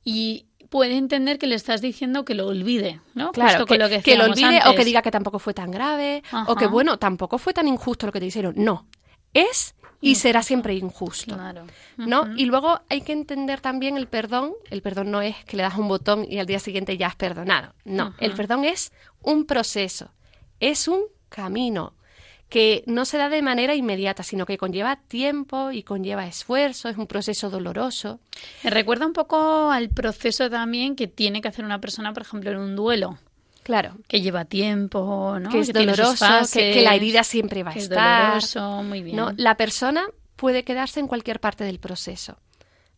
y 0.04 0.48
puede 0.70 0.98
entender 0.98 1.40
que 1.40 1.48
le 1.48 1.56
estás 1.56 1.82
diciendo 1.82 2.26
que 2.26 2.36
lo 2.36 2.48
olvide, 2.48 3.00
¿no? 3.16 3.32
Claro, 3.32 3.52
Justo 3.52 3.68
con 3.68 3.78
que, 3.78 3.84
lo 3.84 3.90
que, 3.90 4.02
que 4.02 4.16
lo 4.18 4.28
decíamos 4.28 4.56
olvide 4.58 4.70
o 4.70 4.76
que 4.76 4.86
diga 4.86 5.02
que 5.02 5.12
tampoco 5.12 5.40
fue 5.40 5.54
tan 5.54 5.72
grave 5.72 6.22
o 6.48 6.56
que, 6.56 6.68
bueno, 6.68 7.00
tampoco 7.00 7.38
fue 7.38 7.54
tan 7.54 7.68
injusto 7.68 8.06
lo 8.06 8.12
que 8.12 8.20
te 8.20 8.26
hicieron. 8.28 8.54
No, 8.58 8.86
es 9.34 9.74
y 10.02 10.16
será 10.16 10.44
siempre 10.44 10.76
injusto. 10.76 11.36
Claro. 11.36 11.66
¿no? 11.98 12.36
Y 12.38 12.46
luego 12.46 12.82
hay 12.90 13.02
que 13.02 13.14
entender 13.14 13.62
también 13.62 13.98
el 13.98 14.08
perdón. 14.08 14.54
El 14.70 14.82
perdón 14.82 15.12
no 15.12 15.22
es 15.22 15.36
que 15.46 15.58
le 15.58 15.64
das 15.64 15.78
un 15.78 15.88
botón 15.88 16.26
y 16.30 16.40
al 16.40 16.46
día 16.46 16.60
siguiente 16.60 16.98
ya 16.98 17.08
has 17.08 17.16
perdonado. 17.16 17.74
No, 17.86 18.14
el 18.20 18.34
perdón 18.34 18.66
es 18.66 18.92
un 19.22 19.46
proceso, 19.46 20.12
es 20.60 20.88
un 20.88 21.04
camino 21.30 21.94
que 22.50 22.84
no 22.88 23.06
se 23.06 23.18
da 23.18 23.30
de 23.30 23.44
manera 23.44 23.76
inmediata, 23.76 24.24
sino 24.24 24.48
que 24.48 24.58
conlleva 24.58 24.96
tiempo 24.96 25.72
y 25.72 25.84
conlleva 25.84 26.26
esfuerzo, 26.26 26.90
es 26.90 26.98
un 26.98 27.06
proceso 27.06 27.52
doloroso. 27.52 28.20
Me 28.64 28.72
recuerda 28.72 29.06
un 29.06 29.14
poco 29.14 29.70
al 29.72 29.90
proceso 29.90 30.50
también 30.50 30.96
que 30.96 31.08
tiene 31.08 31.42
que 31.42 31.48
hacer 31.48 31.64
una 31.64 31.80
persona, 31.80 32.12
por 32.12 32.24
ejemplo, 32.24 32.50
en 32.50 32.58
un 32.58 32.76
duelo, 32.76 33.20
Claro, 33.70 33.98
que 34.08 34.20
lleva 34.20 34.46
tiempo, 34.46 35.38
¿no? 35.40 35.48
que 35.52 35.60
es 35.60 35.72
doloroso, 35.72 36.14
que, 36.14 36.18
fases, 36.18 36.74
que 36.74 36.82
la 36.82 36.96
herida 36.96 37.24
siempre 37.24 37.62
va 37.62 37.70
a 37.70 37.76
es 37.76 37.84
estar. 37.84 38.30
doloroso, 38.30 38.82
muy 38.82 39.04
bien. 39.04 39.16
¿no? 39.16 39.32
La 39.38 39.58
persona 39.58 40.08
puede 40.36 40.64
quedarse 40.64 41.00
en 41.00 41.08
cualquier 41.08 41.40
parte 41.40 41.66
del 41.66 41.80
proceso. 41.80 42.40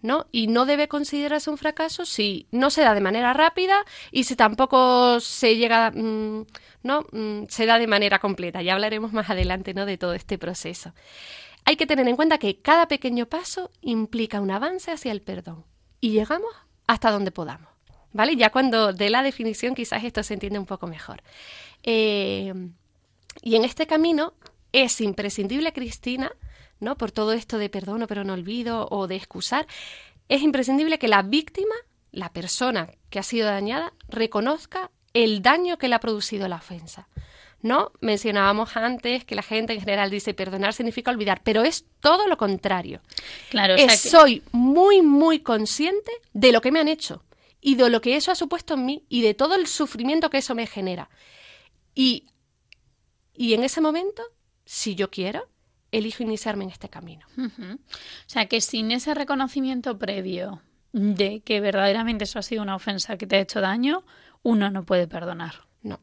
¿no? 0.02 0.28
Y 0.32 0.48
no 0.48 0.66
debe 0.66 0.88
considerarse 0.88 1.50
un 1.50 1.58
fracaso 1.58 2.06
si 2.06 2.48
no 2.52 2.70
se 2.70 2.84
da 2.84 2.94
de 2.94 3.02
manera 3.02 3.34
rápida 3.34 3.84
y 4.14 4.24
si 4.24 4.38
tampoco 4.38 5.20
se 5.20 5.58
llega, 5.58 5.92
mm, 5.92 6.46
¿no? 6.84 7.06
Mm, 7.12 7.48
se 7.50 7.66
da 7.66 7.78
de 7.78 7.88
manera 7.88 8.20
completa. 8.20 8.62
Ya 8.62 8.72
hablaremos 8.72 9.12
más 9.12 9.30
adelante, 9.30 9.74
¿no? 9.74 9.86
De 9.86 9.98
todo 9.98 10.14
este 10.14 10.38
proceso. 10.38 10.94
Hay 11.66 11.76
que 11.76 11.86
tener 11.86 12.08
en 12.08 12.16
cuenta 12.16 12.38
que 12.38 12.62
cada 12.62 12.88
pequeño 12.88 13.26
paso 13.26 13.72
implica 13.82 14.40
un 14.40 14.52
avance 14.52 14.90
hacia 14.90 15.12
el 15.12 15.22
perdón 15.22 15.66
y 16.00 16.12
llegamos 16.12 16.54
hasta 16.88 17.12
donde 17.12 17.32
podamos. 17.32 17.71
¿Vale? 18.14 18.36
Ya 18.36 18.50
cuando 18.50 18.94
dé 18.94 19.10
la 19.10 19.24
definición 19.24 19.74
quizás 19.76 20.04
esto 20.04 20.22
se 20.24 20.34
entiende 20.34 20.60
un 20.60 20.66
poco 20.66 20.88
mejor. 20.88 21.22
Eh, 21.84 22.54
y 23.42 23.56
en 23.56 23.64
este 23.66 23.88
camino 23.88 24.34
es 24.74 25.00
imprescindible, 25.02 25.74
Cristina, 25.74 26.32
¿no? 26.80 26.98
Por 26.98 27.12
todo 27.12 27.34
esto 27.34 27.58
de 27.58 27.70
perdono 27.70 28.08
pero 28.08 28.24
no 28.24 28.34
olvido 28.34 28.88
o 28.90 29.08
de 29.08 29.16
excusar, 29.16 29.68
es 30.30 30.42
imprescindible 30.42 31.00
que 31.00 31.08
la 31.08 31.22
víctima, 31.24 31.76
la 32.12 32.32
persona 32.34 32.90
que 33.10 33.20
ha 33.20 33.24
sido 33.24 33.48
dañada, 33.48 33.94
reconozca 34.10 34.92
el 35.14 35.42
daño 35.42 35.78
que 35.78 35.88
le 35.88 35.96
ha 35.96 36.00
producido 36.00 36.48
la 36.48 36.58
ofensa. 36.58 37.08
¿No? 37.64 37.92
Mencionábamos 38.02 38.76
antes 38.76 39.24
que 39.24 39.36
la 39.36 39.44
gente 39.44 39.74
en 39.74 39.82
general 39.82 40.10
dice 40.10 40.34
perdonar 40.34 40.74
significa 40.74 41.12
olvidar, 41.12 41.42
pero 41.44 41.62
es 41.62 41.86
todo 42.00 42.28
lo 42.28 42.36
contrario. 42.36 43.02
Claro, 43.52 43.76
o 43.76 43.78
sea 43.78 43.86
Es 43.86 44.02
que- 44.02 44.10
soy 44.10 44.44
muy, 44.52 45.04
muy 45.04 45.42
consciente 45.42 46.12
de 46.34 46.52
lo 46.52 46.62
que 46.62 46.72
me 46.72 46.80
han 46.80 46.88
hecho 46.88 47.22
y 47.62 47.76
de 47.76 47.90
lo 47.90 48.02
que 48.02 48.16
eso 48.16 48.32
ha 48.32 48.36
supuesto 48.36 48.74
en 48.74 48.86
mí 48.86 49.06
y 49.08 49.22
de 49.22 49.34
todo 49.34 49.56
el 49.56 49.68
sufrimiento 49.68 50.30
que 50.30 50.40
eso 50.40 50.56
me 50.56 50.68
genera. 50.68 51.10
Y, 51.94 52.28
y 53.34 53.54
en 53.54 53.64
ese 53.64 53.80
momento, 53.80 54.24
si 54.66 54.96
yo 54.96 55.12
quiero, 55.12 55.48
elijo 55.92 56.24
iniciarme 56.24 56.64
en 56.64 56.72
este 56.72 56.90
camino. 56.90 57.26
O 57.38 57.78
sea, 58.26 58.48
que 58.48 58.62
sin 58.62 58.92
ese 58.92 59.14
reconocimiento 59.14 59.98
previo 59.98 60.62
de 60.94 61.42
que 61.42 61.62
verdaderamente 61.62 62.24
eso 62.24 62.40
ha 62.40 62.44
sido 62.44 62.64
una 62.64 62.76
ofensa 62.76 63.18
que 63.18 63.28
te 63.28 63.36
ha 63.36 63.42
hecho 63.42 63.62
daño, 63.62 64.04
uno 64.44 64.70
no 64.72 64.84
puede 64.84 65.08
perdonar. 65.08 65.68
No. 65.84 66.00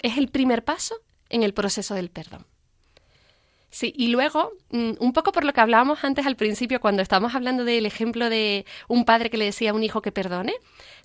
Es 0.00 0.18
el 0.18 0.28
primer 0.28 0.64
paso 0.64 0.94
en 1.28 1.42
el 1.42 1.54
proceso 1.54 1.94
del 1.94 2.10
perdón. 2.10 2.46
Sí, 3.74 3.94
y 3.96 4.08
luego, 4.08 4.52
mm, 4.70 4.92
un 5.00 5.12
poco 5.14 5.32
por 5.32 5.44
lo 5.44 5.54
que 5.54 5.60
hablábamos 5.62 6.04
antes 6.04 6.26
al 6.26 6.36
principio, 6.36 6.78
cuando 6.78 7.00
estábamos 7.00 7.34
hablando 7.34 7.64
del 7.64 7.86
ejemplo 7.86 8.28
de 8.28 8.66
un 8.86 9.06
padre 9.06 9.30
que 9.30 9.38
le 9.38 9.46
decía 9.46 9.70
a 9.70 9.74
un 9.74 9.82
hijo 9.82 10.02
que 10.02 10.12
perdone, 10.12 10.52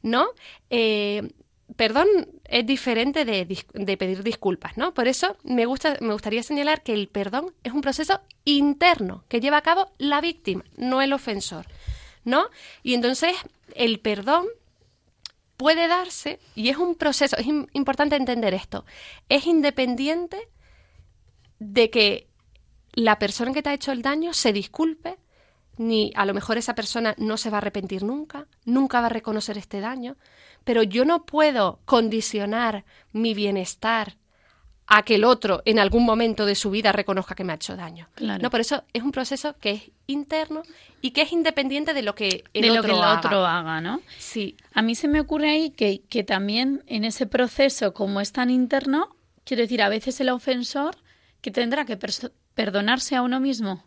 ¿no? 0.03 0.28
Eh, 0.70 1.30
perdón 1.78 2.07
es 2.43 2.65
diferente 2.65 3.24
de, 3.24 3.45
de 3.74 3.97
pedir 3.97 4.22
disculpas, 4.22 4.76
¿no? 4.78 4.93
Por 4.93 5.07
eso 5.07 5.38
me, 5.43 5.65
gusta, 5.65 5.95
me 6.01 6.11
gustaría 6.11 6.43
señalar 6.43 6.84
que 6.84 6.93
el 6.93 7.07
perdón 7.07 7.53
es 7.63 7.72
un 7.72 7.80
proceso 7.80 8.20
interno 8.43 9.24
que 9.30 9.39
lleva 9.39 9.57
a 9.57 9.61
cabo 9.61 9.89
la 9.97 10.20
víctima, 10.20 10.65
no 10.76 11.01
el 11.01 11.13
ofensor, 11.13 11.68
¿no? 12.26 12.49
Y 12.84 12.95
entonces 12.95 13.34
el 13.76 13.99
perdón 14.01 14.45
puede 15.55 15.88
darse, 15.88 16.39
y 16.53 16.68
es 16.68 16.76
un 16.76 16.95
proceso, 16.95 17.38
es 17.38 17.45
im- 17.47 17.70
importante 17.72 18.18
entender 18.18 18.53
esto, 18.53 18.84
es 19.30 19.47
independiente 19.47 20.38
de 21.59 21.89
que 21.89 22.27
la 22.98 23.20
persona 23.20 23.54
que 23.54 23.62
te 23.62 23.70
ha 23.70 23.76
hecho 23.76 23.91
el 23.91 24.02
daño 24.02 24.34
se 24.34 24.52
disculpe, 24.52 25.18
ni 25.78 26.12
a 26.16 26.26
lo 26.26 26.34
mejor 26.34 26.58
esa 26.58 26.74
persona 26.74 27.14
no 27.20 27.38
se 27.38 27.52
va 27.52 27.58
a 27.58 27.62
arrepentir 27.62 28.02
nunca, 28.02 28.48
nunca 28.66 29.02
va 29.02 29.06
a 29.06 29.10
reconocer 29.10 29.56
este 29.56 29.82
daño, 29.82 30.16
pero 30.64 30.82
yo 30.82 31.06
no 31.06 31.24
puedo 31.24 31.80
condicionar 31.86 32.86
mi 33.14 33.36
bienestar 33.36 34.16
a 34.88 35.04
que 35.04 35.14
el 35.14 35.26
otro 35.26 35.62
en 35.66 35.78
algún 35.78 36.06
momento 36.06 36.48
de 36.48 36.56
su 36.56 36.72
vida 36.72 36.91
reconozca 36.91 37.36
que 37.36 37.43
me 37.43 37.52
ha 37.52 37.58
hecho 37.58 37.76
daño. 37.76 38.08
Claro. 38.16 38.41
No, 38.41 38.50
por 38.50 38.62
eso 38.62 38.84
es 38.93 39.04
un 39.04 39.12
proceso 39.12 39.56
que 39.60 39.72
es 39.72 39.91
interno 40.08 40.64
y 41.00 41.12
que 41.12 41.22
es 41.22 41.32
independiente 41.32 41.93
de 41.93 42.02
lo 42.02 42.16
que 42.16 42.45
el 42.56 42.64
de 42.64 42.72
otro 42.72 42.82
lo 42.82 42.88
que 42.88 42.93
el 42.93 43.04
haga. 43.04 43.20
otro 43.20 43.45
haga, 43.45 43.80
¿no? 43.80 44.02
Sí, 44.18 44.58
A 44.74 44.82
mí 44.82 44.95
se 44.95 45.08
me 45.08 45.20
ocurre 45.20 45.52
ahí 45.52 45.70
que, 45.70 46.02
que 46.10 46.24
también 46.24 46.82
en 46.88 47.06
ese 47.06 47.28
proceso, 47.28 47.93
como 47.93 48.22
es 48.22 48.32
tan 48.32 48.50
interno, 48.50 49.16
quiero 49.43 49.62
decir, 49.62 49.84
a 49.84 49.89
veces 49.89 50.20
el 50.20 50.30
ofensor 50.30 50.95
que 51.41 51.52
tendrá 51.52 51.86
que 51.86 51.95
perdonarse 52.58 53.16
a 53.16 53.22
uno 53.22 53.39
mismo. 53.39 53.84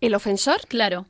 el 0.00 0.14
ofensor 0.14 0.66
Claro, 0.66 1.06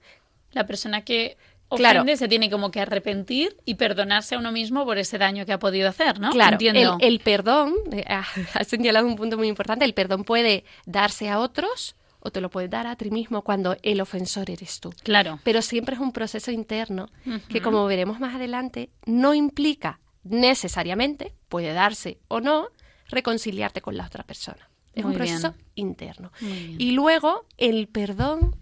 la 0.53 0.67
persona 0.67 1.03
que 1.03 1.39
Claro. 1.71 2.01
ofende 2.01 2.17
se 2.17 2.29
tiene 2.29 2.49
como 2.51 2.71
que 2.71 2.81
arrepentir 2.81 3.57
y 3.65 3.75
perdonarse 3.75 4.35
a 4.37 4.39
uno 4.39 4.53
mismo 4.53 4.85
por 4.85 4.99
ese 4.99 5.19
daño 5.19 5.45
que 5.47 5.53
ha 5.53 5.59
podido 5.59 5.89
hacer, 5.89 6.21
¿no? 6.21 6.31
Claro, 6.31 6.57
el, 6.61 6.67
Entiendo. 6.67 6.97
el 7.01 7.19
perdón, 7.21 7.75
eh, 7.93 8.05
ha 8.09 8.25
has 8.55 8.69
señalado 8.69 9.07
un 9.07 9.17
punto 9.17 9.37
muy 9.37 9.49
importante, 9.49 9.85
el 9.85 9.93
perdón 9.95 10.23
puede 10.25 10.65
darse 10.85 11.29
a 11.29 11.41
otros 11.41 11.97
o 12.21 12.31
te 12.31 12.41
lo 12.41 12.51
puedes 12.51 12.71
dar 12.71 12.87
a 12.87 12.95
ti 12.97 13.11
mismo 13.11 13.43
cuando 13.43 13.77
el 13.83 14.01
ofensor 14.01 14.51
eres 14.51 14.79
tú. 14.81 14.93
Claro. 15.03 15.39
Pero 15.45 15.61
siempre 15.63 15.95
es 15.97 16.01
un 16.01 16.13
proceso 16.13 16.51
interno 16.51 17.09
que, 17.49 17.61
como 17.63 17.85
veremos 17.87 18.19
más 18.21 18.35
adelante, 18.35 18.91
no 19.05 19.33
implica 19.35 20.01
necesariamente, 20.25 21.35
puede 21.49 21.73
darse 21.73 22.19
o 22.29 22.41
no, 22.41 22.69
reconciliarte 23.09 23.81
con 23.81 23.97
la 23.97 24.07
otra 24.07 24.25
persona. 24.25 24.69
Es 24.97 25.05
un 25.05 25.13
bien. 25.13 25.19
proceso 25.19 25.55
interno. 25.77 26.33
Y 26.41 26.91
luego 26.91 27.45
el 27.59 27.87
perdón 27.87 28.57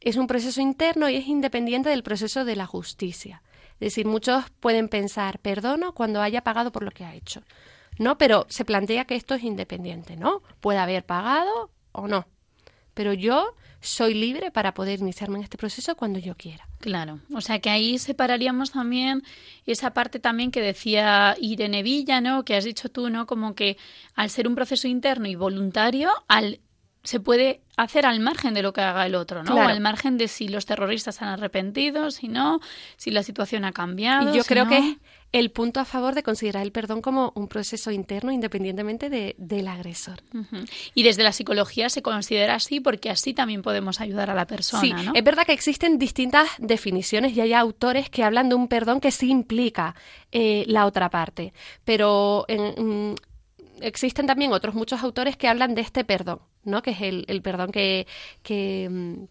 es 0.00 0.16
un 0.16 0.26
proceso 0.26 0.60
interno 0.60 1.08
y 1.08 1.16
es 1.16 1.28
independiente 1.28 1.90
del 1.90 2.02
proceso 2.02 2.44
de 2.44 2.56
la 2.56 2.66
justicia. 2.66 3.42
Es 3.74 3.80
decir, 3.80 4.06
muchos 4.06 4.44
pueden 4.58 4.88
pensar, 4.88 5.38
perdono 5.38 5.94
cuando 5.94 6.20
haya 6.20 6.42
pagado 6.42 6.72
por 6.72 6.82
lo 6.82 6.90
que 6.90 7.04
ha 7.04 7.14
hecho. 7.14 7.42
No, 7.98 8.18
pero 8.18 8.46
se 8.48 8.64
plantea 8.64 9.04
que 9.04 9.14
esto 9.14 9.34
es 9.34 9.44
independiente, 9.44 10.16
¿no? 10.16 10.42
Puede 10.60 10.78
haber 10.78 11.04
pagado 11.04 11.70
o 11.92 12.08
no. 12.08 12.26
Pero 12.94 13.12
yo 13.12 13.54
soy 13.80 14.14
libre 14.14 14.50
para 14.50 14.74
poder 14.74 15.00
iniciarme 15.00 15.38
en 15.38 15.44
este 15.44 15.58
proceso 15.58 15.94
cuando 15.96 16.18
yo 16.18 16.34
quiera. 16.34 16.68
Claro, 16.80 17.20
o 17.32 17.40
sea 17.40 17.60
que 17.60 17.70
ahí 17.70 17.98
separaríamos 17.98 18.72
también 18.72 19.22
esa 19.66 19.92
parte 19.92 20.18
también 20.18 20.50
que 20.50 20.60
decía 20.60 21.36
Irene 21.40 21.82
Villa, 21.82 22.20
¿no? 22.20 22.44
Que 22.44 22.56
has 22.56 22.64
dicho 22.64 22.88
tú, 22.88 23.10
¿no? 23.10 23.26
Como 23.26 23.54
que 23.54 23.76
al 24.14 24.30
ser 24.30 24.48
un 24.48 24.54
proceso 24.54 24.88
interno 24.88 25.28
y 25.28 25.34
voluntario, 25.34 26.10
al 26.26 26.60
se 27.08 27.20
puede 27.20 27.62
hacer 27.78 28.04
al 28.04 28.20
margen 28.20 28.52
de 28.52 28.60
lo 28.60 28.74
que 28.74 28.82
haga 28.82 29.06
el 29.06 29.14
otro, 29.14 29.42
¿no? 29.42 29.52
Claro. 29.52 29.68
O 29.68 29.70
al 29.72 29.80
margen 29.80 30.18
de 30.18 30.28
si 30.28 30.46
los 30.48 30.66
terroristas 30.66 31.22
han 31.22 31.28
arrepentido, 31.28 32.10
si 32.10 32.28
no, 32.28 32.60
si 32.98 33.10
la 33.10 33.22
situación 33.22 33.64
ha 33.64 33.72
cambiado. 33.72 34.30
Y 34.30 34.36
yo 34.36 34.42
si 34.42 34.48
creo 34.48 34.64
no. 34.64 34.70
que 34.70 34.76
es 34.78 34.96
el 35.32 35.50
punto 35.50 35.80
a 35.80 35.86
favor 35.86 36.14
de 36.14 36.22
considerar 36.22 36.62
el 36.64 36.70
perdón 36.72 37.00
como 37.00 37.32
un 37.34 37.48
proceso 37.48 37.90
interno 37.90 38.30
independientemente 38.30 39.08
de- 39.08 39.34
del 39.38 39.68
agresor. 39.68 40.22
Y 40.94 41.02
desde 41.02 41.22
la 41.22 41.32
psicología 41.32 41.88
se 41.88 42.02
considera 42.02 42.56
así 42.56 42.80
porque 42.80 43.08
así 43.08 43.32
también 43.32 43.62
podemos 43.62 44.02
ayudar 44.02 44.28
a 44.28 44.34
la 44.34 44.46
persona, 44.46 44.82
Sí, 44.82 44.92
¿no? 44.92 45.12
es 45.14 45.24
verdad 45.24 45.46
que 45.46 45.52
existen 45.54 45.98
distintas 45.98 46.46
definiciones 46.58 47.34
y 47.34 47.40
hay 47.40 47.54
autores 47.54 48.10
que 48.10 48.22
hablan 48.22 48.50
de 48.50 48.54
un 48.54 48.68
perdón 48.68 49.00
que 49.00 49.12
sí 49.12 49.30
implica 49.30 49.94
eh, 50.30 50.64
la 50.66 50.84
otra 50.84 51.08
parte, 51.08 51.54
pero 51.84 52.44
en- 52.48 53.12
mm, 53.12 53.14
existen 53.80 54.26
también 54.26 54.52
otros 54.52 54.74
muchos 54.74 55.02
autores 55.02 55.36
que 55.36 55.46
hablan 55.48 55.74
de 55.74 55.82
este 55.82 56.04
perdón, 56.04 56.40
¿no? 56.68 56.82
Que 56.82 56.90
es 56.90 57.00
el, 57.00 57.24
el 57.28 57.42
perdón 57.42 57.72
que, 57.72 58.06
que, 58.42 58.88
mm, 58.90 59.24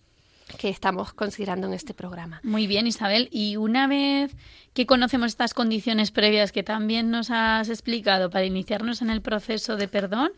que 0.57 0.69
estamos 0.69 1.13
considerando 1.13 1.67
en 1.67 1.73
este 1.73 1.93
programa. 1.93 2.39
Muy 2.43 2.67
bien, 2.67 2.87
Isabel. 2.87 3.29
Y 3.31 3.57
una 3.57 3.87
vez 3.87 4.35
que 4.73 4.85
conocemos 4.85 5.27
estas 5.27 5.53
condiciones 5.53 6.11
previas 6.11 6.51
que 6.51 6.63
también 6.63 7.11
nos 7.11 7.29
has 7.31 7.69
explicado 7.69 8.29
para 8.29 8.45
iniciarnos 8.45 9.01
en 9.01 9.09
el 9.09 9.21
proceso 9.21 9.75
de 9.75 9.87
perdón, 9.87 10.31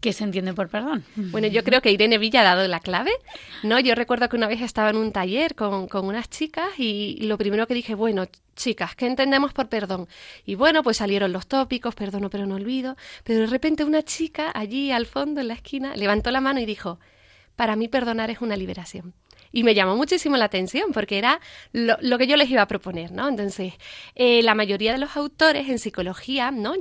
¿qué 0.00 0.12
se 0.12 0.24
entiende 0.24 0.54
por 0.54 0.68
perdón? 0.68 1.04
Bueno, 1.16 1.48
yo 1.48 1.64
creo 1.64 1.80
que 1.80 1.90
Irene 1.90 2.18
Villa 2.18 2.40
ha 2.40 2.44
dado 2.44 2.66
la 2.68 2.80
clave, 2.80 3.12
¿no? 3.62 3.80
Yo 3.80 3.94
recuerdo 3.94 4.28
que 4.28 4.36
una 4.36 4.48
vez 4.48 4.60
estaba 4.60 4.90
en 4.90 4.96
un 4.96 5.12
taller 5.12 5.54
con, 5.54 5.88
con 5.88 6.06
unas 6.06 6.28
chicas 6.28 6.68
y 6.78 7.18
lo 7.22 7.38
primero 7.38 7.66
que 7.66 7.74
dije, 7.74 7.94
bueno, 7.94 8.26
chicas, 8.56 8.94
¿qué 8.94 9.06
entendemos 9.06 9.52
por 9.52 9.68
perdón? 9.68 10.08
Y 10.44 10.54
bueno, 10.54 10.82
pues 10.82 10.98
salieron 10.98 11.32
los 11.32 11.46
tópicos, 11.46 11.94
perdono 11.94 12.30
pero 12.30 12.46
no 12.46 12.56
olvido, 12.56 12.96
pero 13.24 13.40
de 13.40 13.46
repente 13.46 13.84
una 13.84 14.02
chica 14.02 14.50
allí 14.54 14.90
al 14.90 15.06
fondo, 15.06 15.40
en 15.40 15.48
la 15.48 15.54
esquina, 15.54 15.94
levantó 15.96 16.30
la 16.30 16.40
mano 16.40 16.60
y 16.60 16.66
dijo, 16.66 16.98
para 17.56 17.76
mí 17.76 17.88
perdonar 17.88 18.30
es 18.30 18.40
una 18.40 18.56
liberación. 18.56 19.14
Y 19.52 19.64
me 19.64 19.74
llamó 19.74 19.96
muchísimo 19.96 20.36
la 20.36 20.46
atención 20.46 20.92
porque 20.92 21.18
era 21.18 21.38
lo, 21.72 22.18
que 22.18 22.26
yo 22.26 22.36
les 22.36 22.48
iba 22.50 22.62
a 22.62 22.66
proponer, 22.66 23.12
¿no? 23.12 23.28
Entonces, 23.28 23.74
eh, 24.14 24.42
la 24.42 24.54
mayoría 24.54 24.92
de 24.92 24.98
los 24.98 25.16
autores 25.16 25.68
en 25.68 25.78
psicología, 25.78 26.50
¿no? 26.50 26.72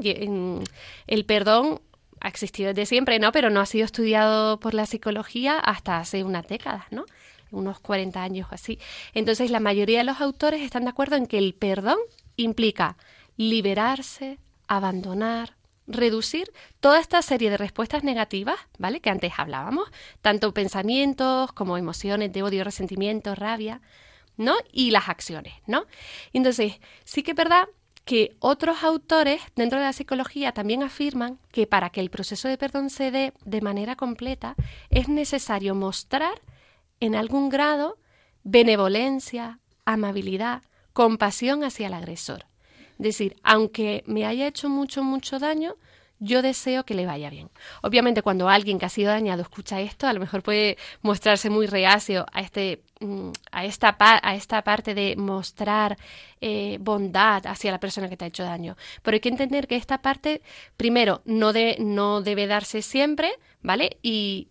El 1.07 1.25
perdón 1.25 1.81
ha 2.21 2.29
existido 2.29 2.69
desde 2.69 2.85
siempre, 2.85 3.19
¿no? 3.19 3.31
Pero 3.33 3.49
no 3.49 3.59
ha 3.59 3.65
sido 3.65 3.83
estudiado 3.83 4.59
por 4.59 4.73
la 4.73 4.85
psicología 4.85 5.59
hasta 5.59 5.97
hace 5.97 6.23
unas 6.23 6.47
décadas, 6.47 6.85
¿no? 6.91 7.05
Unos 7.51 7.79
40 7.79 8.21
años 8.23 8.47
o 8.51 8.55
así. 8.55 8.79
Entonces, 9.13 9.51
la 9.51 9.59
mayoría 9.59 9.99
de 9.99 10.05
los 10.05 10.21
autores 10.21 10.61
están 10.61 10.83
de 10.83 10.89
acuerdo 10.89 11.15
en 11.15 11.27
que 11.27 11.37
el 11.37 11.53
perdón 11.53 11.97
implica 12.37 12.97
liberarse, 13.37 14.39
abandonar, 14.67 15.55
reducir 15.87 16.51
toda 16.79 16.99
esta 16.99 17.21
serie 17.21 17.49
de 17.49 17.57
respuestas 17.57 18.03
negativas, 18.03 18.57
¿vale? 18.77 19.01
Que 19.01 19.09
antes 19.09 19.33
hablábamos, 19.37 19.89
tanto 20.21 20.53
pensamientos 20.53 21.51
como 21.53 21.77
emociones 21.77 22.31
de 22.31 22.43
odio, 22.43 22.63
resentimiento, 22.63 23.35
rabia, 23.35 23.81
¿no? 24.37 24.55
Y 24.71 24.91
las 24.91 25.09
acciones, 25.09 25.53
¿no? 25.67 25.85
Entonces, 26.33 26.79
sí 27.03 27.23
que 27.23 27.31
es 27.31 27.37
verdad 27.37 27.67
que 28.05 28.35
otros 28.39 28.83
autores 28.83 29.41
dentro 29.55 29.79
de 29.79 29.85
la 29.85 29.93
psicología 29.93 30.53
también 30.53 30.83
afirman 30.83 31.39
que 31.51 31.67
para 31.67 31.91
que 31.91 32.01
el 32.01 32.09
proceso 32.09 32.47
de 32.47 32.57
perdón 32.57 32.89
se 32.89 33.11
dé 33.11 33.33
de 33.45 33.61
manera 33.61 33.95
completa 33.95 34.55
es 34.89 35.07
necesario 35.07 35.75
mostrar 35.75 36.41
en 37.01 37.15
algún 37.15 37.49
grado 37.49 37.97
benevolencia, 38.43 39.59
amabilidad, 39.83 40.63
compasión 40.93 41.65
hacia 41.65 41.87
el 41.87 41.93
agresor. 41.93 42.45
Es 42.91 43.03
decir, 43.03 43.35
aunque 43.43 44.03
me 44.05 44.25
haya 44.25 44.47
hecho 44.47 44.69
mucho, 44.69 45.03
mucho 45.03 45.39
daño, 45.39 45.75
yo 46.19 46.43
deseo 46.43 46.85
que 46.85 46.93
le 46.93 47.07
vaya 47.07 47.31
bien. 47.31 47.49
Obviamente, 47.81 48.21
cuando 48.21 48.47
alguien 48.47 48.77
que 48.77 48.85
ha 48.85 48.89
sido 48.89 49.09
dañado 49.09 49.41
escucha 49.41 49.81
esto, 49.81 50.05
a 50.05 50.13
lo 50.13 50.19
mejor 50.19 50.43
puede 50.43 50.77
mostrarse 51.01 51.49
muy 51.49 51.65
reacio 51.65 52.27
a, 52.31 52.41
este, 52.41 52.83
mm, 52.99 53.31
a, 53.51 53.65
esta, 53.65 53.97
a 53.99 54.35
esta 54.35 54.63
parte 54.63 54.93
de 54.93 55.15
mostrar 55.15 55.97
eh, 56.39 56.77
bondad 56.79 57.47
hacia 57.47 57.71
la 57.71 57.79
persona 57.79 58.07
que 58.07 58.17
te 58.17 58.25
ha 58.25 58.27
hecho 58.27 58.43
daño. 58.43 58.77
Pero 59.01 59.15
hay 59.15 59.19
que 59.19 59.29
entender 59.29 59.67
que 59.67 59.77
esta 59.77 60.03
parte, 60.03 60.43
primero, 60.77 61.23
no, 61.25 61.53
de, 61.53 61.77
no 61.79 62.21
debe 62.21 62.45
darse 62.45 62.83
siempre, 62.83 63.31
¿vale? 63.63 63.97
Y 64.03 64.49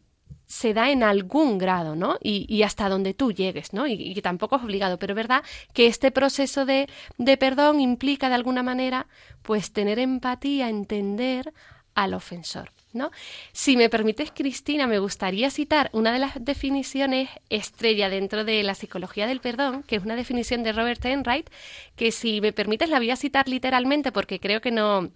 se 0.50 0.74
da 0.74 0.90
en 0.90 1.04
algún 1.04 1.58
grado, 1.58 1.94
¿no? 1.94 2.18
Y, 2.20 2.62
hasta 2.64 2.88
donde 2.88 3.14
tú 3.14 3.30
llegues, 3.30 3.72
¿no? 3.72 3.86
Y, 3.86 4.20
tampoco 4.20 4.56
es 4.56 4.64
obligado, 4.64 4.98
pero 4.98 5.14
verdad 5.14 5.44
que 5.72 5.86
este 5.86 6.10
proceso 6.10 6.66
de, 6.66 6.88
de 7.18 7.36
perdón 7.36 7.78
implica 7.78 8.28
de 8.28 8.34
alguna 8.34 8.64
manera, 8.64 9.06
pues 9.42 9.72
tener 9.72 10.00
empatía, 10.00 10.68
entender 10.68 11.54
al 11.94 12.14
ofensor, 12.14 12.72
¿no? 12.92 13.12
Si 13.52 13.76
me 13.76 13.88
permites, 13.88 14.32
Cristina, 14.32 14.88
me 14.88 14.98
gustaría 14.98 15.50
citar 15.50 15.88
una 15.92 16.12
de 16.12 16.18
las 16.18 16.44
definiciones 16.44 17.28
estrella 17.48 18.08
dentro 18.08 18.44
de 18.44 18.64
la 18.64 18.74
psicología 18.74 19.28
del 19.28 19.40
perdón, 19.40 19.84
que 19.84 19.96
es 19.96 20.02
una 20.02 20.16
definición 20.16 20.64
de 20.64 20.72
Robert 20.72 21.04
Enright, 21.04 21.48
que 21.94 22.10
si 22.10 22.40
me 22.40 22.52
permites 22.52 22.88
la 22.88 22.98
voy 22.98 23.12
a 23.12 23.16
citar 23.16 23.48
literalmente 23.48 24.10
porque 24.10 24.40
creo 24.40 24.60
que 24.60 24.72
no, 24.72 25.12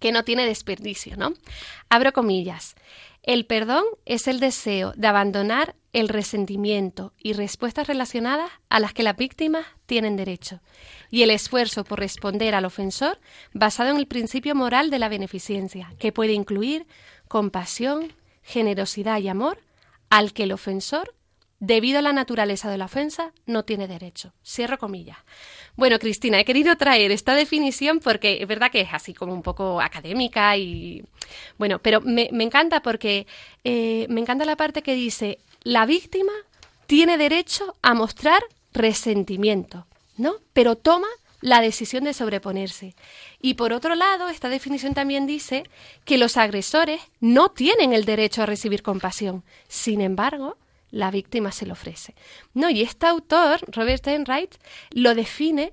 que 0.00 0.10
no 0.10 0.24
tiene 0.24 0.46
desperdicio, 0.46 1.18
¿no? 1.18 1.34
Abro 1.90 2.12
comillas. 2.14 2.74
El 3.22 3.44
perdón 3.44 3.84
es 4.06 4.28
el 4.28 4.40
deseo 4.40 4.92
de 4.96 5.06
abandonar 5.06 5.74
el 5.92 6.08
resentimiento 6.08 7.12
y 7.18 7.32
respuestas 7.34 7.86
relacionadas 7.86 8.50
a 8.68 8.80
las 8.80 8.94
que 8.94 9.02
las 9.02 9.16
víctimas 9.16 9.66
tienen 9.86 10.16
derecho, 10.16 10.60
y 11.10 11.22
el 11.22 11.30
esfuerzo 11.30 11.84
por 11.84 11.98
responder 11.98 12.54
al 12.54 12.64
ofensor 12.64 13.18
basado 13.52 13.90
en 13.90 13.96
el 13.96 14.06
principio 14.06 14.54
moral 14.54 14.90
de 14.90 14.98
la 14.98 15.08
beneficencia, 15.08 15.92
que 15.98 16.12
puede 16.12 16.32
incluir 16.32 16.86
compasión, 17.28 18.12
generosidad 18.42 19.18
y 19.18 19.28
amor, 19.28 19.58
al 20.08 20.32
que 20.32 20.44
el 20.44 20.52
ofensor, 20.52 21.14
debido 21.60 21.98
a 21.98 22.02
la 22.02 22.12
naturaleza 22.12 22.70
de 22.70 22.78
la 22.78 22.86
ofensa, 22.86 23.32
no 23.46 23.64
tiene 23.64 23.86
derecho. 23.86 24.32
Cierro 24.44 24.78
comillas. 24.78 25.18
Bueno, 25.76 25.98
Cristina, 25.98 26.40
he 26.40 26.44
querido 26.44 26.76
traer 26.76 27.12
esta 27.12 27.34
definición 27.34 28.00
porque 28.00 28.42
es 28.42 28.48
verdad 28.48 28.70
que 28.70 28.80
es 28.80 28.88
así 28.92 29.14
como 29.14 29.32
un 29.32 29.42
poco 29.42 29.80
académica 29.80 30.56
y 30.56 31.04
bueno, 31.58 31.78
pero 31.78 32.00
me, 32.00 32.28
encanta 32.32 32.82
porque 32.82 33.26
eh, 33.62 34.06
me 34.08 34.20
encanta 34.20 34.44
la 34.44 34.56
parte 34.56 34.82
que 34.82 34.94
dice 34.94 35.38
la 35.62 35.86
víctima 35.86 36.32
tiene 36.86 37.18
derecho 37.18 37.76
a 37.82 37.94
mostrar 37.94 38.42
resentimiento, 38.72 39.86
¿no? 40.16 40.34
Pero 40.52 40.76
toma 40.76 41.06
la 41.40 41.60
decisión 41.60 42.04
de 42.04 42.14
sobreponerse. 42.14 42.94
Y 43.40 43.54
por 43.54 43.72
otro 43.72 43.94
lado, 43.94 44.28
esta 44.28 44.48
definición 44.48 44.94
también 44.94 45.26
dice 45.26 45.64
que 46.04 46.18
los 46.18 46.36
agresores 46.36 47.00
no 47.20 47.50
tienen 47.50 47.92
el 47.92 48.04
derecho 48.04 48.42
a 48.42 48.46
recibir 48.46 48.82
compasión. 48.82 49.44
Sin 49.68 50.00
embargo, 50.00 50.56
la 50.90 51.10
víctima 51.10 51.52
se 51.52 51.66
lo 51.66 51.72
ofrece. 51.72 52.14
No, 52.54 52.70
y 52.70 52.82
este 52.82 53.06
autor, 53.06 53.60
Robert 53.68 54.06
Enright, 54.06 54.56
lo 54.90 55.14
define, 55.14 55.72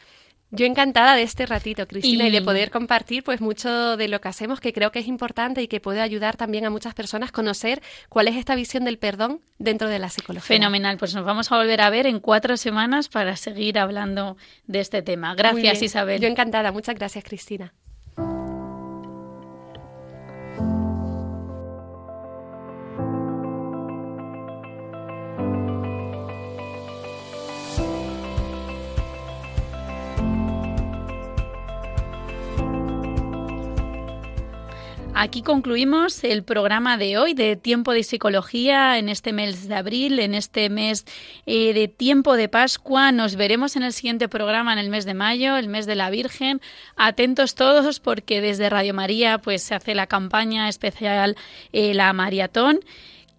Yo 0.54 0.66
encantada 0.66 1.16
de 1.16 1.22
este 1.22 1.46
ratito, 1.46 1.88
Cristina, 1.88 2.28
y... 2.28 2.30
de 2.30 2.42
poder 2.42 2.70
compartir 2.70 3.24
pues 3.24 3.40
mucho 3.40 3.96
de 3.96 4.06
lo 4.06 4.20
que 4.20 4.28
hacemos, 4.28 4.60
que 4.60 4.74
creo 4.74 4.92
que 4.92 4.98
es 4.98 5.08
importante 5.08 5.62
y 5.62 5.66
que 5.66 5.80
puede 5.80 6.02
ayudar 6.02 6.36
también 6.36 6.66
a 6.66 6.70
muchas 6.70 6.92
personas 6.92 7.30
a 7.30 7.32
conocer 7.32 7.80
cuál 8.10 8.28
es 8.28 8.36
esta 8.36 8.54
visión 8.54 8.84
del 8.84 8.98
perdón 8.98 9.40
dentro 9.58 9.88
de 9.88 9.98
la 9.98 10.10
psicología. 10.10 10.46
Fenomenal, 10.46 10.98
pues 10.98 11.14
nos 11.14 11.24
vamos 11.24 11.50
a 11.50 11.56
volver 11.56 11.80
a 11.80 11.88
ver 11.88 12.06
en 12.06 12.20
cuatro 12.20 12.58
semanas 12.58 13.08
para 13.08 13.34
seguir 13.36 13.78
hablando 13.78 14.36
de 14.66 14.80
este 14.80 15.00
tema. 15.00 15.34
Gracias, 15.34 15.80
Isabel. 15.80 16.20
Yo 16.20 16.28
encantada, 16.28 16.70
muchas 16.70 16.96
gracias, 16.96 17.24
Cristina. 17.24 17.72
Aquí 35.14 35.42
concluimos 35.42 36.24
el 36.24 36.42
programa 36.42 36.96
de 36.96 37.18
hoy 37.18 37.34
de 37.34 37.54
Tiempo 37.56 37.92
de 37.92 38.02
Psicología 38.02 38.98
en 38.98 39.10
este 39.10 39.34
mes 39.34 39.68
de 39.68 39.74
abril, 39.74 40.18
en 40.18 40.34
este 40.34 40.70
mes 40.70 41.04
eh, 41.44 41.74
de 41.74 41.86
Tiempo 41.86 42.34
de 42.34 42.48
Pascua. 42.48 43.12
Nos 43.12 43.36
veremos 43.36 43.76
en 43.76 43.82
el 43.82 43.92
siguiente 43.92 44.28
programa 44.28 44.72
en 44.72 44.78
el 44.78 44.88
mes 44.88 45.04
de 45.04 45.12
mayo, 45.12 45.58
el 45.58 45.68
mes 45.68 45.84
de 45.84 45.96
la 45.96 46.08
Virgen. 46.08 46.62
Atentos 46.96 47.54
todos 47.54 48.00
porque 48.00 48.40
desde 48.40 48.70
Radio 48.70 48.94
María 48.94 49.36
pues 49.36 49.62
se 49.62 49.74
hace 49.74 49.94
la 49.94 50.06
campaña 50.06 50.68
especial 50.70 51.36
eh, 51.72 51.92
la 51.92 52.10
Maratón. 52.14 52.80